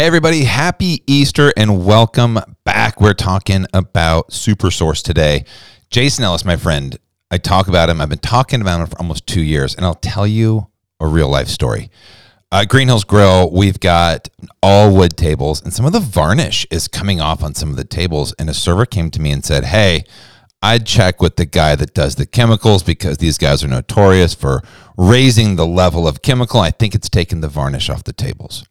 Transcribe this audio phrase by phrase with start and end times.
[0.00, 3.02] Hey, everybody, happy Easter and welcome back.
[3.02, 5.44] We're talking about Supersource today.
[5.90, 6.96] Jason Ellis, my friend,
[7.30, 8.00] I talk about him.
[8.00, 10.68] I've been talking about him for almost two years, and I'll tell you
[11.00, 11.90] a real life story.
[12.50, 14.30] Uh, Green Hills Grill, we've got
[14.62, 17.84] all wood tables, and some of the varnish is coming off on some of the
[17.84, 18.32] tables.
[18.38, 20.04] And a server came to me and said, Hey,
[20.62, 24.62] I'd check with the guy that does the chemicals because these guys are notorious for
[24.96, 26.60] raising the level of chemical.
[26.60, 28.64] I think it's taken the varnish off the tables.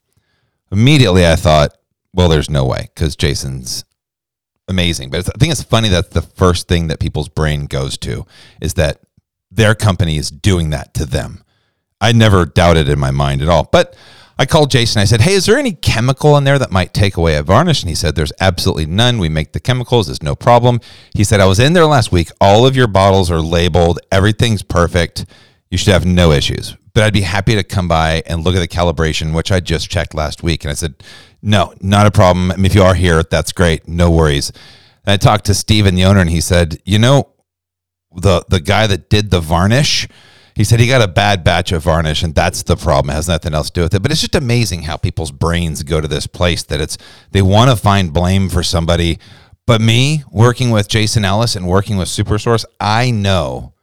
[0.71, 1.75] Immediately, I thought,
[2.13, 3.85] well, there's no way because Jason's
[4.67, 5.09] amazing.
[5.09, 8.25] But I think it's funny that the first thing that people's brain goes to
[8.61, 9.01] is that
[9.51, 11.43] their company is doing that to them.
[11.99, 13.67] I never doubted in my mind at all.
[13.71, 13.95] But
[14.37, 15.01] I called Jason.
[15.01, 17.81] I said, Hey, is there any chemical in there that might take away a varnish?
[17.81, 19.17] And he said, There's absolutely none.
[19.17, 20.07] We make the chemicals.
[20.07, 20.79] There's no problem.
[21.13, 22.29] He said, I was in there last week.
[22.39, 23.99] All of your bottles are labeled.
[24.11, 25.25] Everything's perfect.
[25.69, 28.59] You should have no issues but I'd be happy to come by and look at
[28.59, 30.63] the calibration, which I just checked last week.
[30.63, 30.95] And I said,
[31.41, 32.51] no, not a problem.
[32.51, 33.87] I mean, if you are here, that's great.
[33.87, 34.51] No worries.
[35.05, 37.29] And I talked to Steven, the owner, and he said, you know,
[38.15, 40.07] the the guy that did the varnish,
[40.55, 43.11] he said he got a bad batch of varnish, and that's the problem.
[43.11, 44.01] It has nothing else to do with it.
[44.01, 46.97] But it's just amazing how people's brains go to this place that it's
[47.31, 49.19] they want to find blame for somebody.
[49.65, 53.73] But me working with Jason Ellis and working with Supersource, I know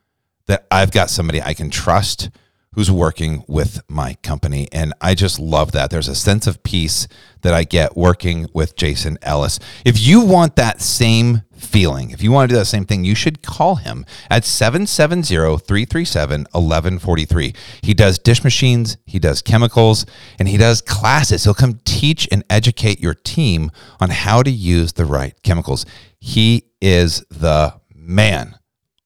[0.46, 2.30] that I've got somebody I can trust
[2.76, 4.68] who's working with my company.
[4.70, 5.90] And I just love that.
[5.90, 7.08] There's a sense of peace
[7.40, 9.58] that I get working with Jason Ellis.
[9.84, 13.14] If you want that same feeling, if you want to do that same thing, you
[13.14, 17.54] should call him at 770 337 1143.
[17.80, 20.04] He does dish machines, he does chemicals,
[20.38, 21.44] and he does classes.
[21.44, 25.86] He'll come teach and educate your team on how to use the right chemicals.
[26.20, 28.58] He is the man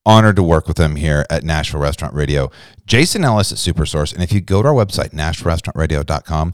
[0.05, 2.49] honored to work with him here at Nashville Restaurant Radio.
[2.85, 4.13] Jason Ellis at Supersource.
[4.13, 6.53] And if you go to our website, NashvilleRestaurantRadio.com,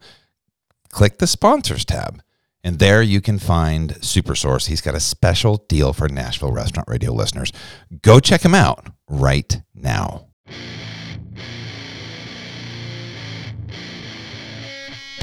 [0.90, 2.22] click the sponsors tab.
[2.64, 4.68] And there you can find Supersource.
[4.68, 7.54] He's got a special deal for Nashville Restaurant Radio listeners.
[8.02, 10.28] Go check him out right now.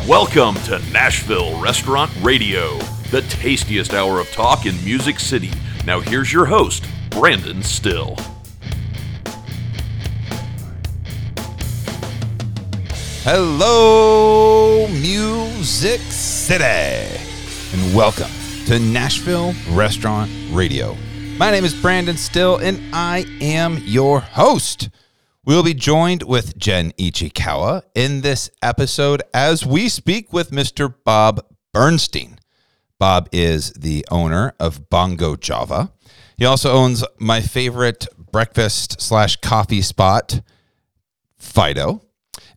[0.08, 2.76] Welcome to Nashville Restaurant Radio,
[3.10, 5.50] the tastiest hour of talk in Music City.
[5.86, 8.14] Now, here's your host, Brandon Still.
[13.22, 16.64] Hello, Music City,
[17.72, 18.30] and welcome
[18.66, 20.98] to Nashville Restaurant Radio.
[21.38, 24.90] My name is Brandon Still, and I am your host.
[25.46, 30.94] We'll be joined with Jen Ichikawa in this episode as we speak with Mr.
[31.04, 31.44] Bob
[31.74, 32.38] Bernstein.
[32.98, 35.92] Bob is the owner of Bongo Java.
[36.38, 40.40] He also owns my favorite breakfast slash coffee spot,
[41.36, 42.00] Fido.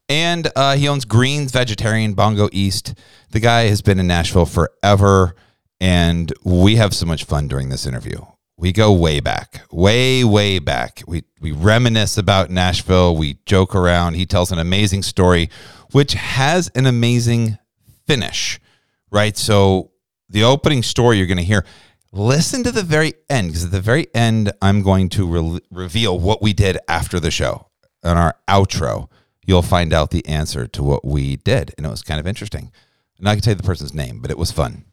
[0.08, 2.94] And uh, he owns Grins Vegetarian Bongo East.
[3.32, 5.36] The guy has been in Nashville forever,
[5.82, 8.22] and we have so much fun during this interview.
[8.58, 11.04] We go way back, way, way back.
[11.08, 13.16] We, we reminisce about Nashville.
[13.16, 14.16] We joke around.
[14.16, 15.50] He tells an amazing story,
[15.92, 17.60] which has an amazing
[18.08, 18.60] finish,
[19.12, 19.38] right?
[19.38, 19.92] So,
[20.30, 21.64] the opening story you're going to hear
[22.12, 26.20] listen to the very end because at the very end, I'm going to re- reveal
[26.20, 27.68] what we did after the show.
[28.04, 29.10] On our outro,
[29.46, 31.74] you'll find out the answer to what we did.
[31.78, 32.72] And it was kind of interesting.
[33.18, 34.86] And I can tell you the person's name, but it was fun.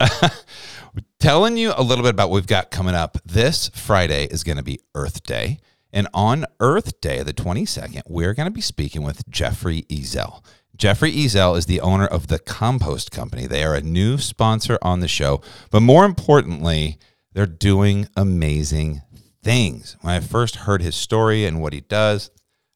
[1.20, 3.18] Telling you a little bit about what we've got coming up.
[3.24, 5.58] This Friday is going to be Earth Day.
[5.92, 10.44] And on Earth Day, the 22nd, we're going to be speaking with Jeffrey Ezel.
[10.76, 13.46] Jeffrey Ezel is the owner of the Compost Company.
[13.46, 16.98] They are a new sponsor on the show, but more importantly,
[17.32, 19.02] they're doing amazing
[19.42, 19.96] things.
[20.02, 22.30] When I first heard his story and what he does,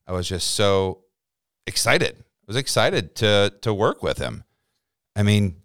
[0.06, 1.04] I was just so
[1.66, 2.16] excited.
[2.18, 4.44] I was excited to to work with him.
[5.14, 5.59] I mean,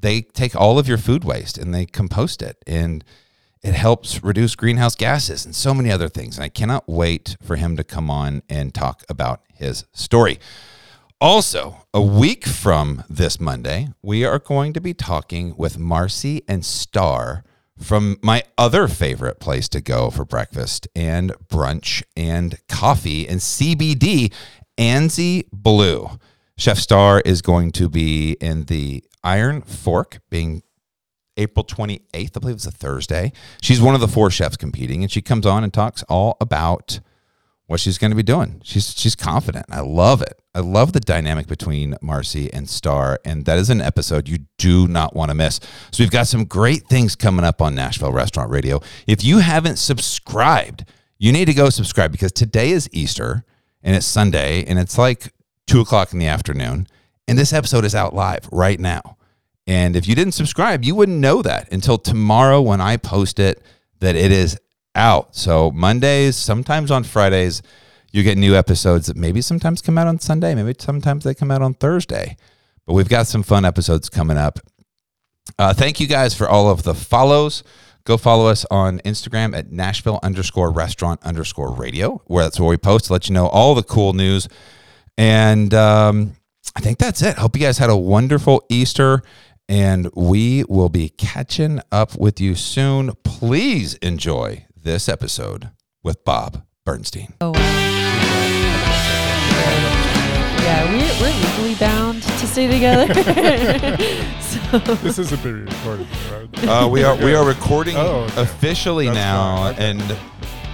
[0.00, 3.04] they take all of your food waste and they compost it and
[3.62, 6.36] it helps reduce greenhouse gases and so many other things.
[6.36, 10.38] And I cannot wait for him to come on and talk about his story.
[11.20, 16.64] Also, a week from this Monday, we are going to be talking with Marcy and
[16.64, 17.42] Star
[17.76, 24.32] from my other favorite place to go for breakfast and brunch and coffee and CBD,
[24.78, 26.10] Anzie Blue.
[26.56, 30.62] Chef Star is going to be in the Iron Fork, being
[31.36, 33.32] April 28th, I believe it's a Thursday.
[33.60, 37.00] She's one of the four chefs competing, and she comes on and talks all about
[37.66, 38.62] what she's going to be doing.
[38.64, 39.66] She's she's confident.
[39.68, 40.40] I love it.
[40.54, 44.88] I love the dynamic between Marcy and Star, and that is an episode you do
[44.88, 45.60] not want to miss.
[45.92, 48.80] So we've got some great things coming up on Nashville Restaurant Radio.
[49.06, 50.86] If you haven't subscribed,
[51.18, 53.44] you need to go subscribe because today is Easter
[53.82, 55.34] and it's Sunday and it's like
[55.66, 56.86] two o'clock in the afternoon,
[57.28, 59.17] and this episode is out live right now.
[59.68, 63.62] And if you didn't subscribe, you wouldn't know that until tomorrow when I post it
[64.00, 64.58] that it is
[64.94, 65.36] out.
[65.36, 67.60] So Mondays, sometimes on Fridays,
[68.10, 71.50] you get new episodes that maybe sometimes come out on Sunday, maybe sometimes they come
[71.50, 72.38] out on Thursday.
[72.86, 74.58] But we've got some fun episodes coming up.
[75.58, 77.62] Uh, thank you guys for all of the follows.
[78.04, 82.78] Go follow us on Instagram at Nashville underscore restaurant underscore radio, where that's where we
[82.78, 84.48] post to let you know all the cool news.
[85.18, 86.36] And um,
[86.74, 87.36] I think that's it.
[87.36, 89.22] Hope you guys had a wonderful Easter,
[89.68, 93.12] and we will be catching up with you soon.
[93.22, 95.70] Please enjoy this episode
[96.02, 97.34] with Bob Bernstein.
[97.40, 97.52] Oh.
[100.62, 103.12] Yeah, we're, we're legally bound to stay together.
[104.40, 106.64] so, This is a being recorded, right?
[106.68, 108.42] Uh, we are we are recording Oh, okay.
[108.42, 109.68] officially That's now.
[109.70, 109.90] Okay.
[109.90, 110.02] and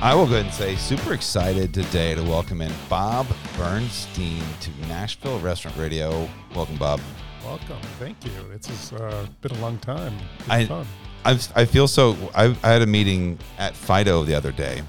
[0.01, 3.27] I will go ahead and say super excited today to welcome in Bob
[3.57, 6.29] Bernstein to Nashville Restaurant Radio.
[6.55, 7.01] Welcome, Bob.
[7.45, 7.81] Welcome.
[7.99, 8.33] Thank you.
[8.55, 10.15] It's uh, been a long time.
[10.41, 10.87] It's I- fun.
[11.27, 12.17] I I feel so.
[12.35, 14.83] I, I had a meeting at Fido the other day,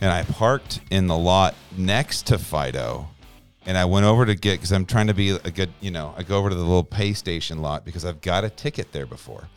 [0.00, 3.08] and I parked in the lot next to Fido,
[3.66, 6.14] and I went over to get because I'm trying to be a good, you know,
[6.16, 9.04] I go over to the little pay station lot because I've got a ticket there
[9.04, 9.48] before,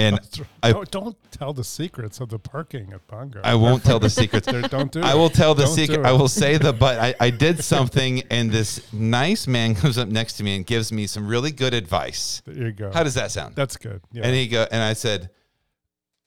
[0.00, 0.20] and
[0.62, 3.40] I don't, don't tell the secrets of the parking at Bongo.
[3.44, 4.46] I won't tell the secrets.
[4.68, 6.06] Don't do I will tell the Don't secret.
[6.06, 6.98] I will say the but.
[6.98, 10.92] I, I did something, and this nice man comes up next to me and gives
[10.92, 12.42] me some really good advice.
[12.46, 12.90] There you go.
[12.92, 13.54] How does that sound?
[13.54, 14.00] That's good.
[14.12, 14.22] Yeah.
[14.24, 15.30] And he go, and I said,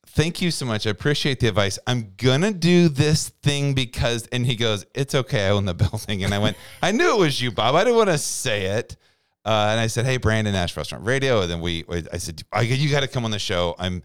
[0.07, 0.87] "Thank you so much.
[0.87, 1.79] I appreciate the advice.
[1.87, 5.47] I'm gonna do this thing because." And he goes, "It's okay.
[5.47, 7.75] I own the building." And I went, "I knew it was you, Bob.
[7.75, 8.97] I didn't want to say it."
[9.45, 12.61] Uh, and I said, "Hey, Brandon Nash Restaurant Radio." And then we, I said, I,
[12.61, 13.75] "You got to come on the show.
[13.77, 14.03] I'm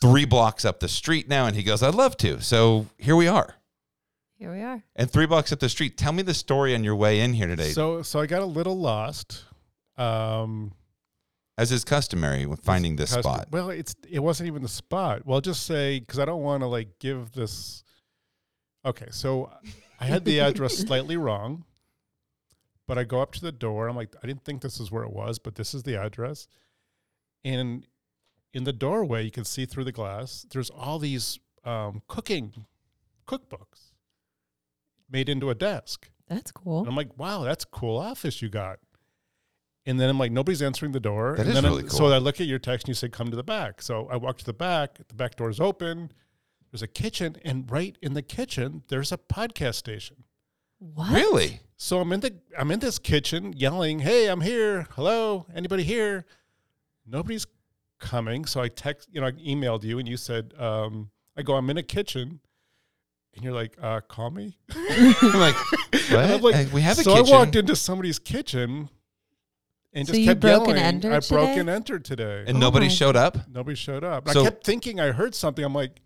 [0.00, 3.26] three blocks up the street now." And he goes, "I'd love to." So here we
[3.26, 3.54] are.
[4.36, 4.82] here we are.
[4.96, 5.96] And three blocks up the street.
[5.96, 8.46] Tell me the story on your way in here today, so, so I got a
[8.46, 9.44] little lost.
[9.96, 10.72] Um,
[11.56, 13.48] as is customary with finding this custom- spot.
[13.52, 15.24] Well, it's it wasn't even the spot.
[15.24, 17.84] Well, I'll just say because I don't want to like give this.
[18.84, 19.50] Okay, so
[19.98, 21.64] I had the address slightly wrong,
[22.86, 23.88] but I go up to the door.
[23.88, 26.46] I'm like, I didn't think this is where it was, but this is the address.
[27.44, 27.86] And
[28.52, 30.46] in the doorway, you can see through the glass.
[30.50, 32.66] There's all these um, cooking
[33.26, 33.92] cookbooks
[35.10, 36.08] made into a desk.
[36.28, 36.86] That's And cool.
[36.86, 38.78] I'm like, wow, that's cool office you got.
[39.86, 41.34] And then I'm like, nobody's answering the door.
[41.36, 41.98] That and is then really I, cool.
[41.98, 43.82] So I look at your text and you say, come to the back.
[43.82, 44.98] So I walk to the back.
[45.08, 46.10] The back door is open.
[46.70, 47.36] There's a kitchen.
[47.44, 50.24] And right in the kitchen, there's a podcast station.
[50.78, 51.12] What?
[51.12, 51.60] Really?
[51.84, 54.86] So I'm in the I'm in this kitchen yelling, "Hey, I'm here!
[54.92, 56.24] Hello, anybody here?"
[57.06, 57.46] Nobody's
[58.00, 58.46] coming.
[58.46, 61.68] So I text, you know, I emailed you, and you said, um, "I go, I'm
[61.68, 62.40] in a kitchen,"
[63.34, 66.10] and you're like, uh, "Call me." I'm like, what?
[66.10, 67.34] And I'm like, Uh, we have a so kitchen.
[67.34, 68.88] I walked into somebody's kitchen
[69.92, 70.82] and So just you kept broke and yelling.
[70.82, 72.44] entered I broke and entered today.
[72.46, 73.46] and Oh nobody my- showed up.
[73.46, 74.26] Nobody showed up.
[74.30, 75.62] So- I kept thinking I heard something.
[75.62, 76.00] I'm like,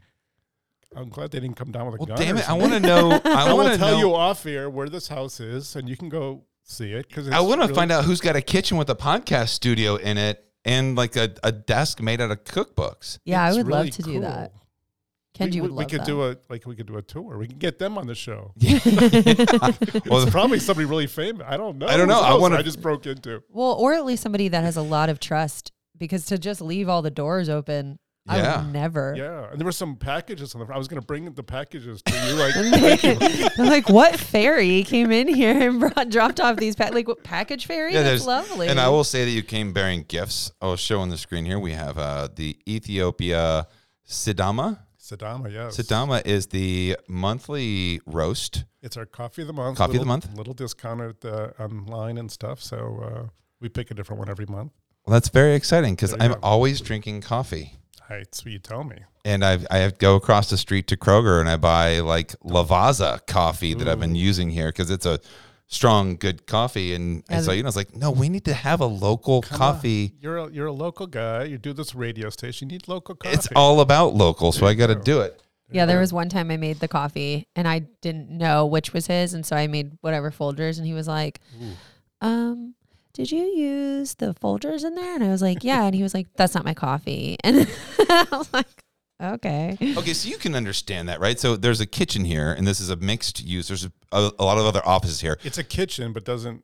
[0.97, 2.17] I'm glad they didn't come down with a Well, gun.
[2.19, 2.49] damn it!
[2.49, 3.13] I want to know.
[3.25, 3.99] I I want to tell know.
[3.99, 7.41] you off air where this house is, and you can go see it because I
[7.41, 10.97] want to find out who's got a kitchen with a podcast studio in it and
[10.97, 13.19] like a, a desk made out of cookbooks.
[13.25, 14.53] Yeah, I would really love to do that.
[14.53, 14.63] cool.
[15.47, 16.07] Kenji we, would we, love we could that.
[16.07, 17.39] do a like we could do a tour.
[17.39, 18.53] We can get them on the show.
[20.09, 21.47] Well, it's probably somebody really famous.
[21.49, 21.87] I don't know.
[21.87, 22.21] I don't know.
[22.21, 23.43] I wanna- I just broke into.
[23.51, 26.89] well, or at least somebody that has a lot of trust because to just leave
[26.89, 28.63] all the doors open, I Yeah.
[28.63, 29.15] would never.
[29.17, 30.73] Yeah, and there were some packages on the.
[30.73, 32.35] I was going to bring the packages to you.
[32.35, 36.77] Like, And they- They're like, what fairy came in here and brought, dropped off these
[36.77, 37.93] pa- like what, package fairy?
[37.95, 38.69] Yeah, That's lovely.
[38.69, 40.53] And I will say that you came bearing gifts.
[40.61, 41.59] I'll show on the screen here.
[41.59, 43.67] We have uh, the Ethiopia
[44.09, 44.79] Sidama.
[45.01, 45.77] Sadama, yes.
[45.79, 48.65] Sidama is the monthly roast.
[48.83, 49.79] It's our coffee of the month.
[49.79, 50.29] Coffee of the month.
[50.37, 52.61] Little discount at uh, online and stuff.
[52.61, 53.29] So uh,
[53.61, 54.73] we pick a different one every month.
[55.07, 56.39] Well, that's very exciting because I'm go.
[56.43, 57.73] always drinking coffee.
[58.09, 58.97] Hey, it's what you tell me.
[59.25, 62.31] and I I have to go across the street to Kroger and I buy like
[62.41, 65.21] Lavazza coffee that I've been using here because it's a
[65.67, 66.95] strong, good coffee.
[66.95, 69.43] And, and Yeah, so you know, it's like, no, we need to have a local
[69.43, 69.75] Come on.
[69.75, 70.15] coffee.
[70.21, 71.45] You're a, you're a local guy.
[71.45, 72.71] You do this radio station.
[72.71, 73.35] You need local coffee.
[73.35, 75.43] It's all about local, so I got to do it.
[75.71, 79.07] yeah, there was one time I made the coffee and I didn't know which was
[79.09, 81.41] his, and so I made whatever folders, and he was like,
[82.23, 82.75] um.
[83.19, 85.17] Did you use the Folgers in there?
[85.17, 85.83] And I was like, yeah.
[85.87, 87.37] And he was like, that's not my coffee.
[87.45, 87.67] And
[87.99, 88.85] I was like,
[89.21, 89.77] okay.
[89.97, 91.39] Okay, so you can understand that, right?
[91.41, 93.67] So there's a kitchen here, and this is a mixed use.
[93.67, 93.91] There's a,
[94.39, 95.37] a lot of other offices here.
[95.43, 96.63] It's a kitchen, but doesn't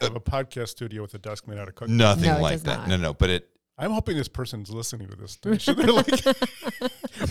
[0.00, 1.94] have uh, a podcast studio with a desk made out of cookies.
[1.94, 2.78] Nothing No, it like does that.
[2.80, 2.88] not.
[2.88, 3.48] No, no, but it.
[3.78, 5.76] I'm hoping this person's listening to this station.
[5.78, 6.24] They're like,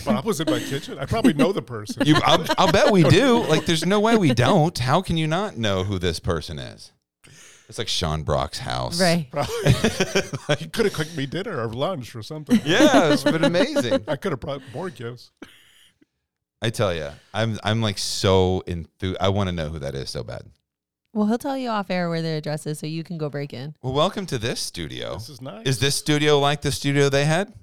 [0.06, 0.98] Bob was in my kitchen.
[0.98, 2.06] I probably know the person.
[2.06, 3.44] You, I'll, I'll bet we do.
[3.44, 4.78] Like, there's no way we don't.
[4.78, 6.92] How can you not know who this person is?
[7.72, 9.00] It's like Sean Brock's house.
[9.00, 9.28] Right.
[10.60, 12.60] you could have cooked me dinner or lunch or something.
[12.66, 14.04] Yeah, it's been amazing.
[14.06, 15.30] I could have brought more gifts.
[16.60, 19.16] I tell you, I'm I'm like so enthused.
[19.22, 20.42] I want to know who that is so bad.
[21.14, 23.54] Well, he'll tell you off air where their address is so you can go break
[23.54, 23.74] in.
[23.80, 25.14] Well, welcome to this studio.
[25.14, 25.66] This is nice.
[25.66, 27.54] Is this studio like the studio they had?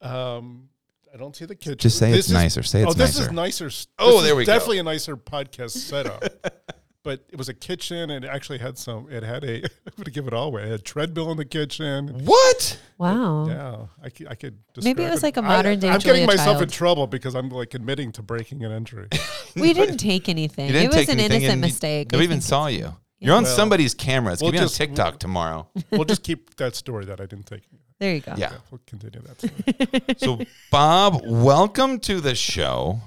[0.00, 0.68] Um,
[1.12, 1.78] I don't see the kitchen.
[1.78, 2.62] Just say This it's is- nicer.
[2.62, 3.28] Say it's oh, this nicer.
[3.28, 3.70] is nicer.
[3.98, 4.52] Oh, this there is we go.
[4.52, 6.22] Definitely a nicer podcast setup.
[7.08, 9.10] but it was a kitchen, and it actually had some.
[9.10, 9.54] It had a.
[9.86, 10.64] I'm gonna give it all away.
[10.64, 12.08] It had a treadmill in the kitchen.
[12.26, 12.78] What?
[12.98, 13.46] Wow.
[13.48, 14.28] Yeah, I could.
[14.28, 16.60] I could Maybe it describe was like a I- modern day I'm Julia getting myself
[16.60, 19.08] in trouble because I'm like admitting to breaking an entry.
[19.56, 20.70] We didn't take anything.
[20.70, 22.12] Didn't it was an innocent and you- mistake.
[22.12, 22.94] Nobody even saw it's- you.
[23.20, 24.34] You're on Well, somebody's camera.
[24.34, 25.66] It's we'll gonna be on just- TikTok tomorrow.
[25.90, 27.62] we'll just keep that story that I didn't take.
[27.98, 28.34] There you go.
[28.36, 28.52] Yeah.
[28.70, 29.40] We'll continue that.
[29.40, 30.18] Story.
[30.18, 33.00] So, Bob, welcome to the show.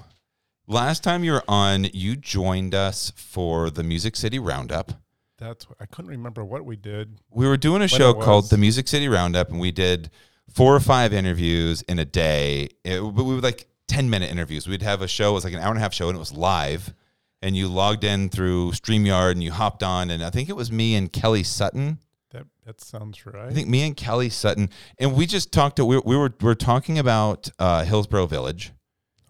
[0.66, 4.92] Last time you were on, you joined us for the Music City Roundup.
[5.38, 5.66] That's.
[5.80, 7.18] I couldn't remember what we did.
[7.30, 10.10] We were doing a show called the Music City Roundup, and we did
[10.48, 12.68] four or five interviews in a day.
[12.84, 14.68] It, but we were like 10 minute interviews.
[14.68, 16.20] We'd have a show, it was like an hour and a half show, and it
[16.20, 16.94] was live.
[17.42, 20.70] And you logged in through StreamYard and you hopped on, and I think it was
[20.70, 21.98] me and Kelly Sutton.
[22.30, 23.48] That that sounds right.
[23.48, 26.46] I think me and Kelly Sutton, and we just talked to, we, we were, we
[26.46, 28.72] were talking about uh, Hillsboro Village.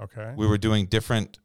[0.03, 0.35] Okay.
[0.37, 1.39] we were doing different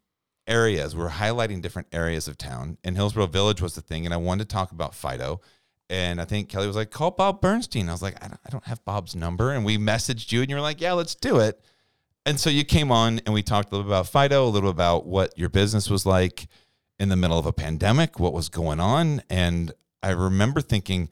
[0.47, 0.95] areas.
[0.95, 4.05] We were highlighting different areas of town, and Hillsboro Village was the thing.
[4.05, 5.41] And I wanted to talk about Fido.
[5.89, 7.87] And I think Kelly was like, call Bob Bernstein.
[7.87, 9.53] I was like, I don't, I don't have Bob's number.
[9.53, 11.61] And we messaged you, and you were like, yeah, let's do it.
[12.25, 14.69] And so you came on, and we talked a little bit about Fido, a little
[14.69, 16.47] about what your business was like
[16.99, 19.21] in the middle of a pandemic, what was going on.
[19.29, 19.71] And
[20.03, 21.09] I remember thinking,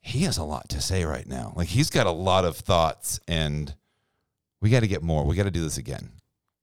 [0.00, 1.52] he has a lot to say right now.
[1.54, 3.72] Like, he's got a lot of thoughts, and
[4.60, 5.24] we got to get more.
[5.24, 6.10] We got to do this again.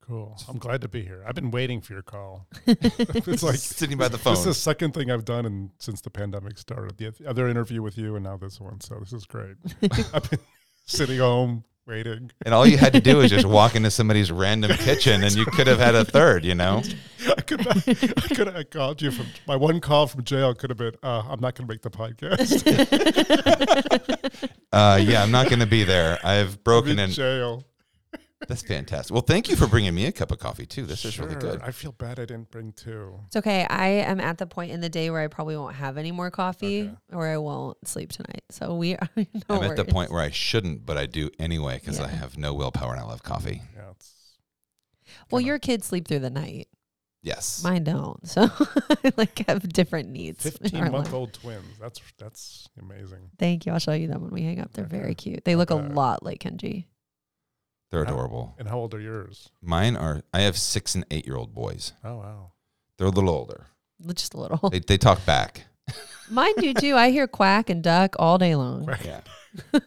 [0.08, 0.38] Cool.
[0.48, 1.22] I'm glad to be here.
[1.28, 2.48] I've been waiting for your call.
[2.68, 4.34] it's like sitting by the phone.
[4.34, 6.98] this is the second thing I've done in, since the pandemic started.
[6.98, 8.80] The other interview with you, and now this one.
[8.80, 9.56] So this is great.
[10.14, 10.40] I've been
[10.86, 12.32] sitting home waiting.
[12.46, 15.46] And all you had to do was just walk into somebody's random kitchen and you
[15.46, 16.84] could have had a third, you know?
[17.26, 20.78] I could I could have called you from my one call from jail could have
[20.78, 22.64] been uh, I'm not going to make the podcast.
[24.72, 26.20] Uh, yeah, I'm not going to be there.
[26.24, 27.10] I've I'm broken in in.
[27.12, 27.64] jail.
[28.48, 29.12] That's fantastic.
[29.14, 30.86] Well, thank you for bringing me a cup of coffee, too.
[30.86, 31.42] This is really Sure.
[31.42, 31.62] good.
[31.64, 33.20] I feel bad I didn't bring two.
[33.28, 33.66] It's okay.
[33.68, 36.30] I am at the point in the day where I probably won't have any more
[36.30, 36.96] coffee Okay.
[37.14, 38.44] or I won't sleep tonight.
[38.52, 39.94] So we are no I'm at the worries.
[39.94, 42.16] point where I shouldn't, but I do anyway because I Yeah.
[42.18, 43.64] have no willpower and I love coffee.
[43.76, 44.14] Yeah, it's
[45.32, 46.68] Well, your kids sleep through the night.
[47.24, 47.64] Yes.
[47.64, 48.26] Mine don't.
[48.28, 48.44] So
[49.04, 50.46] I like have different needs.
[50.46, 50.92] in our 15 life.
[50.92, 51.66] month old twins.
[51.82, 53.32] That's that's amazing.
[53.40, 53.72] Thank you.
[53.74, 54.72] I'll show you them when we hang up.
[54.74, 54.96] They're Okay.
[54.98, 55.44] very cute.
[55.44, 55.94] They look a Okay.
[55.94, 56.86] lot like Kenji.
[57.90, 58.56] They're How- adorable.
[58.60, 59.50] And how old are yours?
[59.62, 61.94] Mine are, I have six and eight year old boys.
[62.04, 62.52] Oh wow.
[62.98, 63.68] They're a little older.
[64.14, 64.70] Just a little.
[64.70, 65.66] They, they talk back.
[66.30, 66.96] Mine do too.
[66.96, 68.86] I hear quack and duck all day long.
[68.86, 69.06] Quack.
[69.06, 69.80] Yeah.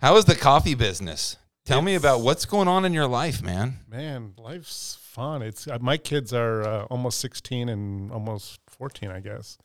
[0.00, 1.36] How is the coffee business?
[1.66, 3.80] Tell me about what's going on in your life, man.
[3.88, 5.42] Man, life's fun.
[5.42, 9.58] It's uh, my kids are uh, almost 16 and almost 14, I guess.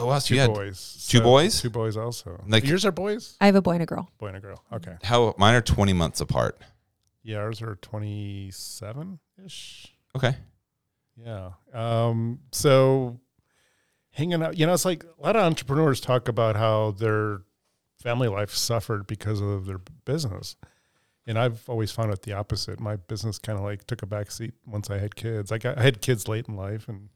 [0.00, 0.18] Oh, wow.
[0.18, 1.06] So Two you had boys.
[1.08, 1.60] two boys?
[1.60, 2.42] Two boys also.
[2.46, 3.36] Like- Yours are boys?
[3.40, 4.10] I have a boy and a girl.
[4.18, 4.62] Boy and a girl.
[4.72, 4.96] Okay.
[5.02, 6.60] how mine are 20 months apart.
[7.22, 9.92] Yeah, ours are 27 ish.
[10.16, 10.34] Okay.
[11.16, 11.50] Yeah.
[11.72, 13.20] Um, so
[14.12, 17.42] hanging out, you know, it's like a lot of entrepreneurs talk about how their
[17.98, 20.56] family life suffered because of their business.
[21.26, 22.80] And I've always found it the opposite.
[22.80, 25.52] My business kind of like took a back seat once I had kids.
[25.52, 26.88] I got, I had kids late in life.
[26.88, 27.10] And,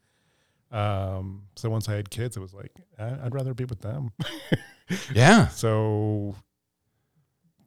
[0.75, 4.11] um, so once I had kids, it was like, I- I'd rather be with them.
[5.15, 5.49] Yeah.
[5.49, 6.37] so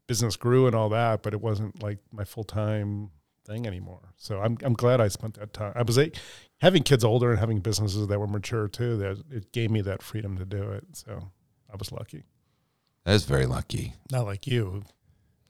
[0.06, 3.10] business grew and all that, but it wasn't like my full time
[3.46, 4.14] thing anymore.
[4.18, 5.74] So I'm I'm glad I spent that time.
[5.76, 6.12] I was a,
[6.60, 8.98] having kids older and having businesses that were mature too.
[8.98, 10.86] That it gave me that freedom to do it.
[10.94, 11.32] So
[11.74, 12.24] I was lucky.
[13.06, 13.94] That is very lucky.
[14.12, 14.84] Not like you, who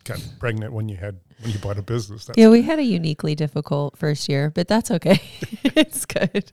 [0.05, 2.25] got pregnant when you had when you bought a business.
[2.25, 5.19] That's, Yeah, we had a uniquely difficult first year, but that's okay.
[5.63, 6.51] it's good.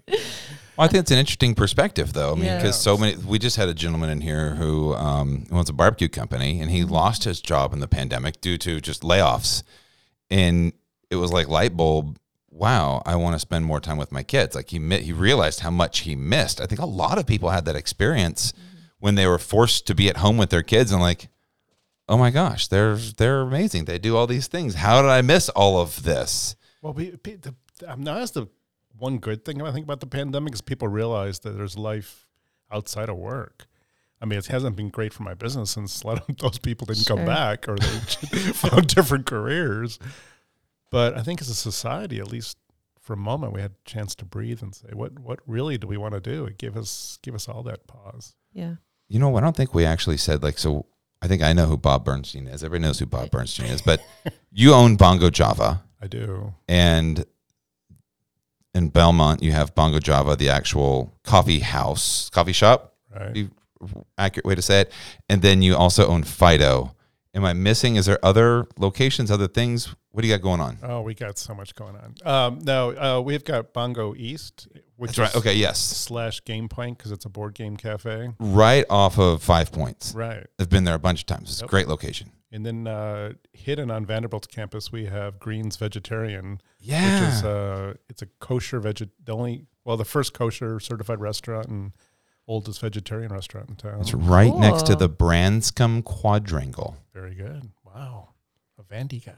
[0.77, 2.33] Well, I think it's an interesting perspective, though.
[2.33, 2.57] I mean, Yeah.
[2.57, 6.09] because so many, we just had a gentleman in here who um, owns a barbecue
[6.09, 9.63] company, and he lost his job in the pandemic due to just layoffs.
[10.31, 10.73] And
[11.11, 12.19] it was like light bulb.
[12.51, 14.55] Wow, I want to spend more time with my kids.
[14.55, 16.61] Like he mi- he realized how much he missed.
[16.61, 18.53] I think a lot of people had that experience
[19.01, 21.29] when they were forced to be at home with their kids, and like,
[22.09, 23.85] oh my gosh, they're they're amazing.
[23.87, 24.77] They do all these things.
[24.77, 26.55] How did I miss all of this?
[26.81, 27.55] Well, we, pe- the,
[27.89, 28.47] I mean, that's the
[28.99, 32.27] one good thing I think about the pandemic is people realize that there's life
[32.71, 33.67] outside of work.
[34.21, 36.87] I mean, it hasn't been great for my business since a lot of those people
[36.87, 37.87] didn't come back or they
[38.55, 39.99] found different careers.
[40.91, 42.57] But I think as a society, at least
[43.01, 45.87] for a moment, we had a chance to breathe and say, what what really do
[45.87, 46.47] we want to do?
[46.47, 48.35] It gave us give us all that pause.
[48.53, 48.77] Yeah.
[49.09, 50.87] you know, I don't think we actually said like so.
[51.21, 52.63] I think I know who Bob Bernstein is.
[52.63, 54.01] Everybody knows who Bob Bernstein is, but
[54.53, 56.53] you own Bongo Java, I do.
[56.69, 57.25] and
[58.75, 62.95] in Belmont you have Bongo Java, the actual coffee house, coffee shop.
[63.15, 63.49] Right.
[64.19, 64.93] Accurate way to say it.
[65.29, 66.95] And then you also own Fido.
[67.35, 67.97] Am I missing?
[67.97, 69.95] Is there other locations, other things?
[70.13, 70.79] What do you got going on?
[70.83, 72.15] Oh, we got so much going on.
[72.25, 75.37] Um, no, uh, we've got Bongo East, which That's right.
[75.37, 75.81] Okay, yes.
[75.81, 78.31] slash Game Point because it's a board game cafe.
[78.39, 80.15] Right off of Five Points.
[80.15, 80.47] Right.
[80.61, 81.51] I've been there a bunch of times.
[81.51, 82.31] It's a great location.
[82.55, 87.21] And then uh, hidden on Vanderbilt's campus, we have Grins Vegetarian, Yeah.
[87.21, 88.99] which is uh, it's a kosher veg.
[89.25, 91.93] The only well, the first kosher certified restaurant and
[92.47, 94.01] oldest vegetarian restaurant in town.
[94.01, 96.97] it's right next to the Branscomb Quadrangle.
[97.13, 97.71] Very good.
[97.85, 98.35] Wow,
[98.79, 99.33] a Vandy guy.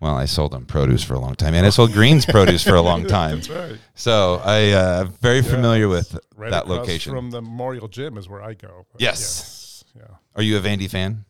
[0.00, 2.74] Well, I sold them produce for a long time, and I sold greens produce for
[2.74, 3.36] a long time.
[3.36, 3.78] That's right.
[3.94, 7.12] So I uh, very familiar with Right that location.
[7.14, 8.84] from the Memorial Gym is where I go.
[8.98, 9.20] Yes.
[9.20, 9.84] yes.
[9.96, 10.16] Yeah.
[10.36, 11.24] Are you a Vandy fan?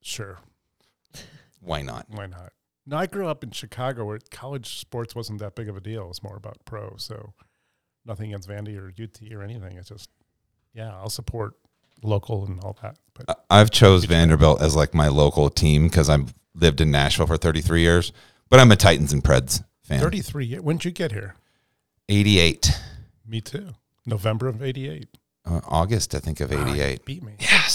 [0.00, 0.38] Sure.
[1.66, 2.06] Why not?
[2.08, 2.52] Why not?
[2.86, 6.04] No, I grew up in Chicago where college sports wasn't that big of a deal.
[6.04, 6.94] It was more about pro.
[6.98, 7.34] So
[8.04, 9.76] nothing against Vandy or UT or anything.
[9.76, 10.08] It's just,
[10.72, 11.54] yeah, I'll support
[12.02, 12.96] local and all that.
[13.14, 17.36] But I've chose Vanderbilt as like my local team because I've lived in Nashville for
[17.36, 18.12] 33 years,
[18.48, 19.98] but I'm a Titans and Preds fan.
[20.00, 21.34] 33, ye- when did you get here?
[22.08, 22.70] 88.
[23.26, 23.70] Me too.
[24.06, 25.08] November of 88.
[25.44, 27.04] Uh, August, I think, of you 88.
[27.04, 27.34] beat me.
[27.40, 27.65] Yes.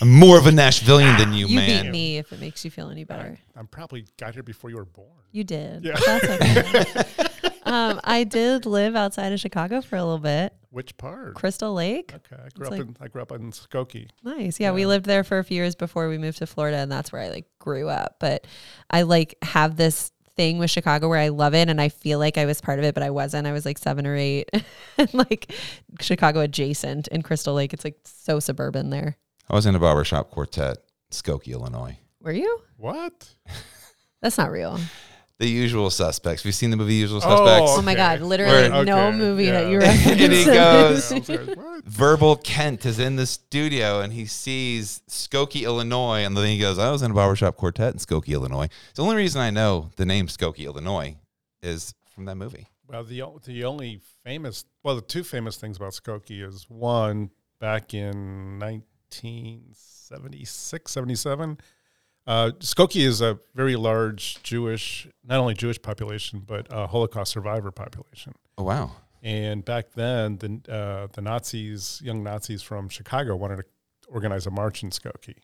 [0.00, 1.84] I'm more of a Nashvilleian than you, You man.
[1.84, 3.38] beat me if it makes you feel any better.
[3.56, 5.08] I'm probably got here before you were born.
[5.32, 5.84] You did.
[5.84, 5.96] Yeah.
[6.04, 7.50] That's okay.
[7.64, 10.54] um, I did live outside of Chicago for a little bit.
[10.70, 11.34] Which part?
[11.34, 12.12] Crystal Lake.
[12.14, 14.08] Okay, I grew It's up like- in I grew up in Skokie.
[14.22, 14.58] Nice.
[14.60, 17.12] Yeah, we lived there for a few years before we moved to Florida and that's
[17.12, 18.16] where I like grew up.
[18.20, 18.46] But
[18.90, 22.38] I like have this thing with Chicago where I love it and I feel like
[22.38, 23.46] I was part of it, but I wasn't.
[23.46, 24.48] I was like seven or eight.
[24.98, 25.52] and like
[26.00, 27.74] Chicago adjacent in Crystal Lake.
[27.74, 29.18] It's like so suburban there.
[29.52, 30.78] I was in a barbershop quartet,
[31.10, 31.98] Skokie, Illinois.
[32.22, 32.60] Were you?
[32.78, 33.34] What?
[34.22, 34.78] That's not real.
[35.38, 36.42] The usual suspects.
[36.42, 37.72] Have you seen the movie Usual Oh, Suspects?
[37.74, 38.20] Oh my God.
[38.20, 39.70] Literally Where- no Okay, movie that yeah.
[39.70, 39.80] you
[40.24, 41.84] And he goes- I was like, what?
[41.84, 46.78] Verbal Kint is in the studio and he sees Skokie, Illinois, and then he goes,
[46.78, 48.68] I was in a barbershop quartet in Skokie, Illinois.
[48.94, 51.16] The only reason I know the name Skokie, Illinois
[51.62, 52.68] is from that movie.
[52.86, 57.94] Well, the the only famous, well, the two famous things about Skokie is one back
[57.94, 58.58] in
[59.12, 61.58] 1976, 77.
[62.26, 67.70] Uh, Skokie is a very large Jewish, not only Jewish population, but a Holocaust survivor
[67.72, 68.34] population.
[68.56, 68.92] Oh, wow.
[69.22, 73.64] And back then, the uh, the Nazis, young Nazis from Chicago, wanted to
[74.08, 75.38] organize a march in Skokie.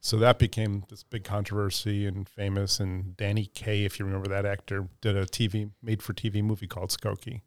[0.00, 2.80] So that became this big controversy and famous.
[2.80, 6.66] And Danny Kaye, if you remember that actor, did a TV made for TV movie
[6.66, 7.42] called Skokie.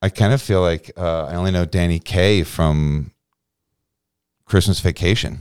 [0.00, 3.12] I kind of feel like uh, I only know Danny Kaye from
[4.46, 5.40] Christmas Vacation.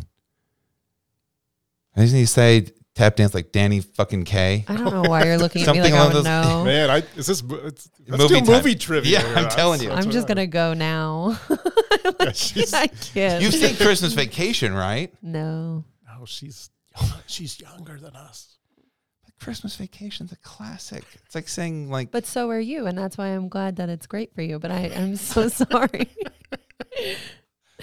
[1.96, 4.66] Doesn't he say tap dance like Danny fucking Kaye?
[4.68, 6.64] I don't know why you're looking at me Something like I along would those- know.
[6.66, 8.56] Man, I is this it's, let's Movie do time.
[8.56, 9.12] movie trivia.
[9.14, 9.28] Yeah, here.
[9.30, 9.90] I'm That's- telling you.
[9.90, 11.40] that's I'm just what gonna go now.
[12.20, 13.42] Yeah, she's, I can't.
[13.42, 15.12] You've seen Christmas Vacation, right?
[15.24, 15.84] no.
[16.12, 16.70] oh, she's
[17.26, 18.58] she's younger than us.
[19.26, 21.04] But Christmas Vacation's a classic.
[21.26, 24.06] It's like saying like But so are you, and that's why I'm glad that it's
[24.06, 24.60] great for you.
[24.60, 26.10] But I, I'm so sorry.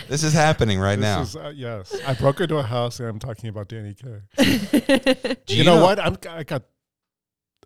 [0.09, 1.20] This is happening right This now.
[1.22, 4.20] is, uh, yes, I broke into a house and I'm talking about Danny Kaye.
[5.46, 5.98] Do You, know, what?
[5.98, 6.62] I'm I got.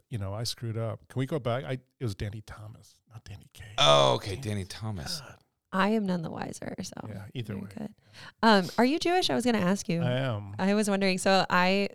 [0.08, 1.00] You know, I screwed up.
[1.08, 1.64] Can we go back?
[1.64, 3.64] I it was Danny Thomas, not Danny Kaye.
[3.78, 5.20] Oh, okay, Danny Thomas.
[5.20, 5.34] God.
[5.72, 6.74] I am none the wiser.
[6.82, 7.68] So Yeah, either you're way.
[7.76, 7.94] good.
[8.42, 9.30] Um, are you Jewish?
[9.30, 10.00] I was going to ask you.
[10.02, 10.54] I am.
[10.58, 11.18] I was wondering.
[11.18, 11.88] So I,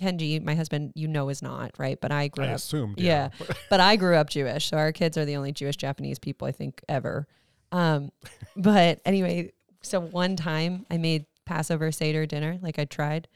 [0.00, 2.56] Kenji, my husband, you know, is not right, but I grew I up.
[2.56, 2.98] assumed.
[2.98, 3.30] Yeah.
[3.70, 6.52] but I grew up Jewish, so our kids are the only Jewish Japanese people I
[6.52, 7.26] think ever.
[7.70, 8.10] Um,
[8.56, 13.28] but anyway, so one time I made Passover Seder dinner, like I tried.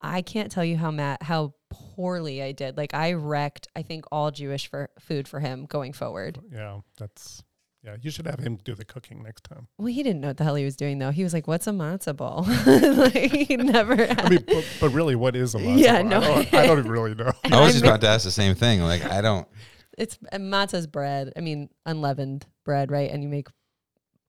[0.00, 2.76] I can't tell you how mad, how poorly I did.
[2.76, 6.38] Like I wrecked, I think, all Jewish for food for him going forward.
[6.52, 7.42] yeah, that's.
[7.82, 9.68] Yeah, you should have him do the cooking next time.
[9.76, 11.10] Well, he didn't know what the hell he was doing though.
[11.10, 13.94] He was like, "What's a matzah ball?" like he never.
[13.94, 14.20] Had.
[14.20, 15.64] I mean, but, but really, what is a matzah?
[15.64, 15.76] Ball?
[15.76, 16.10] Yeah, ball?
[16.10, 16.16] no.
[16.16, 17.32] I don't, I don't really know.
[17.44, 18.80] I was just about to ask the same thing.
[18.80, 19.46] Like I don't
[19.98, 21.32] it's matzah's bread.
[21.36, 23.10] I mean, unleavened bread, right?
[23.10, 23.48] And you make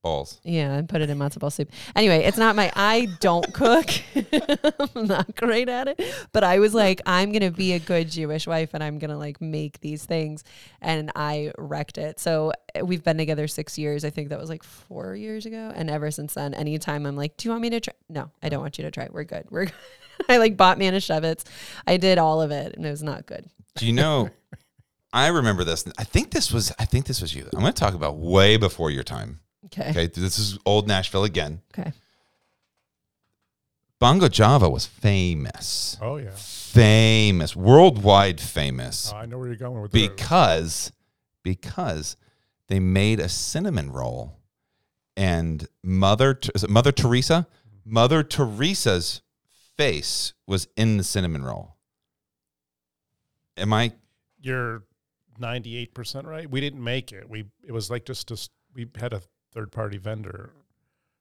[0.05, 0.39] balls.
[0.43, 1.71] Yeah, and put it in matzo ball soup.
[1.95, 2.71] Anyway, it's not my.
[2.75, 3.89] I don't cook.
[4.95, 5.99] I'm not great at it,
[6.31, 9.41] but I was like, I'm gonna be a good Jewish wife, and I'm gonna like
[9.41, 10.43] make these things,
[10.79, 12.19] and I wrecked it.
[12.19, 14.05] So uh, we've been together six years.
[14.05, 17.35] I think that was like four years ago, and ever since then, anytime I'm like,
[17.37, 17.93] Do you want me to try?
[18.07, 19.09] No, I don't want you to try.
[19.11, 19.47] We're good.
[19.49, 19.67] We're.
[20.29, 21.43] I like bought Manischewitz.
[21.87, 23.49] I did all of it, and it was not good.
[23.75, 24.29] Do you know?
[25.11, 25.83] I remember this.
[25.97, 26.71] I think this was.
[26.77, 27.49] I think this was you.
[27.53, 29.39] I'm going to talk about way before your time.
[29.65, 29.89] Okay.
[29.89, 31.61] Okay, this is old Nashville again.
[31.77, 31.91] Okay.
[33.99, 36.31] Bongo Java was famous, Oh yeah.
[36.35, 40.07] famous, worldwide famous, Oh, I know where you're going with this.
[40.07, 40.91] because
[41.43, 42.17] because
[42.67, 44.37] they made a cinnamon roll,
[45.15, 47.47] and Mother is it Mother Teresa,
[47.85, 49.21] Mother Teresa's
[49.77, 51.75] face was in the cinnamon roll.
[53.57, 53.93] Am I
[54.41, 54.83] You're
[55.39, 56.49] 98% right.
[56.49, 57.29] We didn't make it.
[57.29, 59.21] We it was like just just we had a
[59.55, 60.53] third party vendor,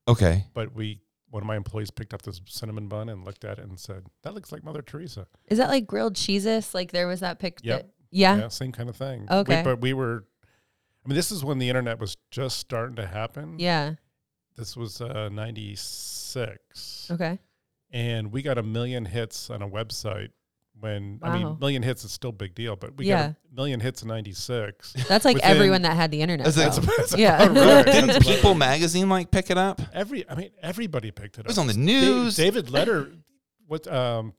[0.09, 0.47] okay?
[0.53, 3.65] but we one of my employees picked up this cinnamon bun and looked at it
[3.67, 6.75] and said, "That looks like Mother Teresa." Is that like grilled cheeses?
[6.75, 7.61] Like there was that pic.
[7.63, 7.81] Yep.
[7.83, 8.37] that- yeah.
[8.37, 9.23] Yeah, same kind of thing.
[9.29, 9.63] We- Okay.
[9.65, 10.25] but we were
[11.05, 13.59] I mean, this is when the internet was just starting to happen.
[13.59, 13.95] Yeah.
[14.57, 17.09] This was uh 96.
[17.11, 17.39] Okay.
[17.91, 20.31] and we got a million hits on a website
[20.79, 23.29] when I mean million hits is still a big deal, but we Yeah.
[23.29, 24.93] got a million hits in '96.
[25.09, 26.47] That's like Within- everyone that had the internet.
[26.47, 26.83] Is that- though.
[26.99, 27.47] That's Yeah.
[27.47, 27.87] right.
[27.87, 29.81] Didn't People magazine like pick it up?
[29.93, 31.47] Every I mean everybody picked it up.
[31.47, 32.37] It was on the Da- news.
[32.37, 33.13] David Letter,
[33.67, 33.87] what?
[33.87, 34.35] Um,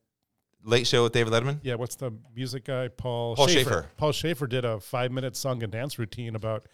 [0.67, 1.59] Late show with David Letterman.
[1.61, 2.87] yeah, what's the music guy?
[2.87, 3.63] Paul Paul Shaffer.
[3.69, 3.89] Shaffer.
[3.97, 6.65] Paul Shaffer did a five-minute song and dance routine about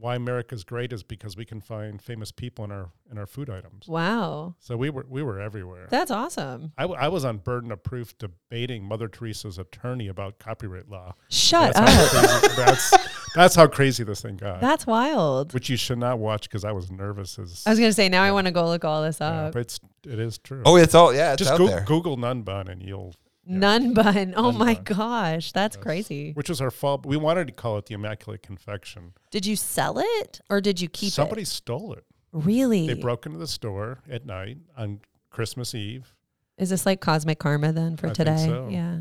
[0.00, 3.50] why America's great is because we can find famous people in our in our food
[3.50, 3.86] items.
[3.86, 4.54] Wow.
[4.58, 5.86] So we were we were everywhere.
[5.90, 6.72] That's awesome.
[6.78, 11.14] I, w- I was on burden of proof debating Mother Teresa's attorney about copyright law.
[11.28, 12.40] Shut that's up.
[12.40, 12.94] crazy, that's
[13.34, 14.60] that's how crazy this thing got.
[14.60, 15.52] That's wild.
[15.52, 17.62] which you should not watch because I was nervous as.
[17.66, 19.52] I was gonna say now I want to go look all this yeah, up.
[19.52, 20.62] but it's it is true.
[20.64, 21.84] Oh, it's all yeah, it's just out go- there.
[21.86, 23.14] Google nun bun and you'll.
[23.50, 23.58] Yeah.
[23.58, 24.34] Nun bun.
[24.36, 24.84] Oh Nun my bun.
[24.84, 25.82] gosh, that's Yes.
[25.82, 26.32] crazy.
[26.32, 27.04] Which was our fault.
[27.06, 29.12] We wanted to call it the Immaculate Confection.
[29.30, 31.12] Did you sell it or did you keep it?
[31.12, 31.48] Somebody it?
[31.48, 32.04] stole it.
[32.32, 32.86] Really?
[32.86, 36.14] They broke into the store at night on Christmas Eve.
[36.58, 38.36] Is this like cosmic karma then for I today?
[38.36, 38.68] Think so.
[38.70, 38.98] Yeah.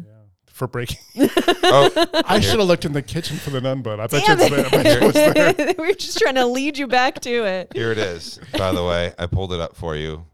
[0.48, 0.98] For breaking.
[1.64, 4.00] oh, I should have looked in the kitchen for the nun bun.
[4.00, 4.66] I bet Damn you it's there.
[4.66, 5.14] I bet you it's
[5.58, 5.68] there.
[5.70, 5.78] it.
[5.78, 7.72] We're just trying to lead you back to it.
[7.74, 8.40] here it is.
[8.58, 10.26] By the way, I pulled it up for you.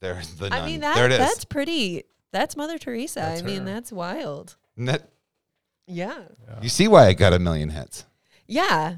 [0.00, 0.60] There's the nun.
[0.60, 1.18] I mean that there it is.
[1.18, 2.04] that's pretty.
[2.32, 3.20] That's Mother Teresa.
[3.20, 3.64] That's I mean her.
[3.66, 4.56] that's wild.
[4.76, 5.10] And that-
[5.86, 6.22] Yeah.
[6.60, 8.04] you see why I got a million hits.
[8.46, 8.96] Yeah.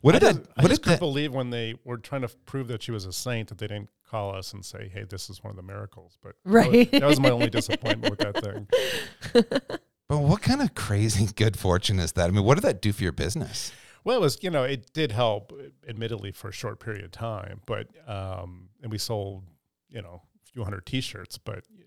[0.00, 0.34] What I did that?
[0.44, 1.00] just, I What just did couldn't that?
[1.00, 3.90] believe when they were trying to prove that she was a saint that they didn't
[4.08, 6.90] call us and say, "Hey, this is one of the miracles." But that was- Right.
[6.92, 8.66] that was, my only disappointment with that thing.
[10.08, 12.28] But what kind of crazy good fortune is that?
[12.28, 13.70] I mean, what did that do for your business?
[14.02, 15.52] Well, it was you know it did help,
[15.86, 19.44] admittedly, for a short period of time, but um, and we sold
[19.88, 21.79] you know a few hundred T-shirts, but it.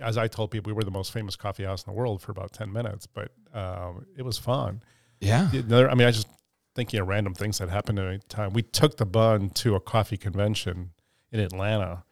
[0.00, 2.32] As I told people, we were the most famous coffee house in the world for
[2.32, 4.82] about ten minutes, but um, it was fun.
[5.20, 5.50] Yeah.
[5.52, 6.28] Another, I mean, I just
[6.74, 8.52] thinking of random things that happened at any time.
[8.52, 10.90] We took the bun to a coffee convention
[11.30, 12.04] in Atlanta,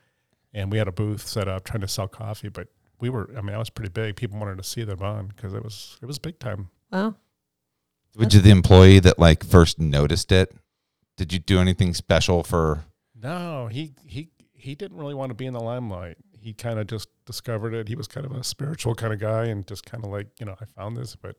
[0.55, 2.49] and we had a booth set up trying to sell coffee.
[2.49, 2.69] But
[3.01, 4.17] we were, I mean, I was pretty big.
[4.17, 6.69] People wanted to see the bun because it was it was big time.
[6.91, 7.17] Well,
[8.29, 10.55] Did you the employee that like first noticed it?
[11.17, 12.85] Did you do anything special for?
[13.21, 16.17] No, he he he didn't really want to be in the limelight.
[16.43, 17.89] He kind of just discovered it.
[17.89, 20.47] He was kind of a spiritual kind of guy, and just kind of like you
[20.47, 21.37] know, I found this, but.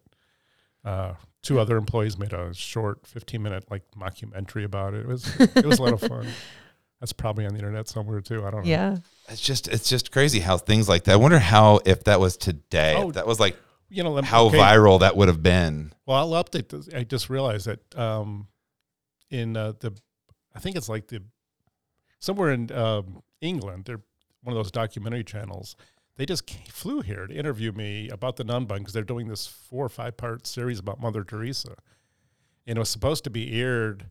[0.86, 5.00] Uh, two other employees made a short 15 minute like mockumentary about it.
[5.00, 6.28] It was it was a lot of fun.
[7.00, 8.46] That's probably on the internet somewhere too.
[8.46, 8.70] I don't know.
[8.70, 8.98] yeah.
[9.30, 11.14] It's just it's just crazy how things like that.
[11.14, 13.56] I wonder how if that was today, Oh, if that was like
[13.90, 15.94] You know, me- how okay, viral that would have been.
[16.06, 16.90] Well, I'll update this.
[16.94, 18.48] I just realized that um,
[19.30, 19.94] in uh, the,
[20.54, 21.24] I think it's like the,
[22.20, 24.02] somewhere in um, England, they're
[24.44, 25.76] one of those documentary channels.
[26.16, 29.28] They just ca- flew here to interview me about the nun bun because they're doing
[29.28, 31.76] this four or five part series about Mother Teresa,
[32.68, 34.06] and it was supposed to be aired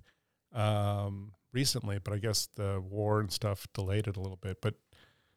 [0.53, 4.61] um, recently, but I guess the war and stuff delayed it a little bit.
[4.61, 4.75] But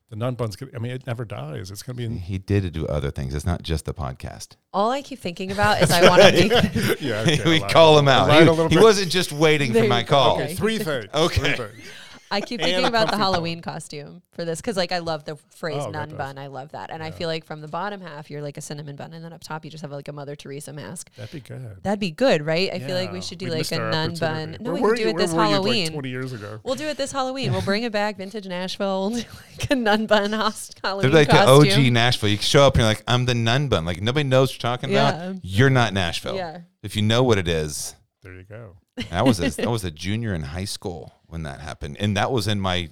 [0.09, 1.71] the nun bun's, gonna, I mean, it never dies.
[1.71, 2.17] It's going to be in.
[2.17, 3.33] He did do other things.
[3.33, 4.55] It's not just the podcast.
[4.73, 8.07] All I keep thinking about is I want to make yeah, okay, we call him
[8.07, 8.27] out.
[8.27, 10.41] lied He, he wasn't just waiting There for my call.
[10.41, 11.07] Okay, three things.
[11.13, 11.53] Okay.
[11.53, 11.89] Three things.
[12.35, 15.23] I keep And thinking a about the Halloween costume for this because, like, I love
[15.25, 16.37] the phrase Oh, nun that bun.
[16.37, 18.95] I love that, and I feel like from the bottom half you're like a cinnamon
[18.95, 21.09] bun, and then up top you just have like a Mother Teresa mask.
[21.15, 21.77] That'd be good.
[21.83, 22.71] That'd be good, right?
[22.73, 24.29] I feel like we Yeah, should do we like missed a our nun bun.
[24.31, 24.63] opportunity.
[24.63, 25.91] No, Where we were could do you- it where this were you, like, Halloween.
[25.93, 26.59] Twenty years ago.
[26.63, 27.51] We'll do it this Halloween.
[27.53, 29.09] We'll bring it back, vintage Nashville.
[29.11, 29.25] We'll do
[29.59, 31.39] like a nun bun host They're Halloween like the.
[31.47, 32.29] OG Nashville.
[32.29, 33.85] You show up and you're like, I'm the nun bun.
[33.85, 35.09] Like nobody knows what you're talking Yeah.
[35.09, 35.35] about.
[35.43, 36.35] You're not Nashville.
[36.35, 36.59] Yeah.
[36.83, 38.75] If you know what it is, There you go.
[39.11, 42.31] I was a, I was a junior in high school when that happened, and that
[42.31, 42.89] was in my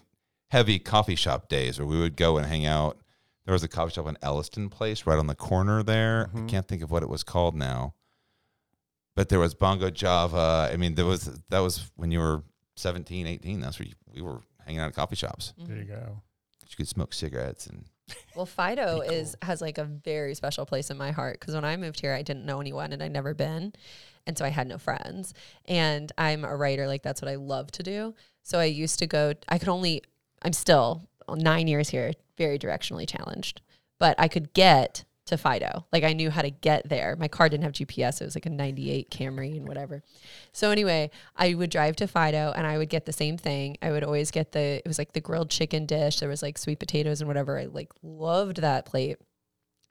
[0.50, 2.98] heavy coffee shop days where we would go and hang out.
[3.46, 6.30] There was a coffee shop in Elliston Place, right on the corner there.
[6.34, 6.50] I Mhm.
[6.50, 7.94] can't think of what it was called now,
[9.16, 10.70] but there was Bongo Java.
[10.72, 12.44] I mean, there was that was when you were
[12.76, 13.62] 17, 18.
[13.62, 15.54] That's where you, we were hanging out at coffee shops.
[15.58, 16.22] There you go.
[16.68, 17.86] You could smoke cigarettes and
[18.36, 21.66] Well, Fido Pretty is has like a very special place in my heart because when
[21.66, 23.74] I moved here, I didn't know anyone and I'd never been,
[24.26, 25.34] and so I had no friends.
[25.66, 28.16] And I'm a writer; like that's what I love to do.
[28.42, 29.34] So I used to go.
[29.48, 30.02] I could only.
[30.42, 33.62] I'm still nine years here, very directionally challenged,
[34.00, 35.86] but I could get to Fido.
[35.92, 37.16] Like I knew how to get there.
[37.18, 38.22] My car didn't have GPS.
[38.22, 40.04] It was like a 98 Camry and whatever.
[40.52, 43.78] So anyway, I would drive to Fido and I would get the same thing.
[43.82, 46.20] I would always get the, it was like the grilled chicken dish.
[46.20, 47.58] There was like sweet potatoes and whatever.
[47.58, 49.18] I like loved that plate.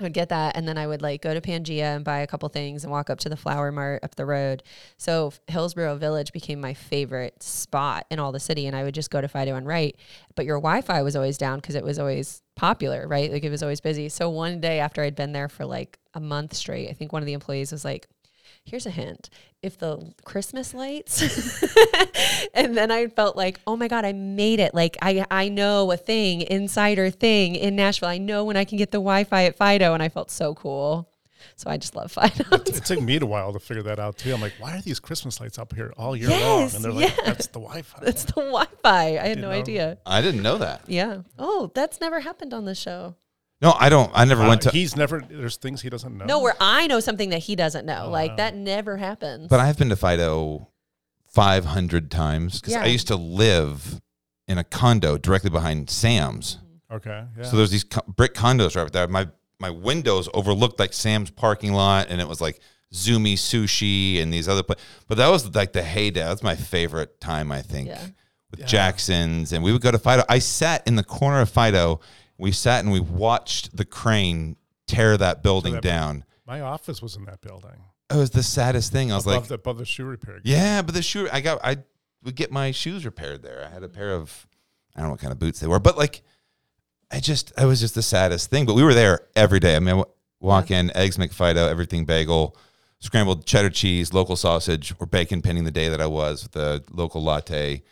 [0.01, 2.27] I would get that and then I would like go to Pangea and buy a
[2.27, 4.63] couple things and walk up to the flower mart up the road.
[4.99, 9.11] So Hillsboro Village became my favorite spot in all the city and I would just
[9.11, 9.97] go to Fido and write.
[10.35, 13.33] But your Wi-Fi was always down because it was always popular, right?
[13.33, 14.09] Like it was always busy.
[14.09, 17.23] So one day after I'd been there for like a month straight, I think one
[17.23, 18.07] of the employees was like,
[18.65, 19.31] here's a hint.
[19.63, 21.23] If the christmas lights
[22.55, 24.75] and then i felt like oh my god i made it.
[24.75, 28.09] Like i i know a thing insider thing in nashville.
[28.09, 29.95] I know when i can get the wi-fi at fido.
[29.95, 31.12] And i felt so cool
[31.57, 34.33] so i just love fido It took me a while to figure that out too.
[34.35, 36.71] I'm like, why are these Christmas lights up here all year long?
[36.75, 37.99] And they're like, that's the Wi-Fi.
[38.03, 39.57] that's the wi-fi i had You no know?
[39.57, 40.83] idea I didn't know that.
[40.87, 43.17] yeah oh that's never happened on the show
[43.61, 44.11] No, I don't.
[44.15, 44.71] I never Uh, went to.
[44.71, 45.21] he's never.
[45.21, 46.25] There's things he doesn't know.
[46.25, 48.37] no where i know something that he doesn't know Oh, like wow.
[48.43, 50.69] that never happens But I've been to Fido
[51.29, 54.01] 500 times because I used to live
[54.49, 56.59] in a condo directly behind Sam's.
[56.91, 57.25] Okay.
[57.39, 57.45] Yeah.
[57.45, 59.09] So there's these co- brick condos right there.
[59.09, 59.29] My
[59.63, 62.61] my windows overlooked like Sam's parking lot, and it was like
[62.93, 64.63] Zumi Sushi and these other.
[64.63, 64.77] Pla-
[65.09, 66.21] but that was like the heyday.
[66.21, 68.07] That's my favorite time, I think, Yeah.
[68.51, 68.67] with Yeah.
[68.67, 70.25] Jackson's, and we would go to Fido.
[70.29, 72.01] I sat in the corner of Fido.
[72.37, 76.25] We sat and we watched the crane tear that building that- down.
[76.47, 77.85] My office was in that building.
[78.11, 79.11] It was the saddest thing.
[79.11, 80.41] I was above like, the above the shoe repair.
[80.45, 81.79] Yeah, but the shoe I got I
[82.25, 83.65] would get my shoes repaired there.
[83.65, 84.47] I had a pair of
[84.95, 86.23] I don't know what kind of boots they were, but like
[87.13, 88.67] I just I was just the saddest thing.
[88.67, 89.77] But we were there every day.
[89.77, 92.57] I mean, I w- walk in, eggs McFido, everything bagel,
[93.01, 96.83] scrambled cheddar cheese, local sausage, or bacon pinning the day that I was with the
[96.91, 97.83] local latte,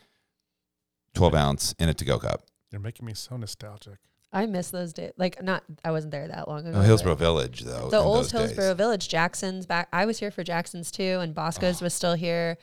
[1.14, 2.44] twelve ounce in a to go cup.
[2.72, 3.98] You're making me so nostalgic.
[4.32, 5.12] I miss those days.
[5.16, 6.78] Like, not I wasn't there that long ago.
[6.78, 7.90] Oh, Hillsboro Village though.
[7.90, 8.40] The in old those days.
[8.40, 9.88] Hillsboro Village, Jackson's back.
[9.92, 11.84] I was here for Jackson's too, and Bosco's ah.
[11.84, 12.56] was still here.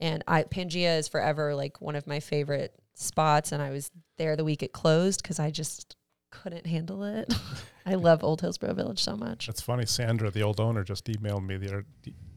[0.00, 3.52] And I Pangea is forever like one of my favorite spots.
[3.52, 5.96] And I was there the week it closed because I just
[6.30, 7.32] couldn't handle it.
[7.86, 9.48] I love Old Hillsboro Village so much.
[9.48, 9.86] It's funny.
[9.86, 11.86] Sandra, the old owner, just emailed me the other,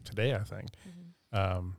[0.04, 0.34] today.
[0.34, 0.70] I think.
[0.88, 1.38] Mm-hmm.
[1.38, 1.76] Um,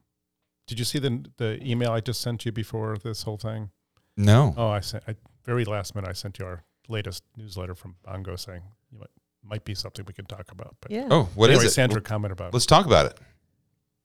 [0.68, 3.72] did you see the the email I just sent you before this whole thing?
[4.16, 4.54] No.
[4.58, 5.04] Oh, I sent.
[5.08, 8.62] I, very last minute, I sent you our latest newsletter from Bongo saying
[8.92, 9.10] you might,
[9.44, 10.76] might be something we can talk about.
[10.82, 11.08] But Yeah.
[11.10, 11.72] Oh, what is anyway, it?
[11.72, 12.54] Sandra comment about.
[12.54, 13.18] Let's talk about it.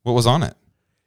[0.03, 0.55] What was on it?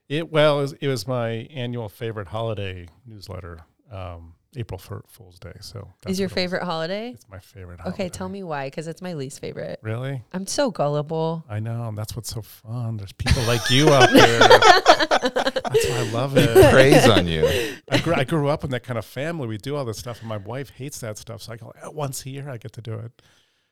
[0.08, 5.54] It well, it was, it was my annual favorite holiday newsletter, um, April Fool's Day.
[5.62, 7.10] So that's Is your what it favorite holiday?
[7.10, 7.80] It's my favorite.
[7.88, 9.80] Okay, tell me why, because it's my least favorite.
[9.82, 10.24] Really?
[10.32, 11.44] I'm so gullible.
[11.50, 12.98] I know, and that's what's so fun.
[12.98, 14.40] There's people like you out there.
[14.40, 16.72] that's why I love it.
[16.72, 17.48] Praise on you.
[17.90, 19.48] I grew, I grew up in that kind of family.
[19.48, 21.42] We do all this stuff, and my wife hates that stuff.
[21.42, 23.22] So I go "Eh, once a year, I get to do it.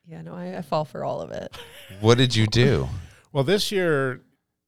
[0.06, 1.56] Yeah, no, I, I fall for all of it.
[2.02, 2.90] What did you do?
[3.32, 4.22] Well, this year,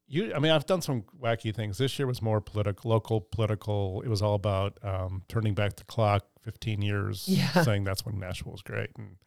[0.07, 0.33] you.
[0.33, 1.77] I mean, I've done some wacky things.
[1.77, 4.01] This year was more political, local political.
[4.01, 7.49] It was all about um, turning back the clock 15 years, Yeah.
[7.63, 9.17] saying that's when Nashville was great, and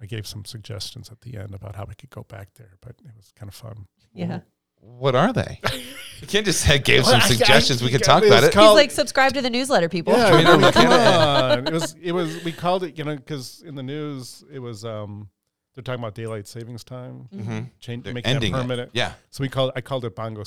[0.00, 2.72] I gave some suggestions at the end about how we could go back there.
[2.80, 3.86] But it was kind of fun.
[4.14, 4.40] Yeah.
[4.80, 5.60] What are they?
[6.18, 7.82] You can't just say gave some Well, I- I- suggestions.
[7.82, 8.50] We could talk about it.
[8.54, 10.14] call- He's like, subscribe to the newsletter, people.
[10.14, 11.66] Yeah, I mean, I I'm mean, looking come on.
[11.66, 14.82] It was it was we called it you know because in the news it was
[14.82, 15.28] um
[15.76, 17.58] they're talking about daylight savings time Mm-hmm.
[17.78, 18.62] change They're making ending that it.
[18.62, 18.90] permanent.
[18.94, 19.12] Yeah.
[19.30, 20.42] So we called I called it bongo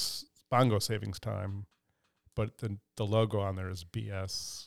[0.51, 1.65] bongo savings time,
[2.35, 4.65] but the the logo on there is BS.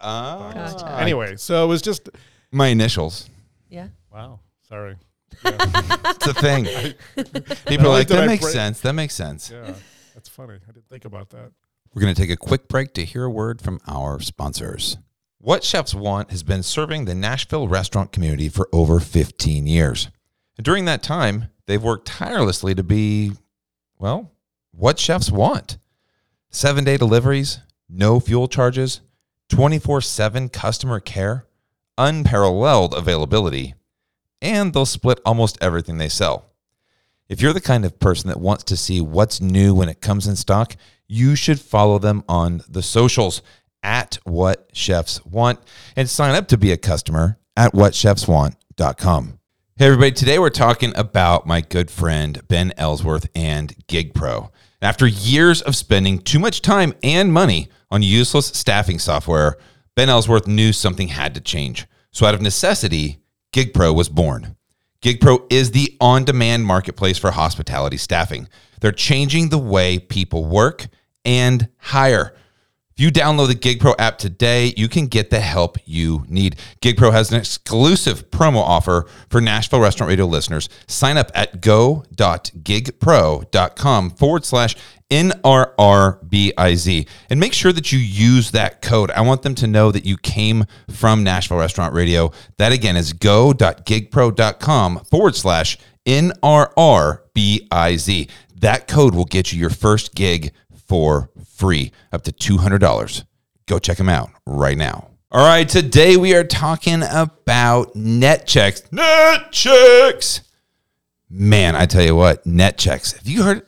[0.00, 0.52] Oh.
[0.54, 0.88] Gotcha.
[1.00, 2.08] Anyway, so it was just
[2.52, 3.28] my initials.
[3.68, 3.88] yeah.
[4.12, 4.40] wow.
[4.68, 4.96] Sorry.
[5.44, 6.64] Yeah, It's a thing.
[7.66, 8.80] People are like, did that I makes break- sense.
[8.80, 9.50] That makes sense.
[9.50, 9.74] yeah,
[10.14, 10.54] that's funny.
[10.68, 11.50] I didn't think about that.
[11.94, 14.98] We're going to take a quick break to hear a word from our sponsors.
[15.40, 20.08] What Chefs Want has been serving the Nashville restaurant community for over 15 years.
[20.56, 23.34] And during that time, they've worked tirelessly to be,
[23.96, 24.32] well,
[24.72, 25.78] what chefs want.
[26.50, 29.00] Seven day deliveries, no fuel charges,
[29.48, 31.46] 24 7 customer care,
[31.96, 33.74] unparalleled availability,
[34.42, 36.46] and they'll split almost everything they sell.
[37.28, 40.26] If you're the kind of person that wants to see what's new when it comes
[40.26, 40.74] in stock,
[41.06, 43.40] you should follow them on the socials
[43.82, 45.58] at what chefs want
[45.96, 49.38] and sign up to be a customer at whatchefswant.com.
[49.76, 54.50] Hey everybody, today we're talking about my good friend Ben Ellsworth and GigPro.
[54.82, 59.56] After years of spending too much time and money on useless staffing software,
[59.94, 61.86] Ben Ellsworth knew something had to change.
[62.10, 63.18] So out of necessity,
[63.52, 64.56] GigPro was born.
[65.00, 68.48] GigPro is the on demand marketplace for hospitality staffing.
[68.80, 70.86] They're changing the way people work
[71.24, 72.34] and hire.
[72.98, 76.56] If you download the Gig Pro app today, you can get the help you need.
[76.80, 80.68] Gig Pro has an exclusive promo offer for Nashville Restaurant Radio listeners.
[80.88, 84.74] Sign up at go.gigpro.com forward slash
[85.12, 89.12] NRRBIZ and make sure that you use that code.
[89.12, 92.32] I want them to know that you came from Nashville Restaurant Radio.
[92.56, 96.40] That again is go.gigpro.com forward slash NRRBIZ.
[98.56, 100.52] That code will get you your first gig
[100.88, 103.24] for free, up to $200.
[103.66, 105.08] Go check them out right now.
[105.30, 108.90] All right, today we are talking about Netchex.
[108.90, 110.40] Net checks.
[111.28, 113.14] Man, I tell you what, Netchex.
[113.18, 113.62] Have you heard?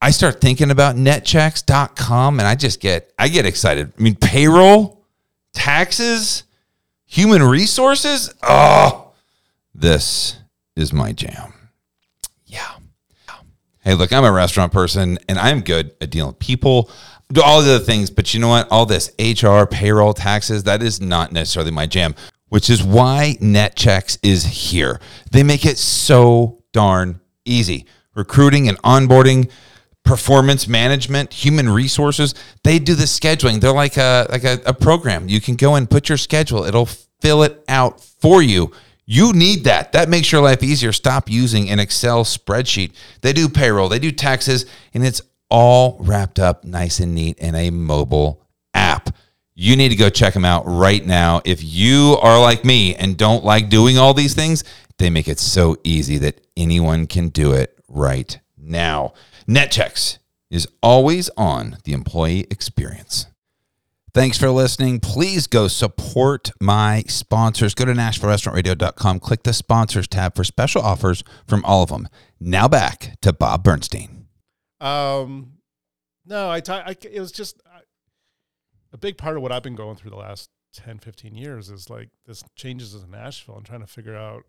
[0.00, 3.92] I start thinking about netchex.com and I just get I get excited.
[3.98, 5.04] I mean, payroll,
[5.52, 6.44] taxes,
[7.04, 8.32] human resources.
[8.42, 9.12] Oh,
[9.74, 10.36] this
[10.76, 11.52] is my jam.
[13.88, 16.90] Hey, look, I'm a restaurant person and I'm good at dealing with people,
[17.32, 18.70] do all the other things, but you know what?
[18.70, 22.14] All this HR, payroll, taxes, that is not necessarily my jam,
[22.50, 25.00] which is why Netchex is here.
[25.32, 27.86] They make it so darn easy.
[28.14, 29.50] Recruiting and onboarding,
[30.04, 33.58] performance management, human resources, they do the scheduling.
[33.58, 35.30] They're like a like a, a program.
[35.30, 36.64] You can go and put your schedule.
[36.64, 36.90] It'll
[37.22, 38.70] fill it out for you.
[39.10, 39.92] You need that.
[39.92, 40.92] That makes your life easier.
[40.92, 42.92] Stop using an Excel spreadsheet.
[43.22, 47.54] They do payroll, they do taxes, and it's all wrapped up nice and neat in
[47.54, 48.44] a mobile
[48.74, 49.08] app.
[49.54, 51.40] You need to go check them out right now.
[51.46, 54.62] If you are like me and don't like doing all these things,
[54.98, 59.14] they make it so easy that anyone can do it right now.
[59.48, 60.18] Netchex
[60.50, 63.24] is always on the employee experience.
[64.18, 64.98] Thanks for listening.
[64.98, 67.72] Please go support my sponsors.
[67.72, 72.08] Go to NashvilleRestaurantRadio.com, click the sponsors tab for special offers from all of them.
[72.40, 74.26] Now back to Bob Bernstein.
[74.80, 75.58] Um,
[76.26, 77.82] no, I, ta- it was just I,
[78.92, 81.88] a big part of what I've been going through the last 10, 15 years is
[81.88, 84.42] like this changes in Nashville and trying to figure out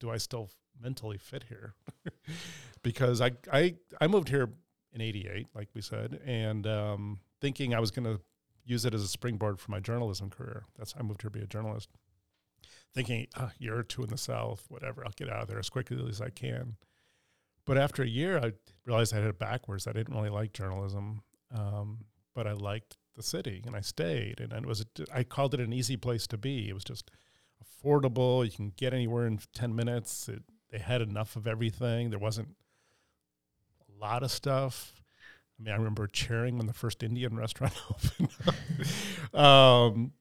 [0.00, 0.50] do I still
[0.82, 1.74] mentally fit here?
[2.82, 4.50] because I, I, I moved here
[4.92, 8.20] in 88, like we said, and um, thinking I was going to
[8.66, 10.64] use it as a springboard for my journalism career.
[10.76, 11.88] That's I moved here to be a journalist.
[12.92, 15.70] Thinking a year or two in the South, whatever, I'll get out of there as
[15.70, 16.76] quickly as I can.
[17.64, 18.52] But after a year, I
[18.84, 19.86] realized I had it backwards.
[19.86, 21.22] I didn't really like journalism,
[21.54, 24.40] um, but I liked the city, and I stayed.
[24.40, 26.68] And it was I called it an easy place to be.
[26.68, 27.10] It was just
[27.62, 28.44] affordable.
[28.44, 30.28] You can get anywhere in ten minutes.
[30.28, 32.10] It, they had enough of everything.
[32.10, 32.48] There wasn't
[33.88, 34.95] a lot of stuff.
[35.58, 39.34] I mean, I remember cheering when the first Indian restaurant opened.
[39.34, 40.12] um,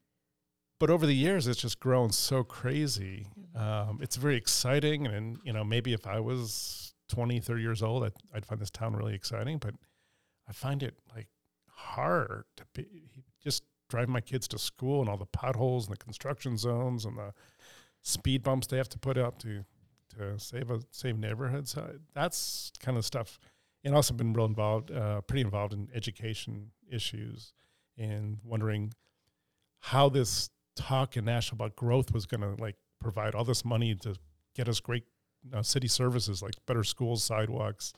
[0.79, 3.27] but over the years, it's just grown so crazy.
[3.55, 5.07] Um, it's very exciting.
[5.07, 8.69] And, you know, maybe if I was 20, 30 years old, I'd, I'd find this
[8.69, 9.57] town really exciting.
[9.57, 9.75] But
[10.47, 11.27] I find it like
[11.69, 12.85] hard to be
[13.43, 17.17] just drive my kids to school and all the potholes and the construction zones and
[17.17, 17.33] the
[18.01, 19.63] speed bumps they have to put up to
[20.17, 21.75] to save a save neighborhoods.
[21.75, 23.39] Uh, that's kind of stuff
[23.85, 27.53] and also been real involved, uh, pretty involved in education issues
[27.97, 28.91] and wondering
[29.79, 33.93] how this talk in Nashville about growth was going to like provide all this money
[33.93, 34.15] to
[34.55, 35.03] get us great
[35.53, 37.93] uh, city services like better schools, sidewalks,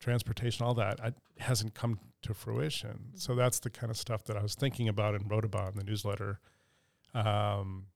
[0.00, 3.10] transportation, all that I, hasn't come to fruition.
[3.14, 5.78] So that's the kind of stuff that I was thinking about and wrote about in
[5.78, 6.40] the newsletter.
[7.12, 7.86] Um,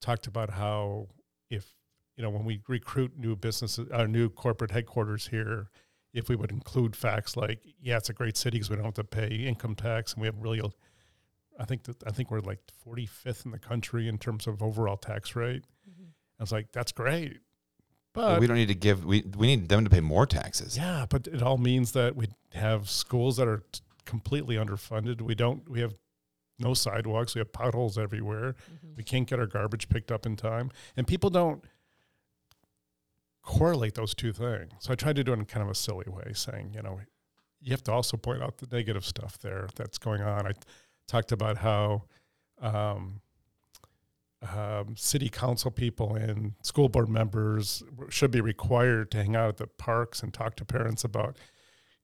[0.00, 1.08] talked about how
[1.50, 1.74] if
[2.16, 5.70] you know when we recruit new businesses, our uh, new corporate headquarters here,
[6.12, 8.94] if we would include facts like, yeah, it's a great city because we don't have
[8.94, 10.60] to pay income tax, and we have really,
[11.58, 14.96] I think that I think we're like 45th in the country in terms of overall
[14.96, 15.64] tax rate.
[15.88, 16.08] Mm-hmm.
[16.38, 17.38] I was like, that's great,
[18.14, 20.76] but well, we don't need to give we we need them to pay more taxes.
[20.76, 25.20] Yeah, but it all means that we have schools that are t- completely underfunded.
[25.20, 25.94] We don't we have
[26.58, 27.34] no sidewalks.
[27.34, 28.54] We have potholes everywhere.
[28.54, 28.94] Mm-hmm.
[28.96, 31.62] We can't get our garbage picked up in time, and people don't
[33.48, 34.72] correlate those two things.
[34.78, 37.00] So I tried to do it in kind of a silly way, saying, you know,
[37.62, 40.46] you have to also point out the negative stuff there that's going on.
[40.46, 40.52] I
[41.06, 42.02] talked about how
[42.60, 43.22] um,
[44.54, 49.56] um, city council people and school board members should be required to hang out at
[49.56, 51.38] the parks and talk to parents about.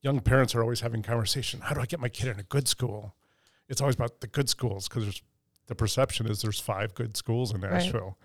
[0.00, 1.60] Young parents are always having conversation.
[1.60, 3.14] How do I get my kid in a good school?
[3.68, 5.22] It's always about the good schools because there's
[5.66, 8.18] the perception is there's five good schools in Nashville,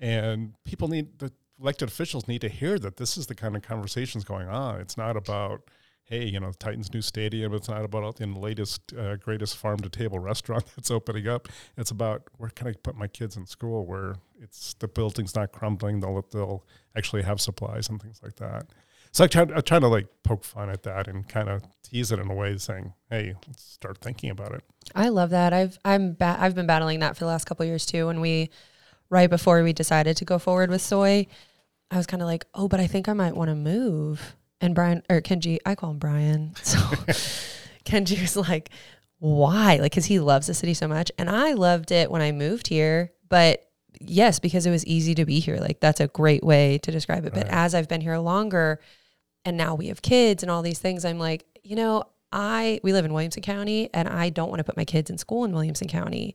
[0.00, 0.08] right.
[0.08, 1.30] and people need the
[1.60, 4.80] elected officials need to hear that this is the kind of conversations going on.
[4.80, 5.62] It's not about,
[6.04, 7.54] hey, you know, Titans' new stadium.
[7.54, 11.48] It's not about the latest, uh, greatest farm to table restaurant that's opening up.
[11.76, 15.52] It's about where can I put my kids in school where it's the building's not
[15.52, 16.00] crumbling.
[16.00, 16.64] They'll they'll
[16.96, 18.66] actually have supplies and things like that.
[19.14, 22.10] So I try, I'm trying to like poke fun at that and kind of tease
[22.10, 25.52] it in a way, saying, "Hey, let's start thinking about it." I love that.
[25.52, 28.08] I've I'm ba- I've been battling that for the last couple years too.
[28.08, 28.50] When we,
[29.10, 31.26] right before we decided to go forward with soy,
[31.90, 34.36] I was kind of like, oh, but I think I might want to move.
[34.60, 36.54] And Brian or Kenji, I call him Brian.
[36.62, 36.78] So
[37.84, 38.70] Kenji was like,
[39.18, 39.76] why?
[39.76, 42.68] Like, because he loves the city so much, and I loved it when I moved
[42.68, 43.12] here.
[43.28, 43.66] But
[44.00, 45.58] yes, because it was easy to be here.
[45.58, 47.34] Like that's a great way to describe it.
[47.34, 48.80] But as I've been here longer,
[49.44, 52.92] and now we have kids and all these things, I'm like, you know, I we
[52.92, 55.52] live in Williamson County, and I don't want to put my kids in school in
[55.52, 56.34] Williamson County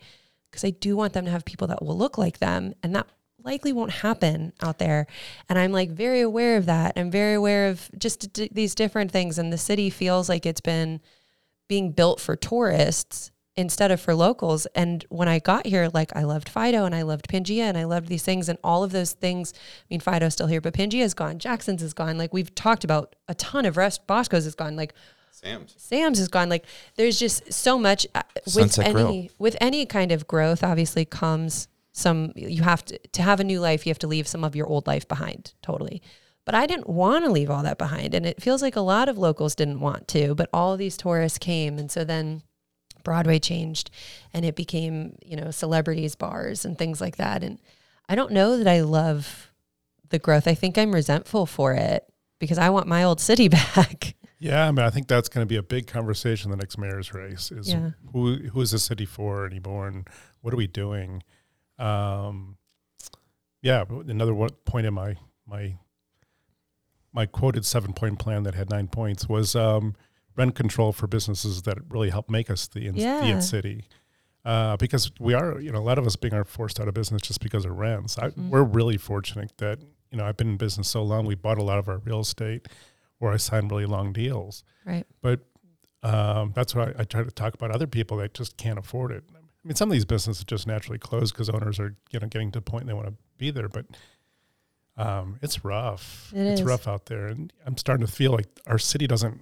[0.50, 3.08] because I do want them to have people that will look like them, and that
[3.44, 5.08] likely won't happen out there.
[5.48, 6.94] And I'm like very aware of that.
[6.96, 10.62] I'm very aware of just d- these different things, and the city feels like it's
[10.62, 11.02] been
[11.68, 14.66] being built for tourists instead of for locals.
[14.68, 17.84] And when I got here, like I loved Fido and I loved Pangea and I
[17.84, 19.54] loved these things and all of those things.
[19.54, 21.40] I mean, Fido's still here, but Pangea is gone.
[21.40, 22.18] Jackson's is gone.
[22.18, 24.08] Like we've talked about a ton of rest.
[24.08, 24.78] Bosco's is gone.
[24.78, 24.94] Like
[25.42, 25.76] Sam's.
[25.78, 26.50] Sam's is gone.
[26.50, 26.66] Like
[26.96, 29.28] there's just so much uh, with Sunset any Grill.
[29.40, 30.64] with any kind of growth.
[30.64, 32.34] Obviously, comes some.
[32.36, 33.86] You have to to have a new life.
[33.86, 35.54] You have to leave some of your old life behind.
[35.62, 36.02] Totally.
[36.46, 39.08] But I didn't want to leave all that behind, and it feels like a lot
[39.08, 40.36] of locals didn't want to.
[40.36, 42.42] But all of these tourists came, and so then
[43.04, 43.92] Broadway changed,
[44.34, 47.44] and it became you know celebrities bars and things like that.
[47.44, 47.60] And
[48.10, 49.52] I don't know that I love
[50.10, 50.48] the growth.
[50.48, 52.04] I think I'm resentful for it
[52.40, 54.16] because I want my old city back.
[54.40, 56.78] Yeah, I mean, I think that's going to be a big conversation in the next
[56.78, 57.52] mayor's race.
[57.52, 57.92] Is Yeah.
[58.14, 60.08] who who is the city for anymore, and
[60.42, 61.24] what are we doing?
[61.78, 62.58] Um,
[63.62, 65.78] yeah, another one point in my my
[67.12, 69.96] my quoted seven point plan that had nine points was um,
[70.38, 73.86] rent control for businesses that really help make us the in, the in city.
[74.46, 76.94] Uh, because we are, you know, a lot of us being are forced out of
[76.94, 78.18] business just because of rents.
[78.18, 78.50] I, Mhm.
[78.50, 79.80] We're really fortunate that
[80.12, 81.26] you know I've been in business so long.
[81.26, 82.68] We bought a lot of our real estate,
[83.20, 84.64] where I sign really long deals.
[84.86, 85.06] Right.
[85.22, 85.42] But
[86.04, 89.12] um, that's why I, I try to talk about other people that just can't afford
[89.12, 89.24] it.
[89.36, 92.52] I mean, some of these businesses just naturally close because owners are you know getting
[92.52, 93.86] to the point they want to be there, but
[94.98, 96.32] um, it's rough.
[96.36, 96.66] It it's is.
[96.68, 99.42] rough out there, and I'm starting to feel like our city doesn't.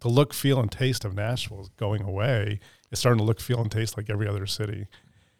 [0.00, 2.58] The look, feel, and taste of Nashville is going away.
[2.90, 4.86] It's starting to look, feel, and taste like every other city,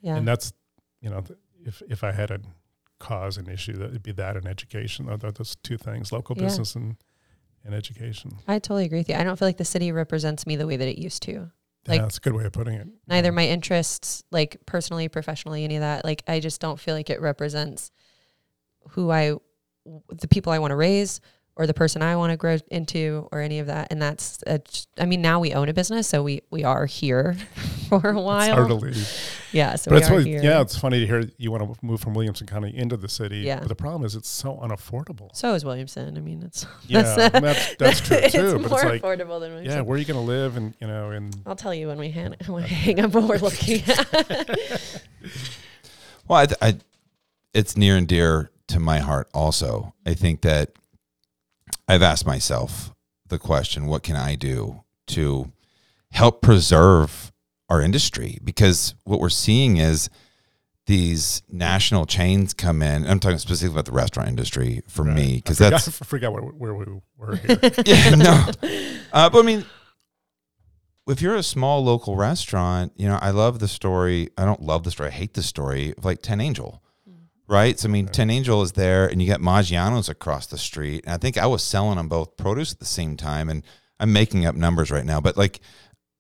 [0.03, 0.17] Yeah.
[0.17, 0.53] and that's
[1.01, 1.25] you know,
[1.65, 2.41] if if I had a
[2.99, 5.07] cause an issue, that would be that and education.
[5.07, 6.45] Tho- tho- Those two things: local Yeah.
[6.45, 6.97] business and
[7.65, 8.37] and education.
[8.49, 9.17] I totally agree with you.
[9.17, 11.51] I don't feel like the city represents me the way that it used to.
[11.87, 12.89] Like- yeah, that's a good way of putting it.
[13.07, 16.05] Neither my interests, like personally, professionally, any of that.
[16.05, 17.91] Like I just don't feel like it represents
[18.91, 19.35] who I,
[20.09, 21.21] the people I want to raise,
[21.57, 23.89] or the person I want to grow into, or any of that.
[23.91, 24.61] And that's, a,
[24.99, 27.35] I mean, now we own a business, so we we are here
[27.89, 28.55] for a It's while.
[28.55, 29.09] hard to leave.
[29.53, 30.43] yeah, so but we it's are really, here.
[30.43, 33.39] yeah, it's funny to hear you want to move from Williamson County into the city.
[33.39, 33.59] Yeah.
[33.59, 35.35] But the problem is it's so unaffordable.
[35.35, 36.17] So is Williamson.
[36.17, 38.59] I mean, it's Yeah, that's, that's, true it's too.
[38.59, 39.65] more But it's like, affordable than Williamson.
[39.67, 40.57] yeah, where are you going to live?
[40.57, 43.25] And, you know, and I'll tell you when we hang, when we hang up what
[43.25, 45.03] we're looking at.
[46.29, 46.77] Well, I, I,
[47.53, 49.29] it's near and dear to my heart.
[49.35, 50.71] Also, I think that
[51.91, 52.93] I've asked myself
[53.29, 55.53] the question: What can I do to
[56.13, 57.33] help preserve
[57.69, 58.39] our industry?
[58.45, 60.09] Because what we're seeing is
[60.87, 63.07] these national chains come in.
[63.07, 65.15] I'm talking specifically about the restaurant industry for Right.
[65.17, 66.85] me, because that's I forgot where, where we
[67.17, 67.59] were here.
[67.87, 68.47] yeah, no.
[69.13, 69.65] Uh, but I mean,
[71.09, 74.31] if you're a small local restaurant, you know, I love the story.
[74.39, 75.09] I don't love the story.
[75.09, 76.83] I hate the story of like Tin Angel,
[77.51, 77.79] right?
[77.79, 81.05] So I mean, Tin Angel is there, and you got Maggiano's across the street.
[81.05, 83.63] And I think I was selling them both produce at the same time, and
[83.99, 85.61] I'm making up numbers right now, but like.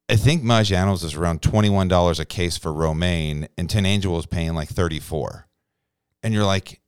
[0.09, 4.13] I think Maggiano's is around twenty one dollars a case for romaine, and Tin Angel
[4.13, 5.47] was paying like thirty four,
[6.25, 6.81] and you're like,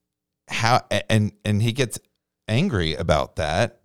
[0.48, 0.80] how?
[1.08, 2.00] And and he gets
[2.48, 3.80] angry about that.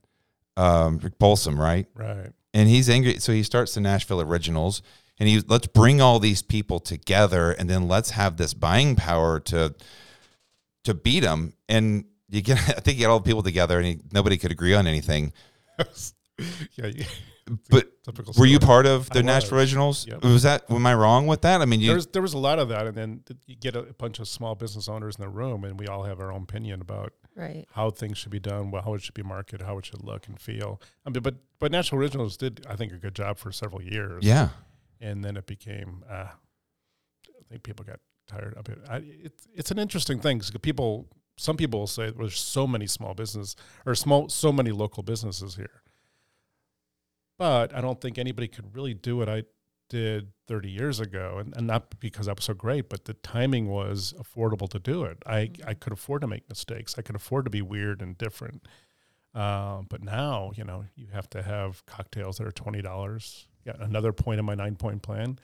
[0.55, 1.85] Um, Rick Bolsom, right?
[1.93, 2.31] right.
[2.53, 4.81] and he's angry so he starts the nashville originals
[5.19, 9.39] and he let's bring all these people together and then let's have this buying power
[9.39, 9.75] to
[10.87, 13.87] to beat them and you get i think you get all the people together and
[13.87, 15.31] he, nobody could agree on anything
[16.75, 16.87] yeah.
[16.87, 17.05] you-
[17.69, 19.63] but typical were you part of the I nashville was.
[19.69, 20.21] originals Yep.
[20.23, 22.37] was that am i wrong with that i mean you There was, there was a
[22.37, 22.87] lot of that.
[22.87, 25.87] And then you get a bunch of small business owners in the room, and we
[25.87, 27.65] all have our own opinion about right.
[27.71, 30.27] how things should be done, well, how it should be marketed, how it should look
[30.27, 30.81] and feel.
[31.05, 34.25] I mean, but but Nashville Originals did, I think, a good job for several years.
[34.25, 34.49] yeah
[34.99, 36.03] and then it became.
[36.09, 38.79] Uh, I think people got tired of it.
[38.89, 41.07] I, it's it's an interesting thing because people.
[41.39, 43.55] Some people will say there's so many small business
[43.85, 45.83] or small so many local businesses here,
[47.37, 49.43] but I don't think anybody could really do what I
[49.87, 53.67] did 30 years ago, and, and not because I was so great, but the timing
[53.67, 55.17] was affordable to do it.
[55.27, 56.95] I I could afford to make mistakes.
[56.97, 58.67] I could afford to be weird and different.
[59.35, 63.47] Uh, but now, you know, you have to have cocktails that are twenty dollars.
[63.65, 65.37] Yeah, another point of my nine point plan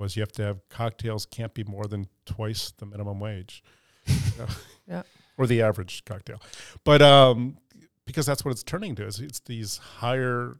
[0.00, 3.62] was you have to have cocktails can't be more than twice the minimum wage,
[4.06, 4.46] So-
[4.88, 5.02] Yeah.
[5.38, 6.40] or the average cocktail.
[6.84, 7.58] But um,
[8.06, 10.58] because that's what it's turning to is it's these higher.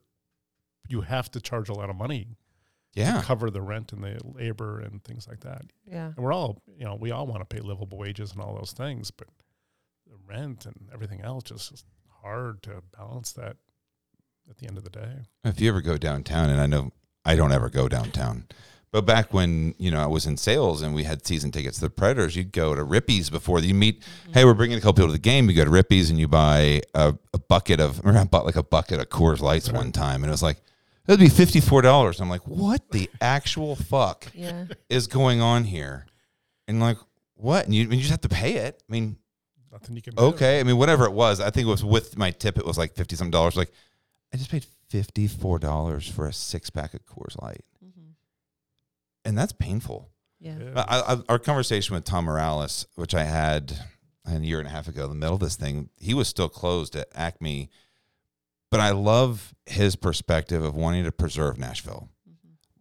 [0.88, 2.36] You have to charge a lot of money
[2.95, 3.20] Yeah.
[3.20, 5.62] to cover the rent and the labor and things like that.
[5.86, 6.07] Yeah.
[6.09, 8.72] And we're all, you know, we all want to pay livable wages and all those
[8.72, 9.28] things, but
[10.07, 11.84] the rent and everything else just is
[12.22, 13.57] hard to balance that
[14.49, 15.12] at the end of the day.
[15.45, 16.91] If you ever go downtown, and I know
[17.24, 18.47] I don't ever go downtown,
[18.93, 21.82] but back when you know I was in sales and we had season tickets to
[21.84, 24.01] the Predators, you'd go to Rippy's before you meet.
[24.03, 24.32] Mm-hmm.
[24.32, 25.49] Hey, we're bringing a couple people to the game.
[25.49, 27.99] You go to Rippy's and you buy a, a bucket of.
[28.05, 30.61] Remember, I bought like a bucket of Coors Lights one time, and it was like
[31.07, 32.20] it'd be fifty four dollars.
[32.20, 34.64] I'm like, what the actual fuck Yeah.
[34.88, 36.07] is going on here?
[36.68, 36.99] And like,
[37.34, 37.64] what?
[37.64, 38.82] And you, and you just have to pay it.
[38.88, 39.16] I mean,
[39.72, 40.22] Nothing you can do.
[40.24, 40.59] okay.
[40.59, 42.59] I mean, whatever it was, I think it was with my tip.
[42.59, 43.57] It was like fifty some dollars.
[43.57, 43.70] Like,
[44.34, 47.64] I just paid fifty four dollars for a six pack of Coors Light.
[49.24, 50.10] And that's painful.
[50.38, 50.56] Yeah.
[50.58, 50.84] Yeah.
[50.88, 53.78] I, I, our conversation with Tom Morales, which I had
[54.26, 56.48] a year and a half ago, in the middle of this thing, he was still
[56.48, 57.68] closed at Acme,
[58.70, 62.08] but I love his perspective of wanting to preserve Nashville.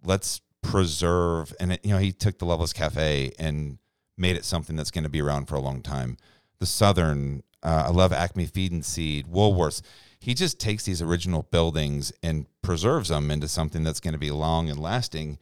[0.03, 3.77] Let's preserve, and it, you know, he took the Loveless Cafe and
[4.17, 6.17] made it something that's going to be around for a long time.
[6.59, 9.81] The Southern, uh, I love Acme Feed and Seed, Woolworths.
[10.19, 14.31] He just takes these original buildings and preserves them into something that's going to be
[14.31, 15.39] long and lasting.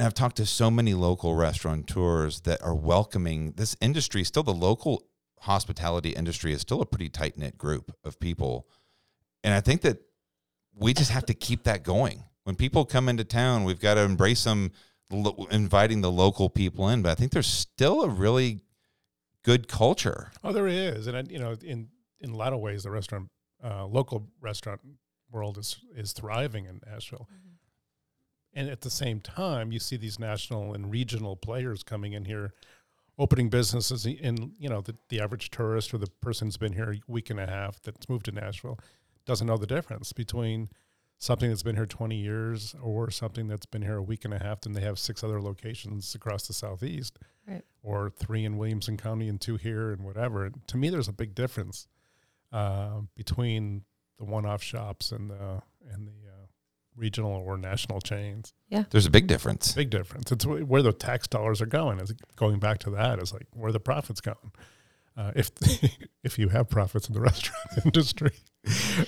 [0.00, 4.24] And I've talked to so many local restaurateurs that are welcoming this industry.
[4.24, 5.04] Still, the local
[5.40, 8.66] hospitality industry is still a pretty tight knit group of people.
[9.44, 9.98] And I think that
[10.74, 12.24] we just have to keep that going.
[12.44, 14.72] When people come into town, we've got to embrace them,
[15.10, 17.02] lo- inviting the local people in.
[17.02, 18.62] But I think there's still a really
[19.44, 20.32] good culture.
[20.42, 21.88] Oh, there is, and I, you know, in
[22.20, 23.28] in a lot of ways, the restaurant,
[23.62, 24.80] uh, local restaurant
[25.30, 27.28] world is is thriving in Nashville.
[28.52, 32.52] And at the same time, you see these national and regional players coming in here,
[33.18, 34.06] opening businesses.
[34.06, 37.30] In you know, the, the average tourist or the person who's been here a week
[37.30, 38.78] and a half that's moved to Nashville
[39.24, 40.68] doesn't know the difference between
[41.18, 44.38] something that's been here 20 years or something that's been here a week and a
[44.42, 47.62] half and they have six other locations across the southeast Right.
[47.82, 50.46] or three in Williamson County and two here and whatever.
[50.46, 51.86] And to me, there's a big difference
[52.52, 53.82] uh, between
[54.18, 56.29] the one-off shops and the and the uh,
[56.96, 58.52] regional or national chains.
[58.68, 58.84] Yeah.
[58.90, 59.72] There's a big difference.
[59.72, 60.30] Big difference.
[60.32, 62.00] It's where the tax dollars are going.
[62.00, 64.52] Is going back to that is like where the profits going.
[65.16, 65.50] Uh, if
[66.24, 68.32] if you have profits in the restaurant industry,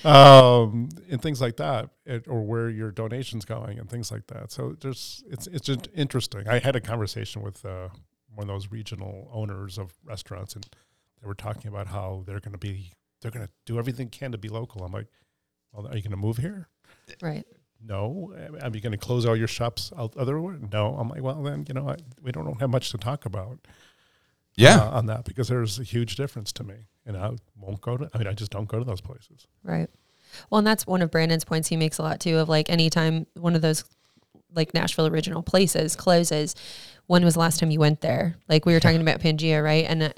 [0.04, 4.50] um, and things like that, it, or where your donations going and things like that.
[4.50, 6.48] So there's it's it's just interesting.
[6.48, 7.88] I had a conversation with uh,
[8.34, 10.66] one of those regional owners of restaurants, and
[11.20, 14.18] they were talking about how they're going to be they're going to do everything they
[14.18, 14.84] can to be local.
[14.84, 15.06] I'm like,
[15.72, 16.68] well, are you going to move here?
[17.22, 17.46] Right.
[17.84, 18.32] No.
[18.62, 20.58] Are you going to close all your shops out otherwise?
[20.72, 20.94] No.
[20.96, 23.58] I'm like, well, then, you know, I, we don't have much to talk about
[24.56, 24.78] Yeah.
[24.78, 26.74] uh, on that because there's a huge difference to me.
[27.04, 27.30] And I
[27.60, 29.46] won't go to, I mean, I just don't go to those places.
[29.64, 29.88] Right.
[30.48, 33.26] Well, and that's one of Brandon's points he makes a lot too of like anytime
[33.34, 33.84] one of those
[34.54, 36.54] like Nashville original places closes,
[37.06, 38.36] when was the last time you went there?
[38.48, 39.84] Like we were talking about Pangea, right?
[39.86, 40.10] And uh,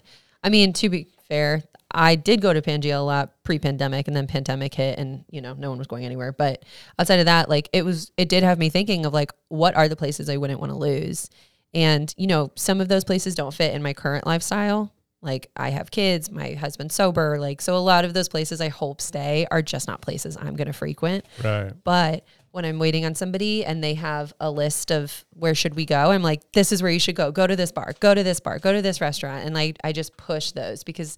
[0.43, 1.63] I mean, to be fair,
[1.95, 5.55] I did go to Pangea a lot pre-pandemic and then pandemic hit and you know,
[5.55, 6.33] no one was going anywhere.
[6.33, 6.65] But
[6.99, 9.89] outside of that, like it was it did have me thinking of like what are
[9.89, 11.31] the places I wouldn't want to lose?
[11.73, 14.93] And you know, some of those places don't fit in my current lifestyle.
[15.23, 18.69] Like I have kids, my husband's sober, like so a lot of those places I
[18.69, 21.25] hope stay are just not places I'm going to frequent.
[21.43, 21.73] Right.
[21.85, 25.87] But when I'm waiting on somebody and they have a list of where should we
[25.87, 27.33] go, I'm like, this is where you should go.
[27.33, 29.93] Go to this bar, go to this bar, go to this restaurant, and like I
[29.93, 31.17] just push those because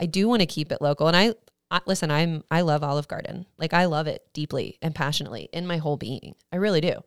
[0.00, 1.08] I do want to keep it local.
[1.08, 1.34] And I,
[1.70, 5.66] I listen, I'm I love Olive Garden, like I love it deeply and passionately in
[5.66, 6.34] my whole being.
[6.52, 7.02] I really do.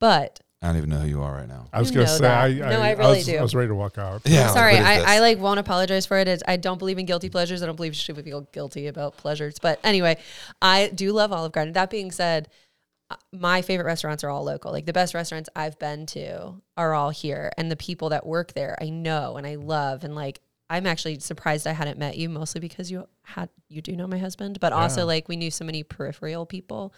[0.00, 1.66] But I don't even know who you are right now.
[1.72, 2.44] I was You going to say, that.
[2.44, 3.36] I, No, I really was, do.
[3.36, 4.22] I was ready to walk out.
[4.24, 4.48] Yeah.
[4.48, 5.06] sorry, what is this?
[5.06, 6.26] I, I like won't apologize for it.
[6.26, 7.62] It's, I don't believe in guilty pleasures.
[7.62, 9.60] I don't believe you should feel guilty about pleasures.
[9.60, 10.16] But anyway,
[10.60, 11.74] I do love Olive Garden.
[11.74, 12.48] That being said,
[13.08, 14.72] uh, my favorite restaurants are all local.
[14.72, 18.52] Like the best restaurants I've been to are all here, and the people that work
[18.54, 20.02] there I know and I love.
[20.02, 20.40] And like
[20.70, 24.18] I'm actually surprised I hadn't met you, mostly because you had you do know my
[24.18, 26.92] husband, but also like we knew so many peripheral people.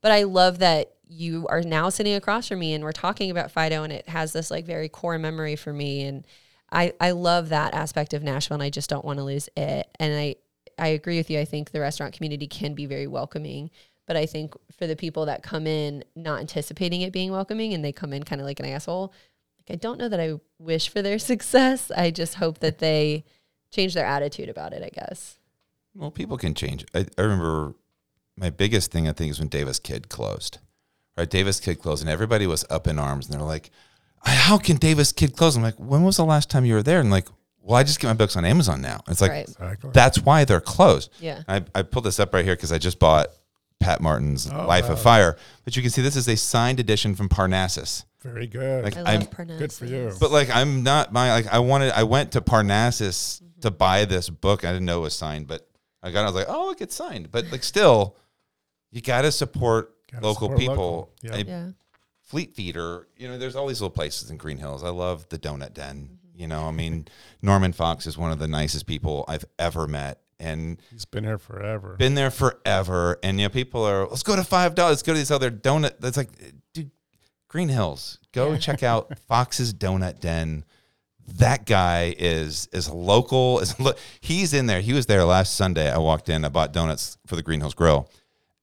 [0.00, 3.50] But I love that you are now sitting across from me and we're talking about
[3.50, 6.26] Fido and it has this like very core memory for me and
[6.72, 9.88] I I love that aspect of Nashville and I just don't want to lose it.
[10.00, 10.36] And I
[10.78, 11.38] I agree with you.
[11.38, 13.70] I think the restaurant community can be very welcoming,
[14.06, 17.84] but I think for the people that come in not anticipating it being welcoming and
[17.84, 19.12] they come in kind of like an asshole,
[19.68, 21.90] like I don't know that I wish for their success.
[21.96, 23.24] I just hope that they
[23.70, 25.38] change their attitude about it, I guess.
[25.94, 26.84] Well, people can change.
[26.94, 27.74] I, I remember
[28.36, 30.58] my biggest thing I think is when Davis-Kidd closed.
[31.16, 33.70] Right, Davis-Kidd closed, and everybody was up in arms, and they're like,
[34.24, 37.10] "How can Davis-Kidd close?" I'm like, "When was the last time you were there?" And
[37.10, 37.28] like,
[37.60, 39.46] "Well, I just get my books on Amazon now." It's like right.
[39.48, 39.90] Exactly.
[39.92, 41.10] that's why they're closed.
[41.20, 41.42] Yeah.
[41.46, 43.28] I, I pulled this up right here because I just bought
[43.78, 44.92] Pat Martin's Oh, Life wow.
[44.92, 48.04] of Fire, but you can see this is a signed edition from Parnassus.
[48.22, 48.84] Very good.
[48.84, 49.58] Like, I I'm- love Parnassus.
[49.58, 50.12] Good for you.
[50.20, 53.76] But like I'm not my like I wanted I went to Parnassus to mm-hmm.
[53.76, 54.64] buy this book.
[54.64, 55.68] I didn't know it was signed, but
[56.02, 57.30] I got it, I was like, oh look, it's signed.
[57.30, 58.16] But like still,
[58.90, 60.74] you gotta support Gotta local support people.
[60.74, 61.12] local.
[61.22, 61.34] Yeah.
[61.34, 61.68] A Yeah.
[62.20, 64.82] Fleet Feeder, you know, there's all these little places in Green Hills.
[64.82, 66.08] I love the Donut Den.
[66.10, 66.40] Mm-hmm.
[66.40, 67.06] You know, I mean,
[67.42, 70.18] Norman Fox is one of the nicest people I've ever met.
[70.40, 71.94] And He's been here forever.
[71.98, 73.18] been there forever.
[73.22, 74.92] And you know, people are let's go to five dollars.
[74.92, 76.00] Let's go to these other donut.
[76.00, 76.61] That's like, dude,
[77.52, 78.18] Green Hills.
[78.32, 78.58] Go Yeah.
[78.58, 80.64] check out Fox's Donut Den.
[81.36, 83.60] That guy is is local.
[83.60, 84.80] Is lo- he's in there.
[84.80, 85.88] He was there last Sunday.
[85.90, 86.44] I walked in.
[86.44, 88.10] I bought donuts for the Green Hills Grill,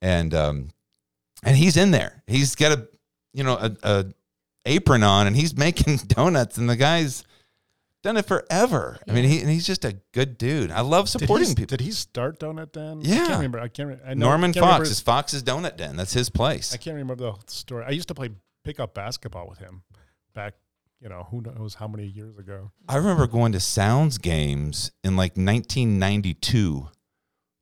[0.01, 0.69] and um,
[1.43, 2.23] and he's in there.
[2.27, 2.87] He's got a
[3.31, 4.05] you know a, a
[4.65, 6.57] apron on, and he's making donuts.
[6.57, 7.23] And the guy's
[8.03, 8.97] done it forever.
[9.07, 10.69] I mean, he and he's just a good dude.
[10.71, 11.77] I love did supporting he, people.
[11.77, 13.01] Did he start Donut Den?
[13.01, 13.19] Yeah, I Yeah.
[13.27, 13.59] can't remember.
[13.61, 13.89] I can't.
[13.89, 15.95] Re- I know, Norman can't Fox is Fox's Donut Den.
[15.95, 16.73] That's his place.
[16.73, 17.85] I can't remember the story.
[17.87, 18.31] I used to play
[18.69, 19.81] pickup basketball with him
[20.35, 20.53] back.
[21.01, 22.71] You know, who knows how many years ago.
[22.87, 26.89] I remember going to Sounds games in like 1992,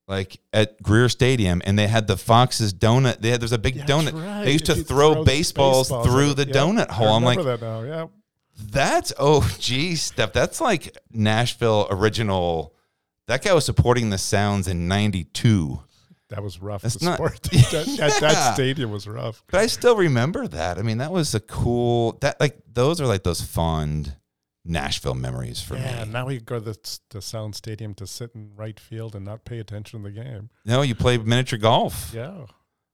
[0.07, 3.21] like at Greer Stadium, and they had the Fox's Donut.
[3.21, 4.13] They had there's a big Yeah, donut.
[4.21, 4.43] right.
[4.45, 6.47] They used to If throw, baseballs, through the.
[6.47, 7.09] Yeah, donut hole.
[7.09, 7.83] I'm like, that now.
[7.83, 8.07] Yeah.
[8.71, 10.33] that's oh geez, stuff.
[10.33, 12.73] That's like Nashville original.
[13.27, 15.79] That guy was supporting the Sounds in '92.
[16.29, 16.81] That was rough.
[16.81, 18.19] That's not- that, that, Yeah.
[18.19, 19.43] that stadium was rough.
[19.49, 20.77] But I still remember that.
[20.77, 22.17] I mean, that was a cool.
[22.21, 24.15] That like those are like those fond
[24.65, 25.81] Nashville memories for me.
[25.81, 26.11] yeah, me.
[26.11, 29.45] now we go to the, the Sound Stadium to sit in right field and not
[29.45, 30.49] pay attention to the game.
[30.65, 32.11] No, you play miniature golf.
[32.13, 32.45] Yeah.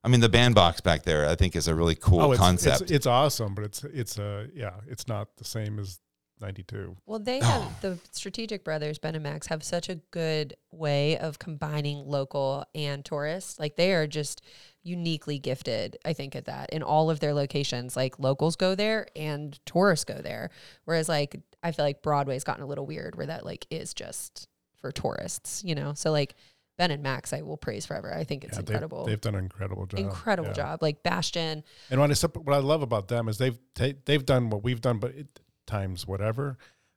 [0.04, 2.82] I mean, the bandbox back there, I think, is a really cool oh, it's, concept.
[2.82, 5.98] It's, it's awesome, but it's it's uh yeah, it's not the same as
[6.40, 6.96] '92.
[7.06, 11.38] Well, they have the Strategic Brothers, Ben and Max, have such a good way of
[11.38, 13.58] combining local and tourists.
[13.58, 14.42] Like they are just
[14.82, 17.96] uniquely gifted, I think, at that in all of their locations.
[17.96, 20.50] Like locals go there and tourists go there.
[20.84, 24.48] Whereas, like, I feel like Broadway's gotten a little weird where that like is just
[24.76, 25.94] for tourists, you know?
[25.94, 26.34] So, like,
[26.76, 28.12] Ben and Max, I will praise forever.
[28.12, 29.04] I think it's Yeah, they've- incredible.
[29.06, 30.00] They've, done an incredible job.
[30.00, 30.54] incredible Yeah.
[30.54, 30.82] job.
[30.82, 31.62] Like Bastion.
[31.88, 34.80] And what I what I love about them is they've ta- they've done what we've
[34.80, 35.40] done, but it,
[35.74, 36.56] times whatever.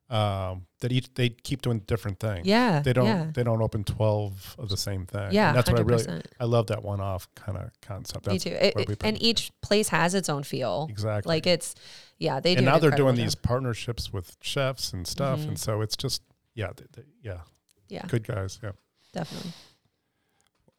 [0.09, 2.47] Um, that each they keep doing different things.
[2.47, 2.80] Yeah.
[2.82, 3.32] They don't Yeah.
[3.34, 5.30] they don't open twelve of the same thing.
[5.34, 5.49] Yeah.
[5.49, 8.25] And that's what I really I love that one off kind of concept.
[8.28, 8.51] Me too.
[8.51, 10.88] It- it- and each place has its own feel.
[10.89, 11.75] exactly Like it's,
[12.19, 12.59] yeah, they do.
[12.59, 13.23] and an now they're doing job.
[13.25, 15.47] these partnerships with chefs and stuff, Mhm.
[15.49, 16.21] and so it's just
[16.55, 17.41] yeah, th- th- yeah,
[17.89, 18.59] Yeah, good guys.
[18.63, 18.71] Yeah,
[19.13, 19.51] definitely.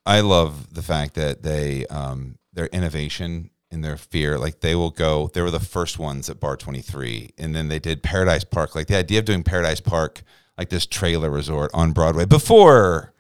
[0.07, 4.91] I love the fact that they, um, their innovation and their fear, like they will
[4.91, 7.31] go, they were the first ones at Bar 23.
[7.39, 8.75] And then they did Paradise Park.
[8.75, 10.23] Like the idea of doing Paradise Park,
[10.57, 13.12] like this trailer resort on Broadway before,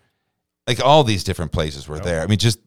[0.66, 2.22] like all these different places were there.
[2.22, 2.60] I mean, just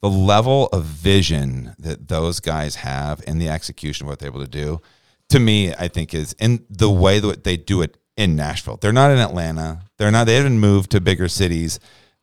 [0.00, 4.40] the level of vision that those guys have and the execution of what they're able
[4.40, 4.80] to do
[5.28, 8.92] to me i think is in the way that they do it in nashville they're
[8.92, 11.78] not in atlanta they're not they haven't moved to bigger cities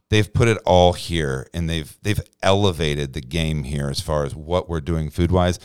[0.09, 4.35] they've put it all here and they've they've elevated the game here as far as
[4.35, 5.59] what we're doing food wise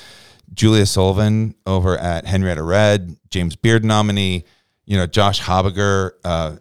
[0.52, 4.44] julia sullivan over at henrietta red james beard nominee
[4.84, 6.56] you know josh habiger uh,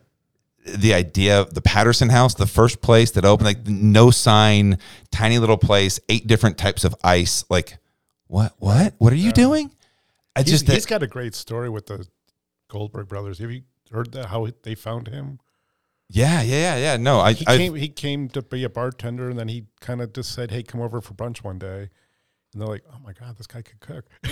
[0.65, 4.77] the idea of the Patterson House, the first place that opened, like no sign,
[5.09, 7.43] tiny little place, eight different types of ice.
[7.49, 7.77] Like,
[8.27, 8.53] what?
[8.59, 8.93] What?
[8.97, 9.71] What are you doing?
[10.35, 12.07] I he's, just that- he's got a great story with the
[12.67, 13.39] Goldberg brothers.
[13.39, 15.39] Have you heard that how they found him?
[16.13, 16.97] Yeah, yeah, yeah, yeah.
[16.97, 20.01] No, I, He I came he came to be a bartender, and then he kind
[20.01, 21.89] of just said, "Hey, come over for brunch one day."
[22.53, 24.05] And they're like, "Oh my god, this guy could cook!"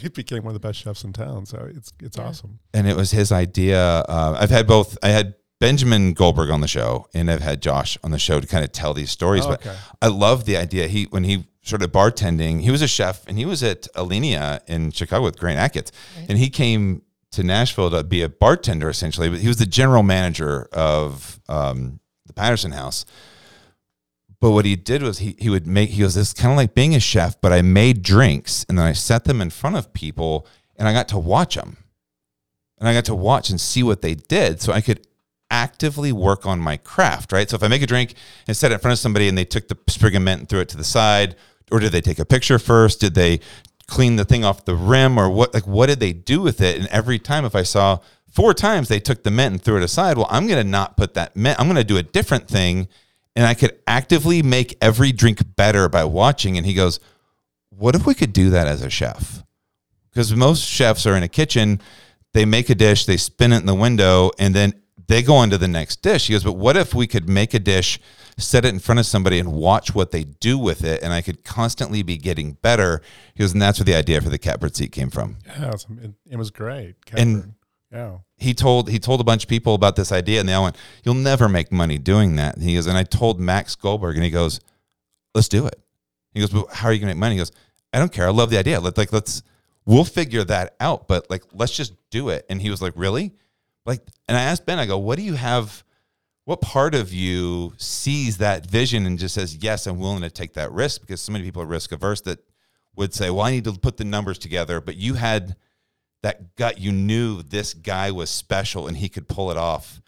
[0.00, 1.46] he became one of the best chefs in town.
[1.46, 2.24] So it's it's Yeah.
[2.28, 2.60] awesome.
[2.74, 3.80] and it was his idea.
[4.08, 4.96] Uh, I've had both.
[5.02, 8.46] I had Benjamin Goldberg on the show, and I've had Josh on the show to
[8.46, 9.44] kind of tell these stories.
[9.44, 9.76] Oh, but.
[10.00, 10.86] I love the idea.
[10.86, 14.90] He when he started bartending, he was a chef, and he was at Alinea in
[14.92, 15.90] Chicago with Grant Achatz,
[16.28, 17.02] and he came
[17.32, 19.28] to Nashville to be a bartender essentially.
[19.28, 23.04] But he was the general manager of um, the Patterson House.
[24.40, 26.74] But what he did was he he would make he goes this kind of like
[26.74, 29.92] being a chef, but I made drinks and then I set them in front of
[29.92, 31.76] people and I got to watch them,
[32.78, 35.06] and I got to watch and see what they did, so I could
[35.50, 37.32] actively work on my craft.
[37.32, 37.50] Right.
[37.50, 38.14] So if I make a drink
[38.48, 40.48] and set it in front of somebody and they took the sprig of mint and
[40.48, 41.36] threw it to the side,
[41.70, 43.00] or did they take a picture first?
[43.00, 43.40] Did they
[43.90, 46.78] clean the thing off the rim or what like what did they do with it?
[46.78, 47.98] And every time if I saw
[48.30, 51.14] four times they took the mint and threw it aside, well, I'm gonna not put
[51.14, 51.60] that mint.
[51.60, 52.88] I'm gonna do a different thing.
[53.36, 56.56] And I could actively make every drink better by watching.
[56.56, 57.00] And he goes,
[57.70, 59.42] What if we could do that as a chef?
[60.10, 61.80] Because most chefs are in a kitchen,
[62.32, 64.74] they make a dish, they spin it in the window, and then
[65.06, 66.26] they go on to the next dish.
[66.26, 68.00] He goes, But what if we could make a dish,
[68.40, 71.02] set it in front of somebody, and watch what they do with it?
[71.02, 73.02] And I could constantly be getting better.
[73.34, 75.36] He goes, And that's where the idea for the catbird seat came from.
[75.46, 76.96] Yeah, it was, it, it was great.
[77.16, 77.54] And-
[77.92, 80.62] yeah, He told he told a bunch of people about this idea, and they all
[80.62, 82.54] went, You'll never make money doing that.
[82.54, 84.60] And he goes, And I told Max Goldberg, and he goes,
[85.34, 85.74] Let's do it.
[86.32, 87.34] He goes, But how are you gonna make money?
[87.34, 87.50] He goes,
[87.92, 88.26] I don't care.
[88.28, 88.78] I love the idea.
[88.78, 89.42] Let like let's
[89.86, 92.46] we'll figure that out, but like let's just do it.
[92.48, 93.32] And he was like, Really?
[93.84, 95.82] Like and I asked Ben, I go, What do you have
[96.50, 100.54] what part of you sees that vision and just says, Yes, I'm willing to take
[100.54, 101.00] that risk?
[101.00, 102.40] Because so many people are risk averse that
[102.96, 104.80] would say, Well, I need to put the numbers together.
[104.80, 105.54] But you had
[106.24, 110.02] that gut, you knew this guy was special and he could pull it off.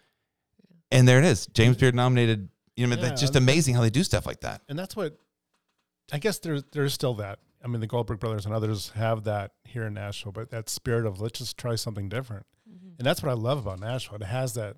[0.91, 1.45] And there it is.
[1.47, 2.49] James Beard nominated.
[2.75, 4.63] You know, Yeah, that's just amazing how they do stuff like that.
[4.67, 5.17] and that's what
[6.11, 7.39] I guess there's there's still that.
[7.63, 11.05] I mean, the Goldberg brothers and others have that here in Nashville, but that spirit
[11.05, 12.95] of let's just try something different, mm-hmm.
[12.97, 14.17] and that's what I love about Nashville.
[14.17, 14.75] It has that,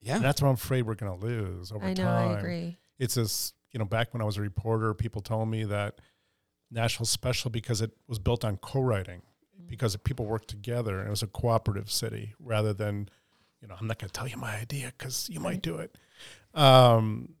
[0.00, 0.18] and Yeah.
[0.18, 2.04] that's what I'm afraid we're going to lose over I know.
[2.04, 2.28] time.
[2.36, 2.78] I agree.
[2.98, 6.00] It's this, you know, back when I was a reporter, people told me that
[6.70, 9.22] Nashville's special because it was built on co-writing,
[9.66, 13.08] because people worked together, and it was a cooperative city rather than,
[13.60, 15.96] you know, I'm not going to tell you my idea because you might do it.
[16.54, 17.34] Um,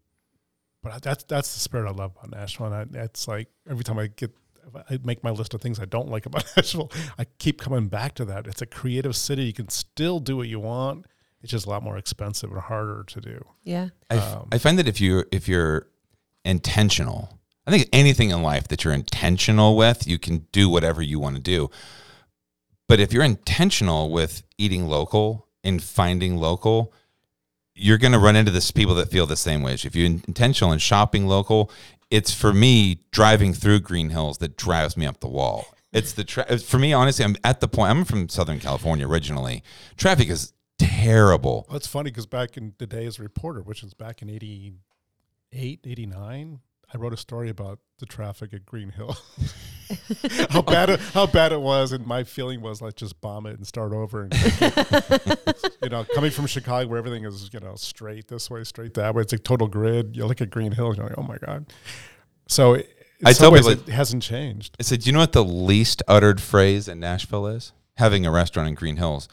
[0.82, 3.98] but that's that's the spirit I love about Nashville, and I, that's like every time
[3.98, 4.32] I get.
[4.88, 6.92] I make my list of things I don't like about Nashville.
[7.18, 8.46] I keep coming back to that.
[8.46, 9.42] It's a creative city.
[9.44, 11.06] You can still do what you want.
[11.42, 13.44] It's just a lot more expensive and harder to do.
[13.64, 13.88] Yeah.
[14.10, 15.86] I, f- Um, I find that if you if you're
[16.44, 21.18] intentional, I think anything in life that you're intentional with, you can do whatever you
[21.18, 21.70] want to do.
[22.88, 26.92] But if you're intentional with eating local and finding local,
[27.74, 29.74] you're going to run into this people that feel the same way.
[29.74, 31.70] If you're intentional in shopping local,
[32.10, 35.66] it's for me driving through Green Hills that drives me up the wall.
[35.92, 37.24] It's the tra- for me honestly.
[37.24, 37.90] I'm at the point.
[37.90, 39.62] I'm from Southern California originally.
[39.96, 40.52] Traffic is
[40.90, 41.66] terrible.
[41.70, 45.80] It's funny because back in the day as a reporter, which was back in 88,
[45.84, 46.60] 89,
[46.92, 49.16] I wrote a story about the traffic at Green Hill.
[50.50, 53.56] how bad it, how bad it was, and my feeling was let's just bomb it
[53.56, 54.22] and start over.
[54.22, 54.34] And
[55.82, 59.14] you know, coming from Chicago where everything is you know straight this way, straight that
[59.14, 60.16] way, it's a total grid.
[60.16, 61.72] You look at Green Hill, and you're like, oh my god.
[62.48, 62.82] So
[63.24, 64.76] I tell people- it hasn't changed.
[64.80, 67.72] I said, you know what the least uttered phrase in Nashville is?
[67.96, 69.28] Having a restaurant in Green Hills.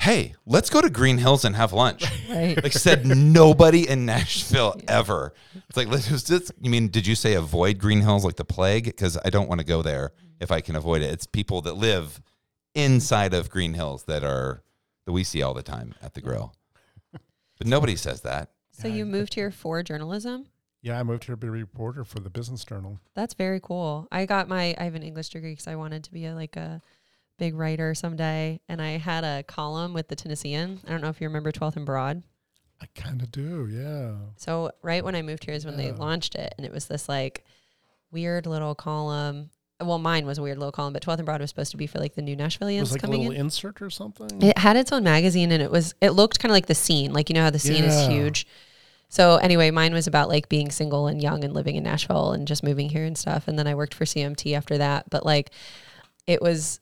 [0.00, 2.04] Hey, let's go to Green Hills and have lunch.
[2.30, 2.62] Right.
[2.62, 5.34] Like said nobody in Nashville ever.
[5.68, 8.44] It's like let's just, just- you mean did you say avoid Green Hills like the
[8.44, 8.84] plague?
[8.84, 11.12] Because I don't want to go there if I can avoid it.
[11.12, 12.20] It's people that live
[12.74, 14.62] inside of Green Hills that are
[15.06, 16.54] that we see all the time at the grill.
[17.12, 18.52] But nobody says that.
[18.70, 20.46] So you moved here for journalism?
[20.82, 23.00] Yeah, I moved here to be a reporter for the Business Journal.
[23.14, 24.06] That's very cool.
[24.12, 26.56] I got my I have an English degree because I wanted to be a, like
[26.56, 26.80] a
[27.40, 30.78] big writer someday, and I had a column with the Tennessean.
[30.86, 32.22] I don't know if you remember 12th and Broad.
[32.80, 34.12] I kind of do, yeah.
[34.36, 37.08] So right when I moved here is when they launched it, and it was this
[37.08, 37.44] like
[38.12, 39.50] weird little column.
[39.80, 41.86] Well, mine was a weird little column, but 12th and Broad was supposed to be
[41.86, 43.40] for like the new It Nashvilleians was like a coming little in.
[43.40, 44.42] insert or something.
[44.42, 47.12] It had its own magazine, and it was it looked kind of like the scene,
[47.12, 48.46] like you know how the scene is huge.
[49.08, 52.46] So anyway, mine was about like being single and young and living in Nashville and
[52.46, 53.48] just moving here and stuff.
[53.48, 55.10] And then I worked for CMT after that.
[55.10, 55.50] But like,
[56.28, 56.78] it was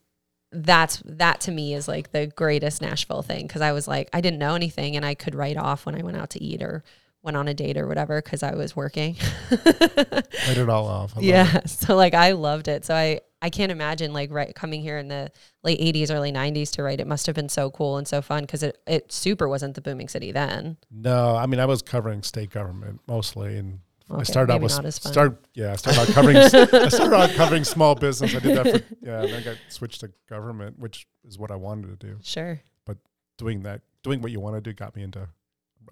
[0.50, 4.20] that's that to me is like the greatest Nashville thing because I was like I
[4.20, 6.84] didn't know anything and I could write off when I went out to eat or
[7.22, 9.16] went on a date or whatever because I was working.
[9.50, 11.16] Write it all off.
[11.16, 11.26] Love it.
[11.26, 11.60] yeah.
[11.66, 12.84] So like I loved it.
[12.84, 15.30] So I I can't imagine like right coming here in the
[15.62, 17.00] late 80s, early 90s to write.
[17.00, 19.80] It must have been so cool and so fun because it it super wasn't the
[19.80, 20.76] booming city then.
[20.90, 23.80] No, I mean I was covering state government mostly, and
[24.10, 25.12] I Okay, started out with not as fun.
[25.12, 28.34] start yeah I started out covering I started out covering small business.
[28.34, 31.50] I did that for yeah, and then I got switched to government, which is what
[31.50, 32.16] I wanted to do.
[32.22, 32.58] Sure.
[32.86, 32.96] But
[33.36, 35.28] doing that, doing what you want to do, got me into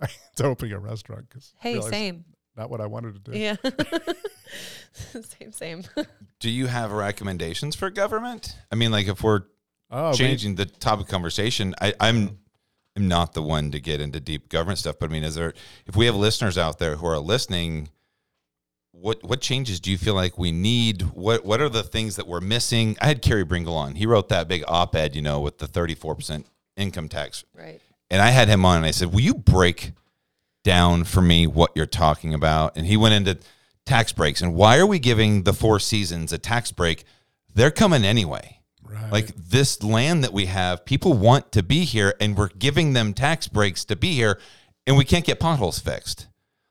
[0.36, 2.24] to opening a restaurant because Hey, same.
[2.56, 3.38] not what I wanted to do.
[3.38, 3.56] Yeah.
[4.92, 5.82] same, same.
[6.40, 8.56] Do you have recommendations for government?
[8.70, 9.42] I mean, like if we're
[9.90, 12.38] Oh, we- changing the topic of conversation, I, I'm
[12.96, 14.96] I'm not the one to get into deep government stuff.
[14.98, 15.52] But I mean, is there
[15.86, 17.90] if we have listeners out there who are listening,
[19.01, 21.03] what what changes do you feel like we need?
[21.03, 22.97] What what are the things that we're missing?
[23.01, 23.94] I had Kerry Bringle on.
[23.94, 27.80] He wrote that big op-ed, you know, with the 34 percent income tax, right.
[28.11, 29.92] and I had him on, and I said, "Will you break
[30.64, 33.38] down for me what you're talking about?" And he went into
[33.84, 37.05] tax breaks and why are we giving the Four Seasons a tax break
[37.57, 38.61] they're coming anyway.
[38.82, 39.11] Right.
[39.11, 43.14] Like this land that we have, people want to be here, and we're giving them
[43.14, 44.38] tax breaks to be here,
[44.86, 46.28] and we can't get potholes fixed.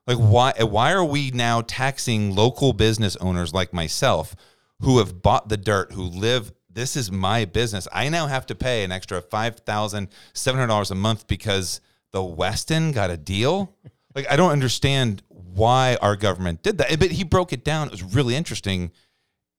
[0.08, 0.53] Like why?
[0.60, 4.36] Why are we now taxing local business owners like myself,
[4.82, 6.51] who have bought the dirt, who live?
[6.70, 7.88] This is my business.
[7.91, 11.82] I now have to pay an extra five thousand seven hundred dollars a month because
[12.12, 13.76] the Westin got a deal.
[14.16, 16.97] Like I don't understand why our government did that.
[16.99, 17.88] But he broke it down.
[17.88, 18.91] It was really interesting.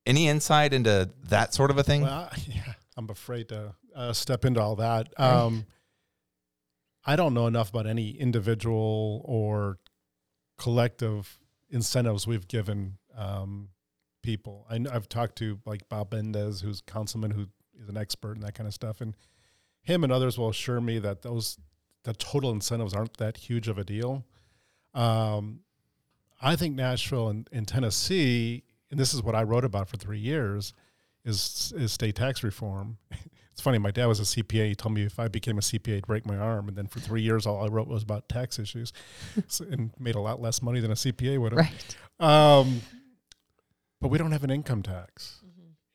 [0.07, 2.01] Any insight into that sort of a thing?
[2.01, 5.13] Well, yeah, I'm afraid to uh, step into all that.
[5.21, 5.67] Um,
[7.05, 9.79] I don't know enough about any individual or
[10.59, 11.39] collective
[11.71, 13.69] incentives we've given um,
[14.23, 14.67] people.
[14.71, 17.47] I, I've talked to like Bob Mendes, who's councilman, who
[17.81, 19.15] is an expert in that kind of stuff, and
[19.83, 21.59] him and others will assure me that those
[22.05, 24.25] the total incentives aren't that huge of a deal.
[24.95, 25.61] Um,
[26.41, 30.19] I think Nashville and, and Tennessee, and this is what I wrote about for three
[30.19, 30.73] years,
[31.25, 32.99] is is state tax reform.
[33.57, 33.79] It's funny.
[33.79, 34.69] My dad was a CPA.
[34.69, 36.69] He told me if I became a CPA, he'd break my arm.
[36.69, 38.93] And then for three years, all I wrote was about tax issues,
[39.47, 41.67] so, and made a lot less money than a CPA would have.
[41.67, 41.97] Right.
[42.21, 42.83] Um,
[43.99, 45.41] but we don't have an income tax,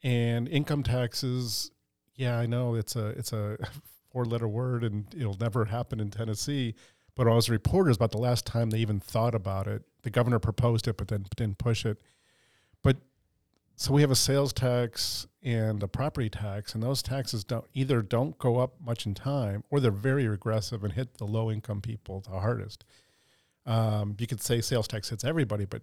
[0.01, 1.69] and income taxes.
[2.15, 3.59] Yeah, I know it's a it's a
[4.11, 6.73] four letter word, and it'll never happen in Tennessee.
[7.15, 9.83] But I was reporters about the last time they even thought about it.
[10.01, 12.01] The governor proposed it, but then didn't push it.
[13.81, 18.03] So we have a sales tax and a property tax, and those taxes don't either
[18.03, 21.81] don't go up much in time, or they're very regressive and hit the low income
[21.81, 22.85] people the hardest.
[23.65, 25.81] Um, you could say sales tax hits everybody, but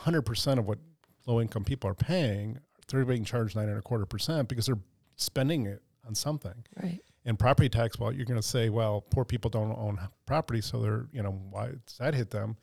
[0.00, 0.78] 100% of what
[1.26, 4.80] low income people are paying, they're being charged nine and a quarter percent because they're
[5.16, 6.64] spending it on something.
[6.82, 7.02] Right.
[7.26, 10.80] And property tax, well, you're going to say, well, poor people don't own property, so
[10.80, 12.56] they're, you know, why does that hit them?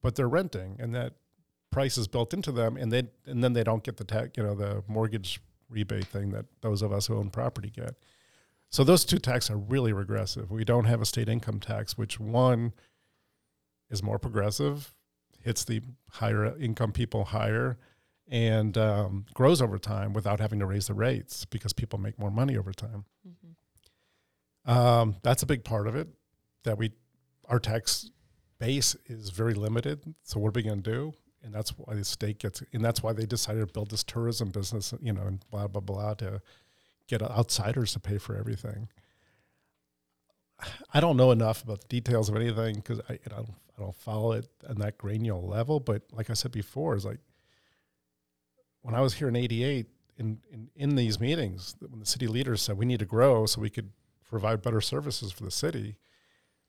[0.00, 1.12] But they're renting, and that
[1.74, 4.44] price is built into them, and they and then they don't get the tax, you
[4.44, 7.96] know, the mortgage rebate thing that those of us who own property get.
[8.70, 10.52] So those two taxes are really regressive.
[10.52, 12.72] We don't have a state income tax, which one
[13.90, 14.94] is more progressive,
[15.42, 17.76] hits the higher income people higher,
[18.28, 22.30] and um, grows over time without having to raise the rates because people make more
[22.30, 23.04] money over time.
[24.64, 26.06] Um, that's a big part of it.
[26.62, 26.92] That we,
[27.46, 28.10] our tax
[28.60, 30.14] base is very limited.
[30.22, 31.14] So what are we going to do?
[31.44, 34.48] And that's why the state gets, and that's why they decided to build this tourism
[34.48, 36.40] business, you know, and blah blah blah to
[37.06, 38.88] get outsiders to pay for everything.
[40.92, 43.96] I don't know enough about the details of anything because I, you know, I don't
[43.96, 45.80] follow it on that granular level.
[45.80, 47.20] But like I said before, is like
[48.82, 49.86] when I was here in '88
[50.16, 53.60] in, in in these meetings, when the city leaders said we need to grow so
[53.60, 53.90] we could
[54.28, 55.96] provide better services for the city.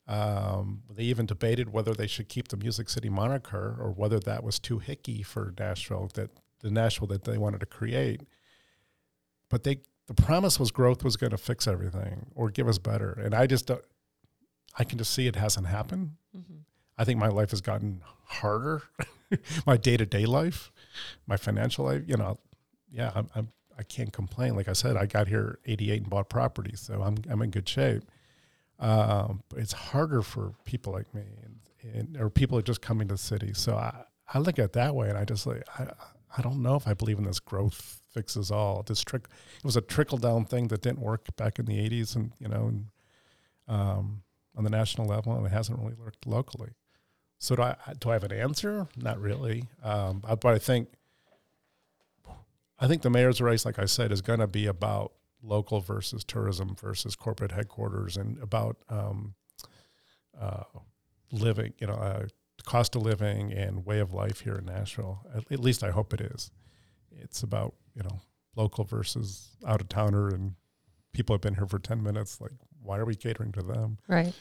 [0.07, 4.43] Um, they even debated whether they should keep the Music City moniker or whether that
[4.43, 6.29] was too hicky for Nashville, that
[6.59, 8.21] the Nashville that they wanted to create.
[9.49, 13.11] But they, the promise was growth was going to fix everything or give us better,
[13.13, 13.81] and I just, don't,
[14.77, 16.11] I can just see it hasn't happened.
[16.97, 18.83] I think my life has gotten harder,
[19.65, 20.71] my day to day life,
[21.27, 22.03] my financial life.
[22.07, 22.39] You know,
[22.91, 23.47] yeah, I'm, I'm
[23.77, 24.55] I can't complain.
[24.55, 27.67] Like I said, I got here '88 and bought property, so I'm I'm in good
[27.67, 28.03] shape.
[28.79, 33.17] Um, it's harder for people like me, and, and or people just coming to the
[33.17, 33.53] city.
[33.53, 34.03] So I,
[34.33, 35.87] I look at it that way, and I just like I
[36.37, 38.83] I don't know if I believe in this growth fixes all.
[38.83, 42.15] This trick it was a trickle down thing that didn't work back in the '80s,
[42.15, 42.85] and you know, and
[43.67, 44.23] um,
[44.55, 46.71] on the national level, and it hasn't really worked locally.
[47.39, 48.87] So do I do I have an answer?
[48.97, 50.89] Not really, um, but I think
[52.79, 55.13] I think the mayor's race, like I said, is going to be about
[55.45, 59.35] local versus tourism versus corporate headquarters and about um,
[60.39, 60.63] uh,
[61.31, 62.25] living, you know, uh,
[62.63, 65.25] cost of living and way of life here in Nashville.
[65.33, 66.51] At, at least I hope it is.
[67.11, 68.21] It's about, you know,
[68.55, 70.55] local versus out of towner and
[71.13, 72.41] people have been here for 10 minutes.
[72.41, 73.97] Like, why are we catering to them?
[74.07, 74.33] Right.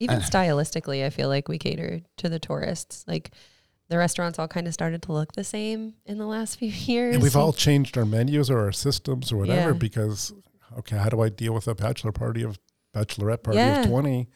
[0.00, 3.04] Even stylistically, I feel like we cater to the tourists.
[3.08, 3.32] Like
[3.88, 7.14] the restaurants all kind of started to look the same in the last few years.
[7.14, 9.78] And we've all changed our menus or our systems or whatever Yeah.
[9.78, 10.32] because,
[10.78, 12.58] okay, how do I deal with a bachelor party of
[12.94, 13.80] bachelorette party Yeah.
[13.80, 14.28] of 20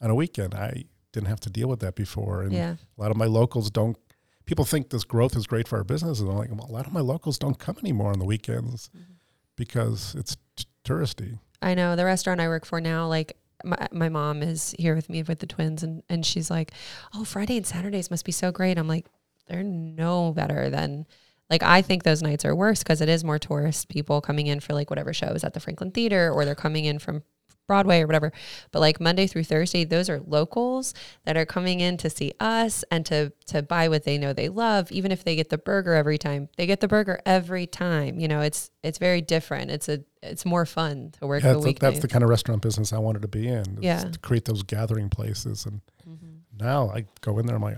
[0.00, 0.54] on a weekend?
[0.54, 2.42] I didn't have to deal with that before.
[2.42, 2.74] And Yeah.
[2.96, 3.96] a lot of my locals don't,
[4.44, 6.20] people think this growth is great for our business.
[6.20, 8.90] And I'm like, well, a lot of my locals don't come anymore on the weekends
[8.96, 9.12] Mm-hmm.
[9.56, 11.38] because it's t- touristy.
[11.60, 15.08] I know the restaurant I work for now, like my, my mom is here with
[15.08, 16.72] me with the twins and, and she's like,
[17.14, 18.78] Oh, Friday and Saturdays must be so great.
[18.78, 19.06] I'm like,
[19.46, 21.06] they're no better than
[21.50, 24.60] like I think those nights are worse because it is more tourist people coming in
[24.60, 27.22] for like whatever shows at the Franklin Theater or they're coming in from
[27.68, 28.32] Broadway or whatever.
[28.72, 30.92] But like Monday through Thursday, those are locals
[31.24, 34.48] that are coming in to see us and to to buy what they know they
[34.48, 34.90] love.
[34.90, 38.18] Even if they get the burger every time, they get the burger every time.
[38.18, 39.70] You know, it's it's very different.
[39.70, 42.60] It's a it's more fun to work Yeah, the that's, that's the kind of restaurant
[42.60, 43.60] business I wanted to be in.
[43.60, 44.02] is Yeah.
[44.02, 45.64] To create those gathering places.
[45.64, 46.64] And Mm-hmm.
[46.64, 47.76] now I go in there, I'm like,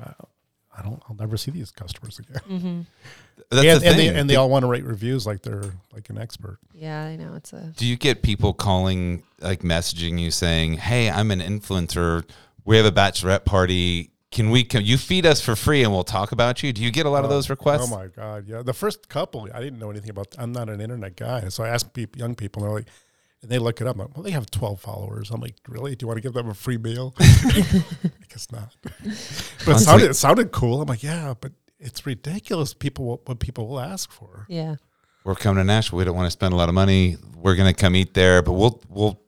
[0.81, 2.43] I, I don't, I'll never see these customers again.
[2.49, 2.81] Mm-hmm.
[3.51, 6.09] That's and, the and, they, and they all want to write reviews like they're like
[6.11, 6.59] an expert.
[6.75, 11.11] Yeah, I know it's a Do you get people calling, like messaging you saying, "Hey,
[11.11, 12.25] I'm an influencer.
[12.65, 14.11] We have a bachelorette party.
[14.31, 14.63] Can we?
[14.63, 17.11] Can you feed us for free and we'll talk about you?" Do you get a
[17.11, 17.91] lot of Oh, those requests?
[17.91, 18.63] Oh my god, yeah.
[18.63, 20.29] The first couple, I didn't know anything about.
[20.39, 22.89] I'm not an internet guy, so I asked people, young people, and they're like,
[23.43, 23.97] and they look it up.
[23.97, 25.31] I'm like, well, they have 12 followers.
[25.31, 25.95] I'm like, really?
[25.97, 27.15] Do you want to give them a free meal?
[27.21, 27.73] I
[28.29, 28.75] guess not.
[29.67, 30.81] But it sounded, it sounded cool.
[30.83, 32.75] I'm like, yeah, but it's ridiculous.
[32.75, 34.47] People, will- what people will ask for.
[34.49, 34.77] yeah.
[35.23, 35.99] We're coming to Nashville.
[35.99, 37.19] We don't want to spend a lot of money.
[37.37, 39.21] We're gonna come eat there, but we'll we'll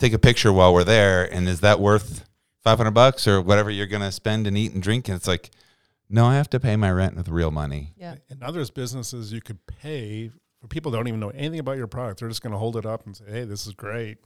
[0.00, 1.32] take a picture while we're there.
[1.32, 2.24] And is that worth
[2.64, 5.06] five hundred bucks or whatever you're gonna spend and eat and drink?
[5.08, 5.50] And it's like,
[6.10, 7.92] no, I have to pay my rent with real money.
[7.96, 8.16] Yeah.
[8.28, 10.34] And others businesses, you could pay for
[10.68, 12.20] people don't even know anything about your product.
[12.20, 14.18] They're just going to hold it up and say, hey, this is great.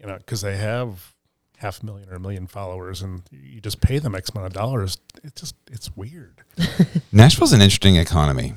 [0.00, 1.14] You know, because they have
[1.56, 4.52] half a million or a million followers and you just pay them X amount of
[4.52, 4.98] dollars.
[5.24, 6.42] It just, it's weird.
[7.12, 8.54] Nashville's an interesting economy.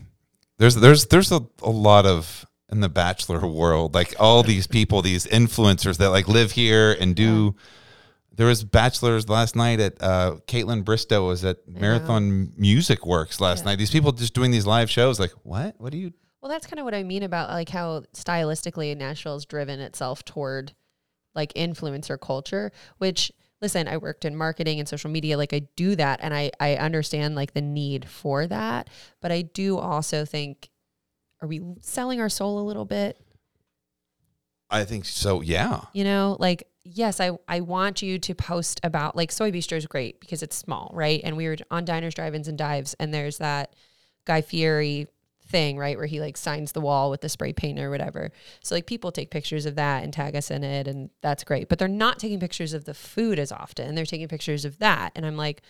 [0.57, 5.01] There's there's there's a, a lot of in the bachelor world, like all these people,
[5.01, 7.55] these influencers that like live here and do.
[8.33, 13.59] There was bachelors last night at uh, Kaitlyn Bristowe was at Marathon Music Works last
[13.59, 13.71] Yeah.
[13.71, 13.77] night.
[13.79, 15.19] These people just doing these live shows.
[15.19, 15.75] Like what?
[15.79, 16.13] What do you?
[16.41, 20.73] Well, that's kind of what I mean about like how stylistically Nashville's driven itself toward
[21.35, 23.31] like influencer culture, which
[23.61, 25.37] listen, I worked in marketing and social media.
[25.37, 28.89] Like I do that and I, I understand like the need for that.
[29.21, 30.69] But I do also think,
[31.41, 33.19] are we selling our soul a little bit?
[34.69, 35.41] I think so.
[35.41, 35.81] Yeah.
[35.93, 39.85] You know, like yes, I I want you to post about like Soy Bistro is
[39.85, 41.21] great because it's small, right?
[41.23, 43.75] And we were on diners, drive-ins, and dives, and there's that
[44.25, 45.07] Guy Fieri
[45.51, 48.31] thing, right, where he like signs the wall with the spray paint or whatever.
[48.61, 51.69] So like people take pictures of that and tag us in it, and that's great.
[51.69, 53.95] But they're not taking pictures of the food as often.
[53.95, 55.61] They're taking pictures of that, and I'm like.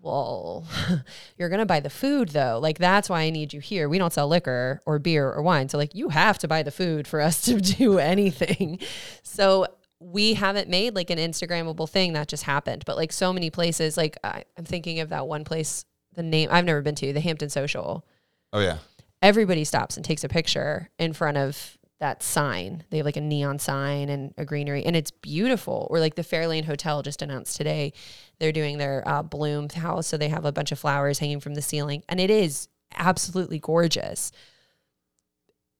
[0.00, 0.66] Well,
[1.38, 2.58] you're going to buy the food though.
[2.62, 3.88] Like that's why I need you here.
[3.88, 5.70] We don't sell liquor or beer or wine.
[5.70, 8.80] So like you have to buy the food for us to do anything.
[9.22, 9.66] So
[10.00, 12.84] we haven't made like an Instagrammable thing that just happened.
[12.84, 16.50] But like so many places, like I, I'm thinking of that one place, the name
[16.52, 18.04] I've never been to, the Hampton Social.
[18.52, 18.78] Oh yeah.
[19.24, 22.84] Everybody stops and takes a picture in front of that sign.
[22.90, 25.86] They have like a neon sign and a greenery, and it's beautiful.
[25.90, 27.94] Or like the Fairlane Hotel just announced today,
[28.38, 31.54] they're doing their uh, bloom house, so they have a bunch of flowers hanging from
[31.54, 34.30] the ceiling, and it is absolutely gorgeous.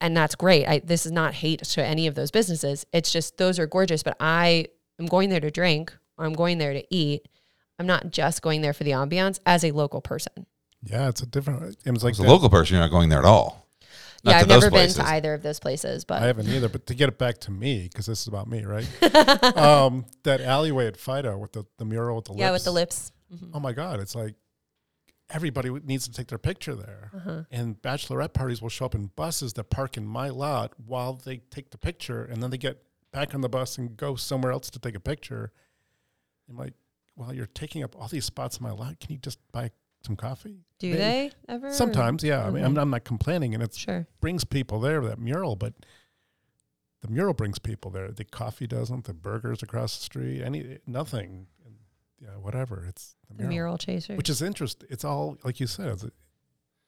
[0.00, 0.66] And that's great.
[0.66, 2.86] I, this is not hate to any of those businesses.
[2.94, 4.68] It's just those are gorgeous, but I
[4.98, 5.94] am going there to drink.
[6.16, 7.28] Or I'm going there to eat.
[7.78, 10.46] I'm not just going there for the ambiance as a local person.
[10.84, 11.76] Yeah, it's a different.
[11.84, 13.66] It was like As a that- local person, you're not going there at all.
[14.24, 16.48] Not yeah, to I've those never been to either of those places, but I haven't
[16.48, 16.70] either.
[16.70, 18.86] But to get it back to me, because this is about me, right?
[19.56, 22.40] um, that alleyway at Fido with the, the mural with the lips.
[22.40, 22.60] yeah, lips.
[22.60, 23.12] with the lips.
[23.34, 23.50] Mhm.
[23.52, 24.34] Oh my God, it's like
[25.30, 27.10] everybody needs to take their picture there.
[27.14, 27.42] Uh-huh.
[27.50, 31.38] And bachelorette parties will show up in buses that park in my lot while they
[31.50, 32.82] take the picture, and then they get
[33.12, 35.52] back on the bus and go somewhere else to take a picture.
[36.48, 36.72] I'm like,
[37.16, 39.00] well, you're taking up all these spots in my lot.
[39.00, 39.70] Can you just buy
[40.04, 40.58] some coffee?
[40.78, 40.98] Do Maybe.
[40.98, 41.72] they ever?
[41.72, 42.46] Sometimes, yeah.
[42.46, 44.06] I mean, I'm, I'm not complaining, and it Sure.
[44.20, 45.00] brings people there.
[45.02, 45.74] That mural, but
[47.00, 48.10] the mural brings people there.
[48.10, 49.04] The coffee doesn't.
[49.04, 51.46] The burgers across the street, any nothing.
[52.20, 52.84] Yeah, whatever.
[52.88, 54.14] It's the The mural, mural chaser.
[54.16, 54.88] which is interesting.
[54.90, 55.88] It's all like you said.
[55.88, 56.04] It's,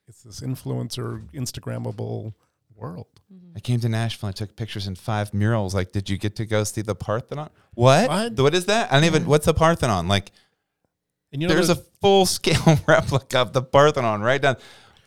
[0.09, 2.33] it's this influencer, Instagrammable
[2.75, 3.07] world.
[3.33, 3.53] Mhm.
[3.57, 4.29] I came to Nashville.
[4.29, 5.75] I took pictures in five murals.
[5.75, 7.51] Like, did you get to go see the Parthenon?
[7.75, 8.09] What?
[8.09, 8.41] What?
[8.41, 8.91] What is that?
[8.91, 9.23] I don't even.
[9.23, 9.29] Yeah.
[9.29, 10.09] What's the Parthenon?
[10.09, 10.33] Like,
[11.33, 14.57] And you know, there's a full scale replica of the Parthenon right down.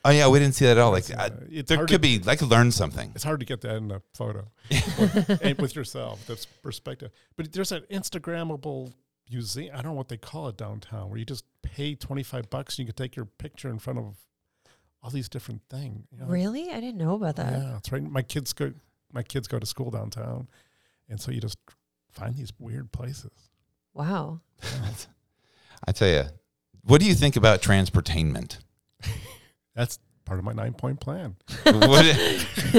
[0.06, 0.92] Oh yeah, we didn't see that at all.
[0.92, 2.22] Like, uh, I, there could to, be.
[2.26, 3.12] I could learn something.
[3.16, 6.26] It's hard to get that in a photo with, with yourself.
[6.26, 7.12] That's perspective.
[7.36, 8.94] But there's an Instagrammable
[9.30, 9.76] museum.
[9.76, 12.88] I don't know what they call it downtown, where you just pay 25 bucks and
[12.88, 14.16] you can take your picture in front of
[15.04, 16.08] all these different things.
[16.12, 16.26] you know?
[16.28, 16.72] Really?
[16.72, 17.54] I didn't know about that.
[17.54, 18.04] Yeah, that's right.
[18.04, 18.74] My kids go.
[19.12, 20.48] My kids go to school downtown,
[21.10, 21.58] and so you just
[22.12, 23.32] find these weird places.
[23.94, 24.42] Wow.
[25.88, 26.24] I tell you,
[26.84, 28.60] what do you think about transportainment?
[29.76, 31.36] That's part of my nine point plan.
[31.64, 32.06] What-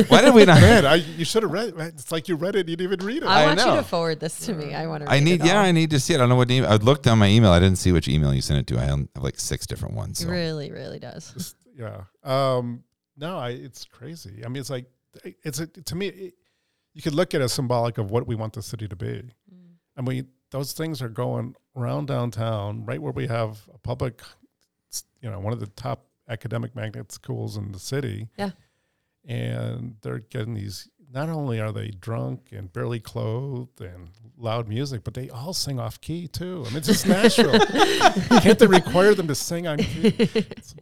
[0.09, 0.61] why did we not?
[0.61, 1.69] Man, I, you should have read.
[1.71, 1.75] it.
[1.79, 3.27] It's like you read it, you didn't even read it.
[3.27, 3.77] I, I want you know.
[3.77, 4.75] to forward this to me.
[4.75, 5.11] I want to.
[5.11, 5.41] I need.
[5.41, 5.61] It Yeah.
[5.61, 6.17] I need to see it.
[6.17, 6.71] I don't know what email.
[6.71, 7.51] I looked down my email.
[7.51, 8.81] I didn't see which email you sent it to.
[8.81, 10.21] I have like six different ones.
[10.21, 10.31] It So.
[10.31, 11.33] really, really does.
[11.33, 12.03] Just- yeah.
[12.25, 12.85] Um,
[13.17, 14.43] no, I, it's crazy.
[14.45, 14.87] I mean, it's like
[15.43, 16.09] it's a, to me.
[16.09, 16.35] It,
[16.93, 19.07] you could look at it as symbolic of what we want the city to be.
[19.53, 19.75] Mm.
[19.97, 24.21] I mean, those things are going around downtown, right where we have a public,
[25.21, 28.29] you know, one of the top academic magnet schools in the city.
[28.37, 28.51] Yeah.
[29.27, 30.89] And they're getting these.
[31.13, 35.81] Not only are they drunk and barely clothed and loud music, but they all sing
[35.81, 36.63] off key too.
[36.65, 37.59] I mean, it's just Nashville.
[38.41, 40.07] Can't they require them to sing on key?
[40.07, 40.75] It's-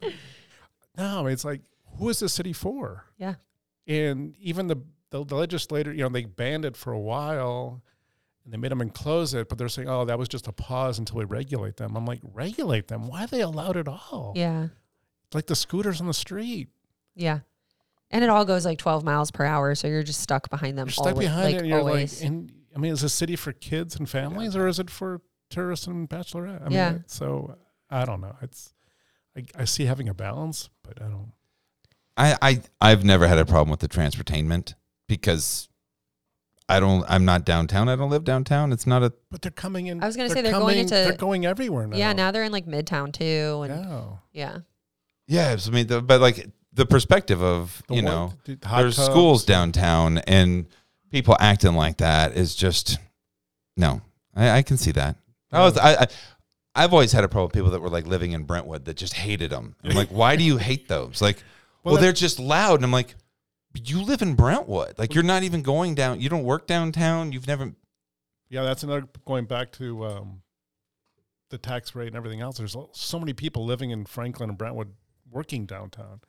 [0.99, 1.63] no, it's like,
[1.99, 3.05] who is the city for?
[3.19, 3.35] Yeah.
[3.87, 4.77] And even the,
[5.11, 7.83] the the legislator, you know, they banned it for a while,
[8.49, 10.99] and they made them enclose it, but they're saying, "Oh, that was just a pause
[10.99, 13.07] until we regulate them." I'm like, regulate them?
[13.07, 14.33] Why are they allowed at all?
[14.35, 14.69] Yeah.
[15.35, 16.69] Like the scooters on the street.
[17.15, 17.41] Yeah.
[18.11, 19.75] And it all goes like 12 miles per hour.
[19.75, 20.87] So you're just stuck behind them.
[20.87, 22.23] You're stuck always, behind like, it, and you're always.
[22.23, 25.21] like, and I mean, is a city for kids and families, or is it for
[25.51, 26.63] tourists and bachelorette?
[26.63, 26.99] I mean, Yeah.
[27.07, 27.55] So
[27.91, 28.35] I don't know.
[28.41, 28.73] It's
[29.37, 31.33] I, I see having a balance, but I don't.
[32.17, 34.75] I, I I've never had a problem with the transportainment
[35.07, 35.69] because
[36.69, 37.89] I don't I'm not downtown.
[37.89, 38.73] I don't live downtown.
[38.73, 40.03] It's not a But they're coming in.
[40.03, 41.97] I was gonna say they're they're going coming- into- They're going everywhere now.
[41.97, 42.13] yeah.
[42.13, 43.63] Now they're in like Midtown too.
[43.63, 44.05] And Yeah.
[44.33, 44.59] yeah.
[45.27, 45.57] yeah.
[45.67, 49.07] I mean, the, but like the perspective of The you one- know the there's tubs.
[49.11, 50.67] schools downtown and
[51.11, 52.99] people acting like that is just
[53.77, 54.03] no.
[54.37, 55.17] I, I can see that.
[55.51, 56.07] I was I, I
[56.75, 59.15] I've always had a problem with people that were like living in Brentwood that just
[59.15, 59.75] hated them.
[59.83, 61.21] I'm like, why do you hate those?
[61.23, 61.43] Like,
[61.83, 62.75] well, Well, they're just loud.
[62.77, 63.19] And I'm like, but
[63.85, 64.99] you live in Brentwood.
[64.99, 66.21] Like, you're not even going down.
[66.21, 67.33] You don't work downtown.
[67.33, 67.73] You've never.
[68.49, 70.43] Yeah, that's another going back to um,
[71.51, 72.59] the tax rate and everything else.
[72.59, 74.95] There's so many people living in Franklin and Brentwood
[75.31, 76.21] working downtown.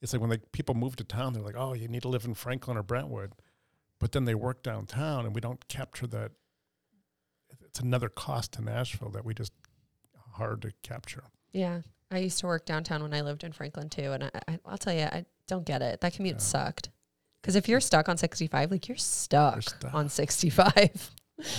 [0.00, 2.24] It's like when they, people move to town, they're like, "Oh, you need to live
[2.24, 3.32] in Franklin or Brentwood,"
[3.98, 6.32] but then they work downtown, and we don't capture that.
[7.66, 9.52] It's another cost to Nashville that we just
[10.32, 11.24] hard to capture.
[11.52, 11.82] Yeah.
[12.10, 14.12] I used to work downtown when I lived in Franklin too.
[14.12, 16.00] And I, I, I'll tell you, I don't get it.
[16.00, 16.40] That commute Yeah.
[16.40, 16.88] sucked.
[17.42, 19.92] Because if you're stuck on 65, like you're stuck, stuck.
[19.94, 21.10] on 65.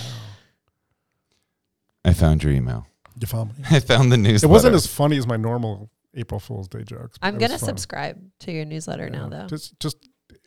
[2.04, 2.86] I found your email.
[3.20, 3.64] You found me?
[3.70, 4.42] I found the news.
[4.42, 7.18] It wasn't as funny as my normal April Fool's Day jokes.
[7.22, 9.46] I'm going to subscribe to your newsletter now, though.
[9.46, 9.96] Just just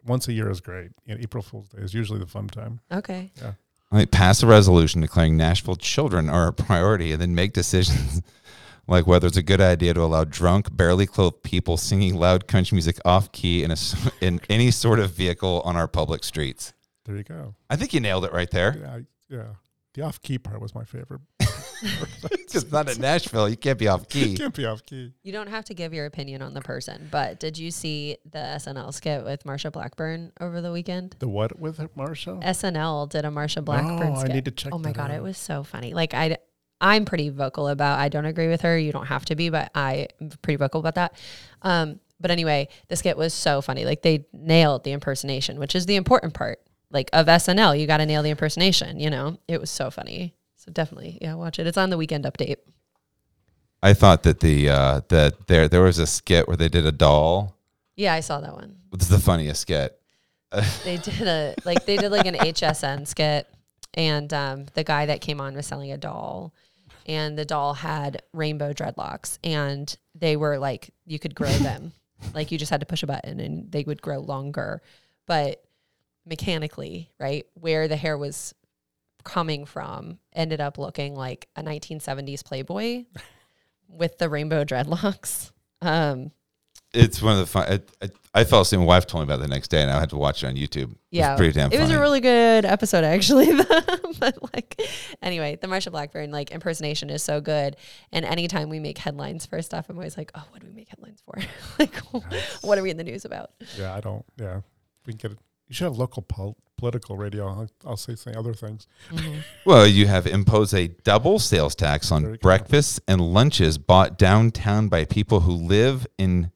[0.05, 0.91] once a year is great.
[1.05, 2.79] You know, April Fool's Day is usually the fun time.
[2.91, 3.31] okay.
[3.41, 3.53] Yeah.
[3.91, 8.21] like pass a resolution declaring Nashville children are a priority, and then make decisions
[8.87, 12.75] like whether it's a good idea to allow drunk, barely clothed people singing loud country
[12.75, 16.73] music off key in a s in any sort of vehicle on our public streets.
[17.05, 17.55] There you go.
[17.69, 18.77] I think you nailed it right there.
[18.79, 19.43] Yeah, I, yeah.
[19.93, 21.21] The off key part was my favorite.
[22.53, 23.49] It's not in Nashville.
[23.49, 24.27] You can't be off key.
[24.29, 25.11] You Can't be off key.
[25.23, 28.37] You don't have to give your opinion on the person, but did you see the
[28.39, 31.17] SNL skit with Marsha Blackburn over the weekend?
[31.19, 32.39] The what with it, Marshall?
[32.39, 35.17] SNL did a Marsha Blackburn No, I need to check Oh my that god, out.
[35.17, 35.93] it was so funny.
[35.93, 36.37] Like I,
[36.81, 37.99] I'm pretty vocal about.
[37.99, 38.77] I don't agree with her.
[38.77, 41.15] You don't have to be, but I am pretty vocal about that.
[41.61, 43.85] Um, but anyway, the skit was so funny.
[43.85, 46.61] Like they nailed the impersonation, which is the important part.
[46.91, 48.99] Like of SNL, you got to nail the impersonation.
[48.99, 50.33] You know, it was so funny.
[50.55, 51.67] So definitely, yeah, watch it.
[51.67, 52.57] It's on the weekend update.
[53.83, 56.91] I thought that the uh, that there there was a skit where they did a
[56.91, 57.55] doll.
[57.95, 58.77] Yeah, I saw that one.
[58.93, 59.99] It's the funniest skit.
[60.83, 63.47] they did a like they did like an HSN skit,
[63.93, 66.53] and um, the guy that came on was selling a doll,
[67.05, 71.93] and the doll had rainbow dreadlocks, and they were like you could grow them,
[72.33, 74.81] like you just had to push a button and they would grow longer,
[75.25, 75.63] but
[76.25, 78.53] mechanically, right where the hair was
[79.23, 83.05] coming from ended up looking like a 1970s Playboy
[83.89, 85.51] with the rainbow dreadlocks.
[85.81, 86.31] Um,
[86.95, 87.67] It's one of the fun.
[88.01, 88.09] I, I,
[88.41, 88.79] I fell asleep.
[88.79, 90.47] My wife told me about it the next day, and I had to watch it
[90.47, 90.91] on YouTube.
[90.91, 91.97] It Yeah, was pretty damn it was funny.
[91.97, 93.47] a really good episode actually.
[94.19, 94.81] but like,
[95.21, 97.75] anyway, the Marsha Blackburn like impersonation is so good.
[98.11, 100.89] And anytime we make headlines for stuff, I'm always like, oh, what do we make
[100.89, 101.37] headlines for?
[101.79, 101.95] like,
[102.61, 103.51] what are we in the news about?
[103.77, 104.25] Yeah, I don't.
[104.37, 104.61] Yeah,
[105.05, 105.37] we can get it.
[105.67, 107.47] You should have local pol- political radio.
[107.47, 108.85] I'll, I'll say th- other things.
[109.11, 109.39] Mm-hmm.
[109.65, 115.05] Well, you have impose a double sales tax on breakfasts and lunches bought downtown by
[115.05, 116.51] people who live in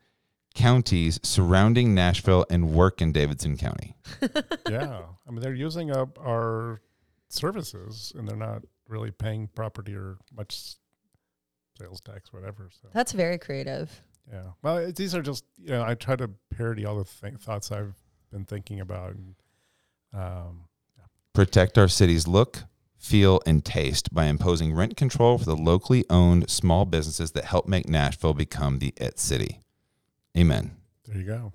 [0.59, 3.95] counties surrounding Nashville and work in Davidson County.
[4.69, 6.81] yeah, I mean they're using up our
[7.29, 10.75] services and they're not really paying property or much
[11.77, 12.69] sales tax, whatever.
[12.81, 13.89] So That's very creative.
[14.29, 17.39] yeah, well, it, these are just you know I try to parody all the th-
[17.39, 17.95] thoughts I've
[18.29, 19.13] been thinking about.
[19.15, 19.35] And,
[20.13, 20.65] um,
[21.33, 22.63] Protect our city's look,
[22.97, 27.65] feel, and taste by imposing rent control for the locally owned small businesses that help
[27.65, 29.61] make Nashville become the it city.
[30.37, 30.71] Amen.
[31.05, 31.51] there you go.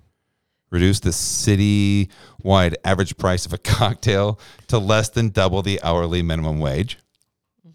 [0.71, 2.09] Reduce the city
[2.41, 6.97] wide average price of a cocktail to less than double the hourly minimum wage.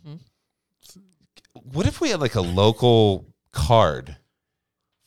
[0.05, 0.17] hmm
[1.55, 4.17] What if we had like a local card?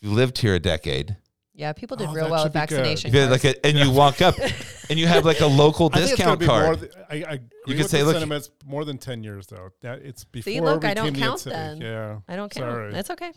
[0.02, 1.18] You lived here a decade.
[1.56, 3.10] Yeah, people did Oh, real well with vaccination.
[3.10, 3.44] If you had cards.
[3.44, 4.36] like a, and you walk up
[4.90, 6.80] and you have like a local I think it's discount be more card.
[6.80, 7.34] th- I, I
[7.66, 8.50] agree could say, look- sentiments.
[8.66, 9.70] More than ten years though.
[9.82, 10.52] That it's before.
[10.52, 11.56] See, look, we I don't came to Ed count City.
[11.56, 11.82] then.
[11.82, 12.66] Yeah, I don't count.
[12.72, 12.92] Sorry.
[12.92, 13.32] That's okay.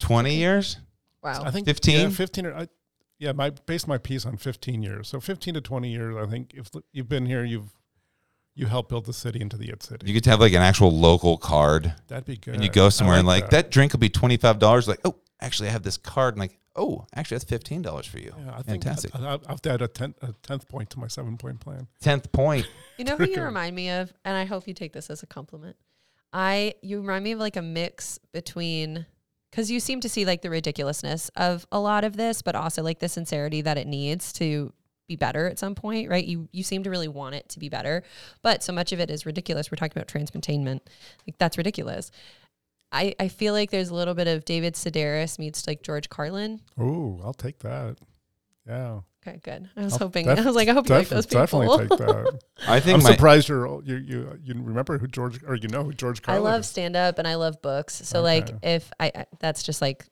[0.00, 0.78] Twenty years.
[1.24, 1.42] Wow.
[1.44, 2.00] I think 15?
[2.00, 2.46] Yeah, fifteen.
[2.46, 2.68] Or, I,
[3.18, 5.08] yeah, my based my piece on fifteen years.
[5.08, 6.16] So fifteen to twenty years.
[6.16, 7.72] I think if you've been here, you've
[8.54, 10.06] you helped build the city into the It City.
[10.06, 12.54] You get to have like an actual local card, That'd be good.
[12.54, 13.50] and you go I somewhere and like that.
[13.50, 14.86] that drink will be twenty five dollars.
[14.86, 18.18] Like, oh, actually, I have this card, and like, oh, actually, that's fifteen dollars for
[18.18, 18.32] you.
[18.38, 19.14] Yeah, I think Fantastic.
[19.16, 21.60] I, I, I'll have to add a, ten, a tenth point to my seven point
[21.60, 21.88] plan.
[22.00, 22.68] Tenth point.
[22.98, 25.26] You know who you remind me of, and I hope you take this as a
[25.26, 25.76] compliment.
[26.32, 29.06] I you remind me of like a mix between
[29.54, 32.82] because you seem to see like the ridiculousness of a lot of this, but also
[32.82, 34.72] like the sincerity that it needs to
[35.06, 36.24] be better at some point, right?
[36.24, 38.02] You you seem to really want it to be better,
[38.42, 39.70] but so much of it is ridiculous.
[39.70, 40.80] We're talking about transcontainment,
[41.24, 42.10] like that's ridiculous.
[42.90, 46.60] I I feel like there's a little bit of David Sedaris meets like George Carlin.
[46.80, 47.98] Ooh, I'll take that.
[48.66, 49.70] Yeah, Okay, good.
[49.76, 50.26] I was I'll hoping.
[50.26, 51.40] def- I was like, I hope you like those people.
[51.40, 52.40] definitely take that.
[52.68, 55.82] I think I'm my, surprised you're you you you remember who George or you know
[55.84, 56.46] who George Carlin.
[56.46, 57.94] I love stand up and I love books.
[58.04, 60.04] So like if I, I that's just like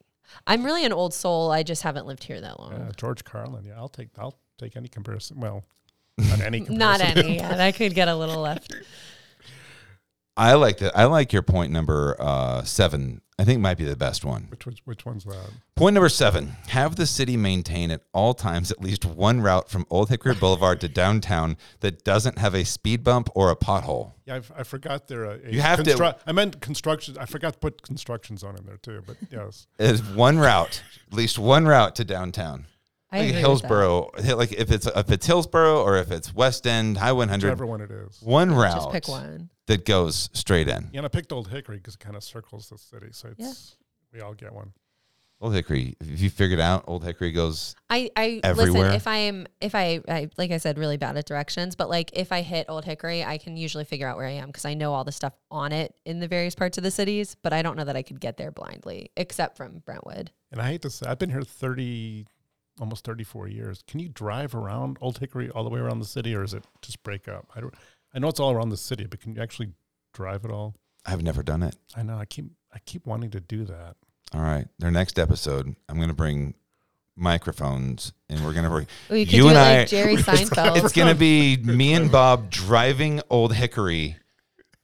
[0.46, 1.50] I'm really an old soul.
[1.50, 2.72] I just haven't lived here that long.
[2.72, 3.64] Yeah, George Carlin.
[3.64, 5.40] Yeah, I'll take I'll take any comparison.
[5.40, 5.64] Well,
[6.18, 6.78] not any comparison.
[6.78, 7.36] Not any.
[7.36, 8.74] Yeah, that could get a little left.
[10.36, 10.96] I like that.
[10.96, 13.20] I like your point number uh, seven.
[13.38, 14.46] I think might be the best one.
[14.50, 15.50] Which was which one's that?
[15.74, 19.84] Point number seven: Have the city maintain at all times at least one route from
[19.90, 24.12] Old Hickory Boulevard to downtown that doesn't have a speed bump or a pothole.
[24.26, 25.26] Yeah, I, I forgot there.
[25.26, 27.16] Uh, You have to- I meant construction.
[27.18, 29.02] I forgot to put construction zone in there too.
[29.06, 32.66] But yes, Is one route, at least one route to downtown.
[33.12, 36.66] I like agree with Hillsboro, like if it's if it's Hillsboro or if it's West
[36.66, 38.18] End, High 100, whichever one it is.
[38.22, 38.56] one that.
[38.56, 39.50] route Just pick one.
[39.66, 40.88] that goes straight in.
[40.92, 43.76] Yeah, and I picked Old Hickory because it kind of circles the city, so it's
[44.12, 44.72] we all get one.
[45.42, 47.74] Old Hickory, if you figured out, Old Hickory goes.
[47.90, 48.82] I, I Everywhere?
[48.84, 48.94] listen.
[48.94, 52.10] If I am, if I, I, like I said, really bad at directions, but like
[52.12, 54.74] if I hit Old Hickory, I can usually figure out where I am because I
[54.74, 57.36] know all the stuff on it in the various parts of the cities.
[57.42, 60.30] But I don't know that I could get there blindly, except from Brentwood.
[60.52, 62.24] And I hate to say, I've been here thirty,
[62.80, 63.82] almost thirty-four years.
[63.86, 66.64] Can you drive around Old Hickory all the way around the city, or is it
[66.80, 67.50] just break up?
[67.54, 67.74] I don't.
[68.14, 69.72] I know it's all around the city, but can you actually
[70.12, 70.74] drive it all?
[71.06, 71.76] I've never done it.
[71.96, 72.18] I know.
[72.18, 73.96] I keep I keep wanting to do that.
[74.34, 76.54] All right, their next episode, I'm going to bring
[77.16, 78.86] microphones and we're going to bring.
[79.10, 80.82] We could You and it I- Jerry Seinfeld.
[80.82, 84.16] It's going to be me and Bob driving Old Hickory.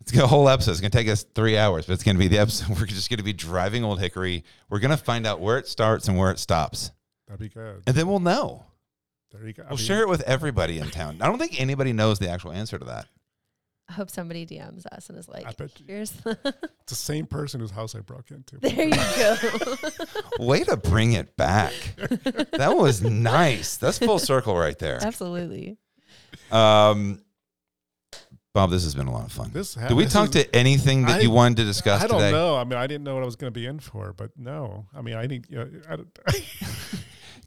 [0.01, 0.73] It's a whole episode.
[0.73, 2.69] It's going to take us three hours, but it's going to be the episode.
[2.81, 4.44] We're just going to be driving Old Hickory.
[4.70, 6.93] We're going to find out where it starts and where it stops,
[7.28, 7.82] That'd be good.
[7.86, 8.64] and then we'll know.
[9.30, 9.62] There you go.
[9.68, 11.18] We'll mean, share it with everybody in town.
[11.20, 13.06] I don't think anybody knows the actual answer to that.
[13.90, 16.38] I hope somebody DMs us and is like, I bet you- "Here's the
[16.82, 18.56] It's the same person whose house I broke into.
[18.60, 19.76] there you go."
[20.44, 21.72] Way to bring it back.
[22.52, 23.76] That was nice.
[23.76, 24.98] That's full circle right there.
[25.02, 25.76] Absolutely.
[26.50, 27.22] Um,
[28.55, 29.50] Bob, this has been a lot of fun.
[29.52, 32.02] This ha- Did we this talk is- to anything that I- you wanted to discuss
[32.02, 32.32] I don't today?
[32.32, 32.56] know.
[32.56, 34.86] I mean, I didn't know what I was going to be in for, but no.
[34.94, 35.46] I mean, I need.
[35.50, 36.18] You know, I don't,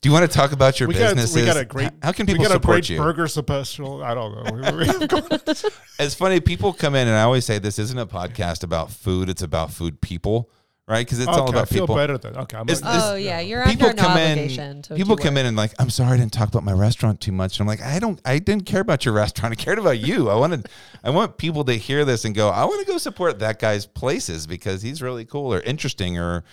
[0.02, 1.36] Do you want to talk about your we got businesses?
[1.36, 1.92] we got a great.
[2.02, 2.98] How can we people got a great you?
[2.98, 4.04] burger special.
[4.04, 4.52] I don't know.
[4.52, 4.90] We- we-
[6.00, 6.40] It's funny.
[6.40, 9.30] People come in, and I always say this isn't a podcast about food.
[9.30, 10.50] It's about food people,
[10.88, 11.06] right?
[11.06, 11.96] Because it's all about I feel people.
[11.96, 12.36] better then.
[12.36, 14.82] Okay, I'm It's- like, this- oh yeah, you're people under no come in.
[14.82, 15.42] To People come work.
[15.42, 17.60] in and like, I'm sorry, I didn't talk about my restaurant too much.
[17.60, 19.52] And I'm like, I don't, I didn't care about your restaurant.
[19.52, 20.32] I cared about you.
[20.32, 20.68] I wanted,
[21.04, 23.86] I want people to hear this and go, I want to go support that guy's
[23.86, 26.44] places because he's really cool or interesting or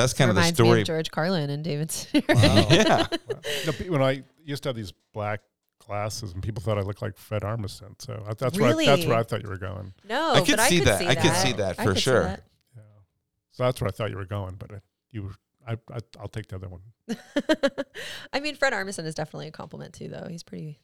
[0.00, 0.80] that's kind Reminds of the me story.
[0.80, 1.88] of George Carlin and David.
[1.88, 2.70] Sedaris.
[2.70, 3.72] Yeah.
[3.84, 5.40] you when I used to have these black
[5.86, 8.00] glasses, and people thought I looked like Fred Armisen.
[8.00, 9.92] So I, that's where I, that's where I thought you were going.
[10.08, 10.98] no, I could but see I could that.
[10.98, 12.24] See I could see that for sure.
[12.24, 12.44] that.
[12.76, 12.82] Yeah.
[13.52, 14.78] So that's where I thought you were going, but I,
[15.10, 15.34] you were.
[15.66, 16.80] I, I I'll take the other one.
[18.32, 20.26] I mean, Fred Armisen is definitely a compliment too, though.
[20.28, 20.78] He's pretty.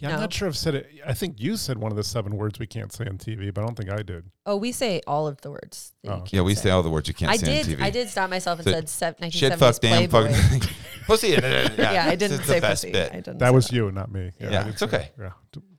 [0.00, 0.90] Yeah, I'm not sure I've said it.
[1.04, 3.62] I think you said one of the seven words we can't say on TV, but
[3.62, 4.30] I don't think I did.
[4.46, 5.92] Oh, we say all of the words.
[6.04, 6.18] that you Oh.
[6.18, 6.62] can't Yeah, we say.
[6.62, 7.66] say all the words you can't I say did.
[7.66, 7.82] on TV.
[7.82, 10.32] I did stop myself and So, said se- 1970s Shit, fuck, damn, Playboy.
[10.32, 10.70] fuck,
[11.06, 11.28] pussy.
[11.30, 12.92] Yeah, yeah, I didn't it's say the best pussy.
[12.92, 13.10] bit.
[13.12, 14.30] I didn't That say was you, not me.
[14.38, 15.10] Yeah, I didn't it's say- okay.
[15.18, 15.30] Yeah.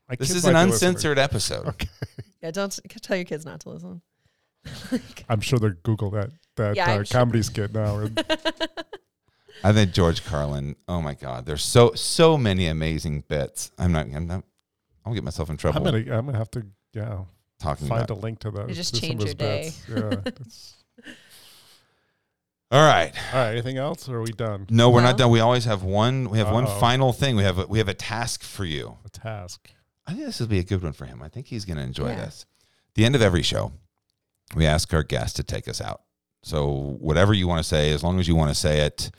[0.10, 0.74] My This is an be listening.
[0.74, 1.68] uncensored episode.
[1.68, 1.88] Okay.
[2.42, 4.02] Yeah, don't tell your kids not to listen.
[5.30, 7.20] I'm sure they'll Google that that Yeah, uh, I'm sure.
[7.20, 8.08] comedy skit now.
[9.64, 10.76] And I think George Carlin.
[10.88, 13.72] Oh my God, there's so so many amazing bits.
[13.78, 14.08] I'm not.
[14.14, 14.44] I'm not.
[15.06, 17.20] I'll get myself in trouble I'm gonna I'm gonna have to yeah
[17.60, 18.18] talking find about.
[18.18, 18.70] a link to those.
[18.70, 19.72] You just to change your day.
[19.86, 19.88] bits.
[19.90, 21.06] Yeah.
[22.72, 23.12] All right.
[23.34, 23.52] all right.
[23.54, 24.68] Anything else, or are we done?
[24.70, 25.32] No, we're not done.
[25.32, 26.30] We always have one.
[26.30, 26.80] We have one Uh-oh.
[26.80, 27.36] final thing.
[27.36, 29.00] We have a, we have a task for you.
[29.06, 29.72] A task.
[30.06, 31.24] I think this will be a good one for him.
[31.24, 32.26] I think he's going to enjoy Yeah.
[32.26, 32.46] this.
[32.94, 33.72] The end of every show,
[34.56, 36.02] we ask our guest to take us out.
[36.44, 36.68] So
[37.00, 39.10] whatever you want to say, as long as you want to say it,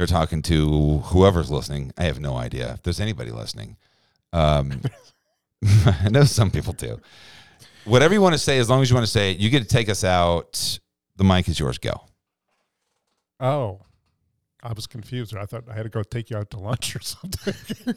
[0.00, 1.92] you're talking to whoever's listening.
[1.98, 3.76] I have no idea if there's anybody listening.
[4.32, 4.80] Um,
[5.84, 6.98] I know some people do.
[7.84, 9.60] Whatever you want to say, as long as you want to say it, you get
[9.60, 10.78] to take us out.
[11.16, 11.76] The mic is yours.
[11.76, 12.00] Go.
[13.40, 13.80] Oh,
[14.62, 15.34] I was confused.
[15.36, 17.54] I thought I had to go take you out to lunch or something.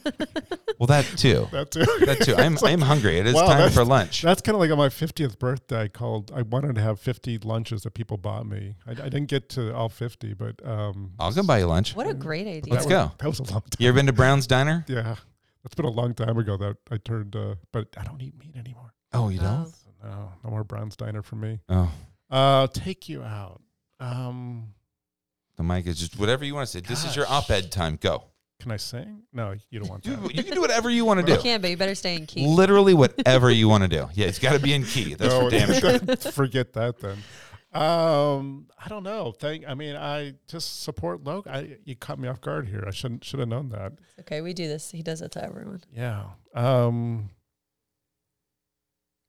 [0.80, 1.48] Well, that too.
[1.52, 1.86] that too.
[2.06, 2.36] That too.
[2.36, 3.20] I'm, I'm hungry.
[3.20, 4.24] It is Wow, time for lunch.
[4.24, 5.84] That's kind of like on my 50th birthday.
[5.84, 6.32] I called.
[6.36, 8.76] I wanted to have 50 lunches that people bought me.
[8.88, 11.96] I, I didn't get to all 50, but um, I'll go buy you lunch.
[11.96, 12.74] What a great idea.
[12.74, 13.04] Let's that go.
[13.04, 13.70] Was, that was a long time.
[13.78, 14.84] You ever been to Brown's Diner?
[14.90, 15.16] Yeah,
[15.64, 17.36] that's been a long time ago that I turned.
[17.36, 18.94] Uh, but I don't eat meat anymore.
[19.14, 19.44] Oh, you Oh.
[19.44, 19.68] don't?
[19.68, 21.60] So no, no more Brown's Diner for me.
[21.70, 21.92] Oh,
[22.32, 23.62] Uh, take you out.
[24.00, 24.74] Um,
[25.58, 26.80] the mic is just whatever you want to say.
[26.80, 27.50] This is your Gosh.
[27.50, 27.98] op-ed time.
[28.02, 28.24] Go.
[28.60, 29.24] can I sing?
[29.34, 30.36] No, you don't want You, that.
[30.36, 31.42] you can do whatever you want to You do.
[31.44, 32.46] can, but you better stay in key.
[32.48, 34.08] Literally whatever you want to do.
[34.14, 35.14] Yeah, it's got to be in key.
[35.16, 36.32] That's for damn sure.
[36.32, 37.18] Forget that then.
[37.74, 39.32] Um, I don't know.
[39.32, 39.68] Thank.
[39.68, 41.52] I mean, I just support local.
[41.52, 42.84] I you caught me off guard here.
[42.88, 43.94] I shouldn't should have known that.
[44.20, 44.92] Okay, we do this.
[44.92, 45.82] He does it to everyone.
[45.92, 46.26] Yeah.
[46.54, 47.32] Um.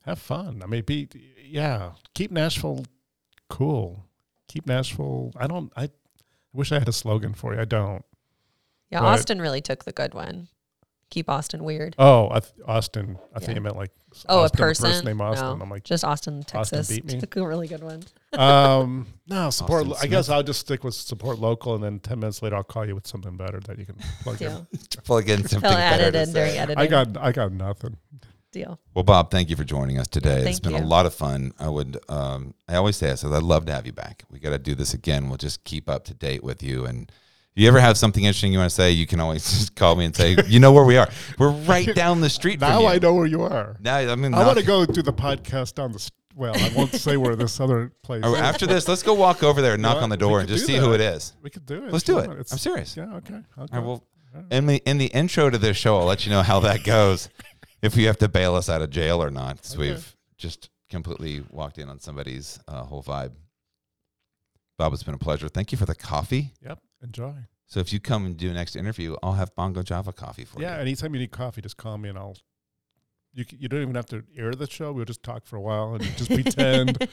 [0.04, 0.60] Have fun.
[0.62, 1.08] I mean, be
[1.42, 1.92] yeah.
[2.14, 2.84] Keep Nashville
[3.48, 4.04] cool.
[4.48, 5.32] Keep Nashville.
[5.38, 5.72] I don't.
[5.74, 5.88] I
[6.54, 7.60] wish I had a slogan for you.
[7.60, 8.04] I don't.
[8.90, 10.48] Yeah, But- Austin really took the good one.
[11.10, 11.94] Keep Austin weird.
[11.98, 13.18] Oh, I th- Austin.
[13.34, 13.54] I think Yeah.
[13.56, 13.90] you meant like
[14.28, 15.04] Oh, Austin, a person.
[15.04, 15.58] named Austin.
[15.58, 16.88] No, I'm like, just Austin, Texas.
[16.88, 17.20] beat me?
[17.20, 18.02] Took a really good one.
[18.32, 19.86] um, no support.
[19.86, 22.64] Lo- I guess I'll just stick with support local, and then ten minutes later I'll
[22.64, 24.48] call you with something better that you can plug in.
[24.50, 24.66] Deal.
[25.04, 26.58] Plug in something He'll better add it to in during say.
[26.58, 26.78] editing.
[26.82, 27.16] I got.
[27.16, 27.96] I got nothing.
[28.54, 28.80] Deal.
[28.94, 30.48] Well, Bob, thank you for joining us today.
[30.48, 31.52] It's been a lot of fun.
[31.58, 34.22] I would, um, I always say this, I'd love to have you back.
[34.30, 35.28] We got to do this again.
[35.28, 36.86] We'll just keep up to date with you.
[36.86, 37.10] And
[37.54, 39.96] if you ever have something interesting you want to say, you can always just call
[39.96, 41.08] me and say, you know where we are.
[41.38, 42.86] We're right down the street from Now you.
[42.86, 43.76] I know where you are.
[43.80, 45.98] Now, I mean, I want to go do the podcast down the.
[45.98, 48.22] s- Well, I won't say where this other place.
[48.24, 48.40] Oh, is.
[48.40, 50.66] after this, let's go walk over there and knock know on the door and just
[50.66, 51.32] do see who it is.
[51.42, 51.92] we could do it.
[51.92, 52.40] Let's if you do it.
[52.40, 52.96] It's- I'm serious.
[52.96, 53.14] Yeah.
[53.16, 53.34] Okay.
[53.56, 53.76] I'll All go.
[53.78, 54.04] right, well,
[54.50, 57.28] in the in the intro to this show, I'll let you know how that goes.
[57.84, 59.90] if you have to bail us out of jail or not, 'cause Okay.
[59.92, 63.32] we've just completely walked in on somebody's uh, whole vibe.
[64.78, 65.48] Bob, it's been a pleasure.
[65.48, 66.52] Thank you for the coffee.
[66.62, 66.80] Yep.
[67.02, 67.34] Enjoy.
[67.66, 70.60] So if you come and do a next interview, I'll have Bongo Java coffee for
[70.60, 70.70] Yeah.
[70.70, 70.74] you.
[70.76, 72.36] Yeah, anytime you need coffee, just call me and I'll.
[73.32, 74.92] You you don't even have to air the show.
[74.92, 76.98] We'll just talk for a while and just pretend.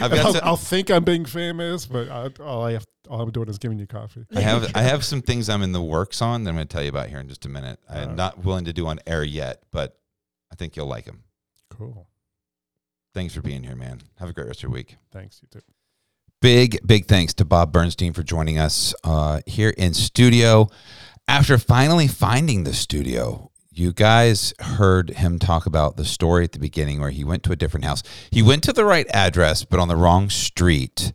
[0.00, 3.20] I've got I'll, some, I'll think I'm being famous, but I, all I have, all
[3.22, 4.24] I'm doing is giving you coffee.
[4.34, 6.72] I have I have some things I'm in the works on that I'm going to
[6.72, 7.78] tell you about here in just a minute.
[7.88, 8.14] I'm Uh.
[8.14, 9.98] not willing to do on air yet, but
[10.52, 11.24] I think you'll like them.
[11.70, 12.06] Cool.
[13.12, 14.00] Thanks for being here, man.
[14.18, 14.96] Have a great rest of your week.
[15.12, 15.40] Thanks.
[15.42, 15.60] You too.
[16.40, 20.68] Big, big thanks to Bob Bernstein for joining us uh, here in studio.
[21.28, 26.58] After finally finding the studio, you guys heard him talk about the story at the
[26.58, 28.02] beginning where he went to a different house.
[28.30, 31.12] He went to the right address, but on the wrong street.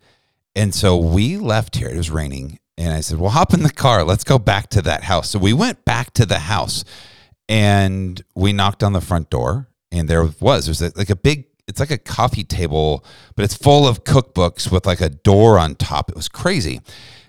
[0.55, 1.89] And so we left here.
[1.89, 2.59] It was raining.
[2.77, 4.03] And I said, Well, hop in the car.
[4.03, 5.29] Let's go back to that house.
[5.29, 6.83] So we went back to the house
[7.47, 9.69] and we knocked on the front door.
[9.91, 13.05] And there was, there's like a big, it's like a coffee table,
[13.35, 16.09] but it's full of cookbooks with like a door on top.
[16.09, 16.81] It was crazy.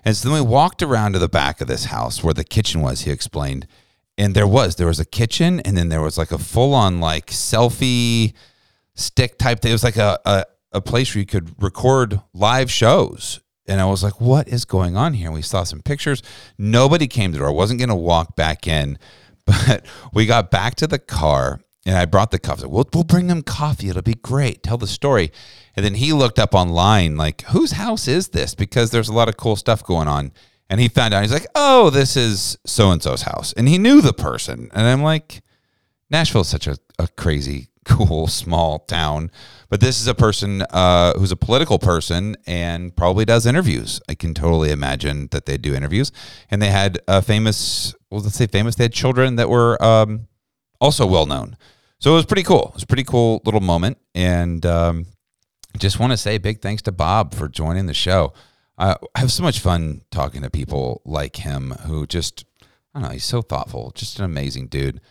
[0.03, 2.81] And so then we walked around to the back of this house where the kitchen
[2.81, 3.67] was, he explained.
[4.17, 6.99] And there was, there was a kitchen and then there was like a full on
[6.99, 8.33] like selfie
[8.95, 9.69] stick type thing.
[9.69, 13.39] It was like a, a, a place where you could record live shows.
[13.67, 15.27] And I was like, what is going on here?
[15.27, 16.23] And we saw some pictures.
[16.57, 17.49] Nobody came to the door.
[17.49, 18.97] I wasn't going to walk back in,
[19.45, 22.67] but we got back to the car and I brought the coffee.
[22.67, 23.89] We'll, we'll bring them coffee.
[23.89, 24.61] It'll be great.
[24.61, 25.31] Tell the story.
[25.75, 28.55] And then he looked up online, like, whose house is this?
[28.55, 30.33] Because there's a lot of cool stuff going on.
[30.69, 33.53] And he found out, he's like, oh, this is so and so's house.
[33.53, 34.69] And he knew the person.
[34.73, 35.41] And I'm like,
[36.09, 39.31] Nashville's such a, a crazy, cool, small town.
[39.69, 43.99] But this is a person uh, who's a political person and probably does interviews.
[44.07, 46.11] I can totally imagine that they do interviews.
[46.49, 50.27] And they had a famous, well, let's say famous, they had children that were um,
[50.79, 51.57] also well known.
[51.99, 52.67] So it was pretty cool.
[52.69, 53.97] It was a pretty cool little moment.
[54.15, 55.05] And um,
[55.77, 58.33] just want to say big thanks to Bob for joining the show.
[58.77, 62.45] I have so much fun talking to people like him who just,
[62.93, 65.01] I don't know, he's so thoughtful, just an amazing dude.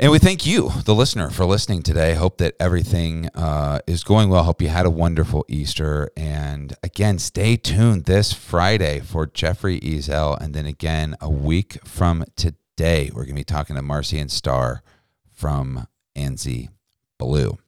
[0.00, 2.14] And we thank you, the listener, for listening today.
[2.14, 4.44] Hope that everything uh, is going well.
[4.44, 6.08] Hope you had a wonderful Easter.
[6.16, 10.40] And again, stay tuned this Friday for Jeffrey Ezel.
[10.40, 14.30] And then again, a week from today, we're going to be talking to Marcy and
[14.30, 14.82] Star
[15.30, 15.86] from
[16.16, 16.70] Anzie
[17.18, 17.58] Blue.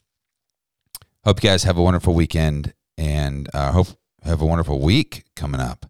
[1.26, 3.88] Hope you guys have a wonderful weekend and uh, hope
[4.22, 5.84] have a wonderful week coming up.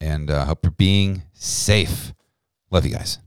[0.00, 2.12] And uh, hope you're being safe.
[2.72, 3.20] Love you guys.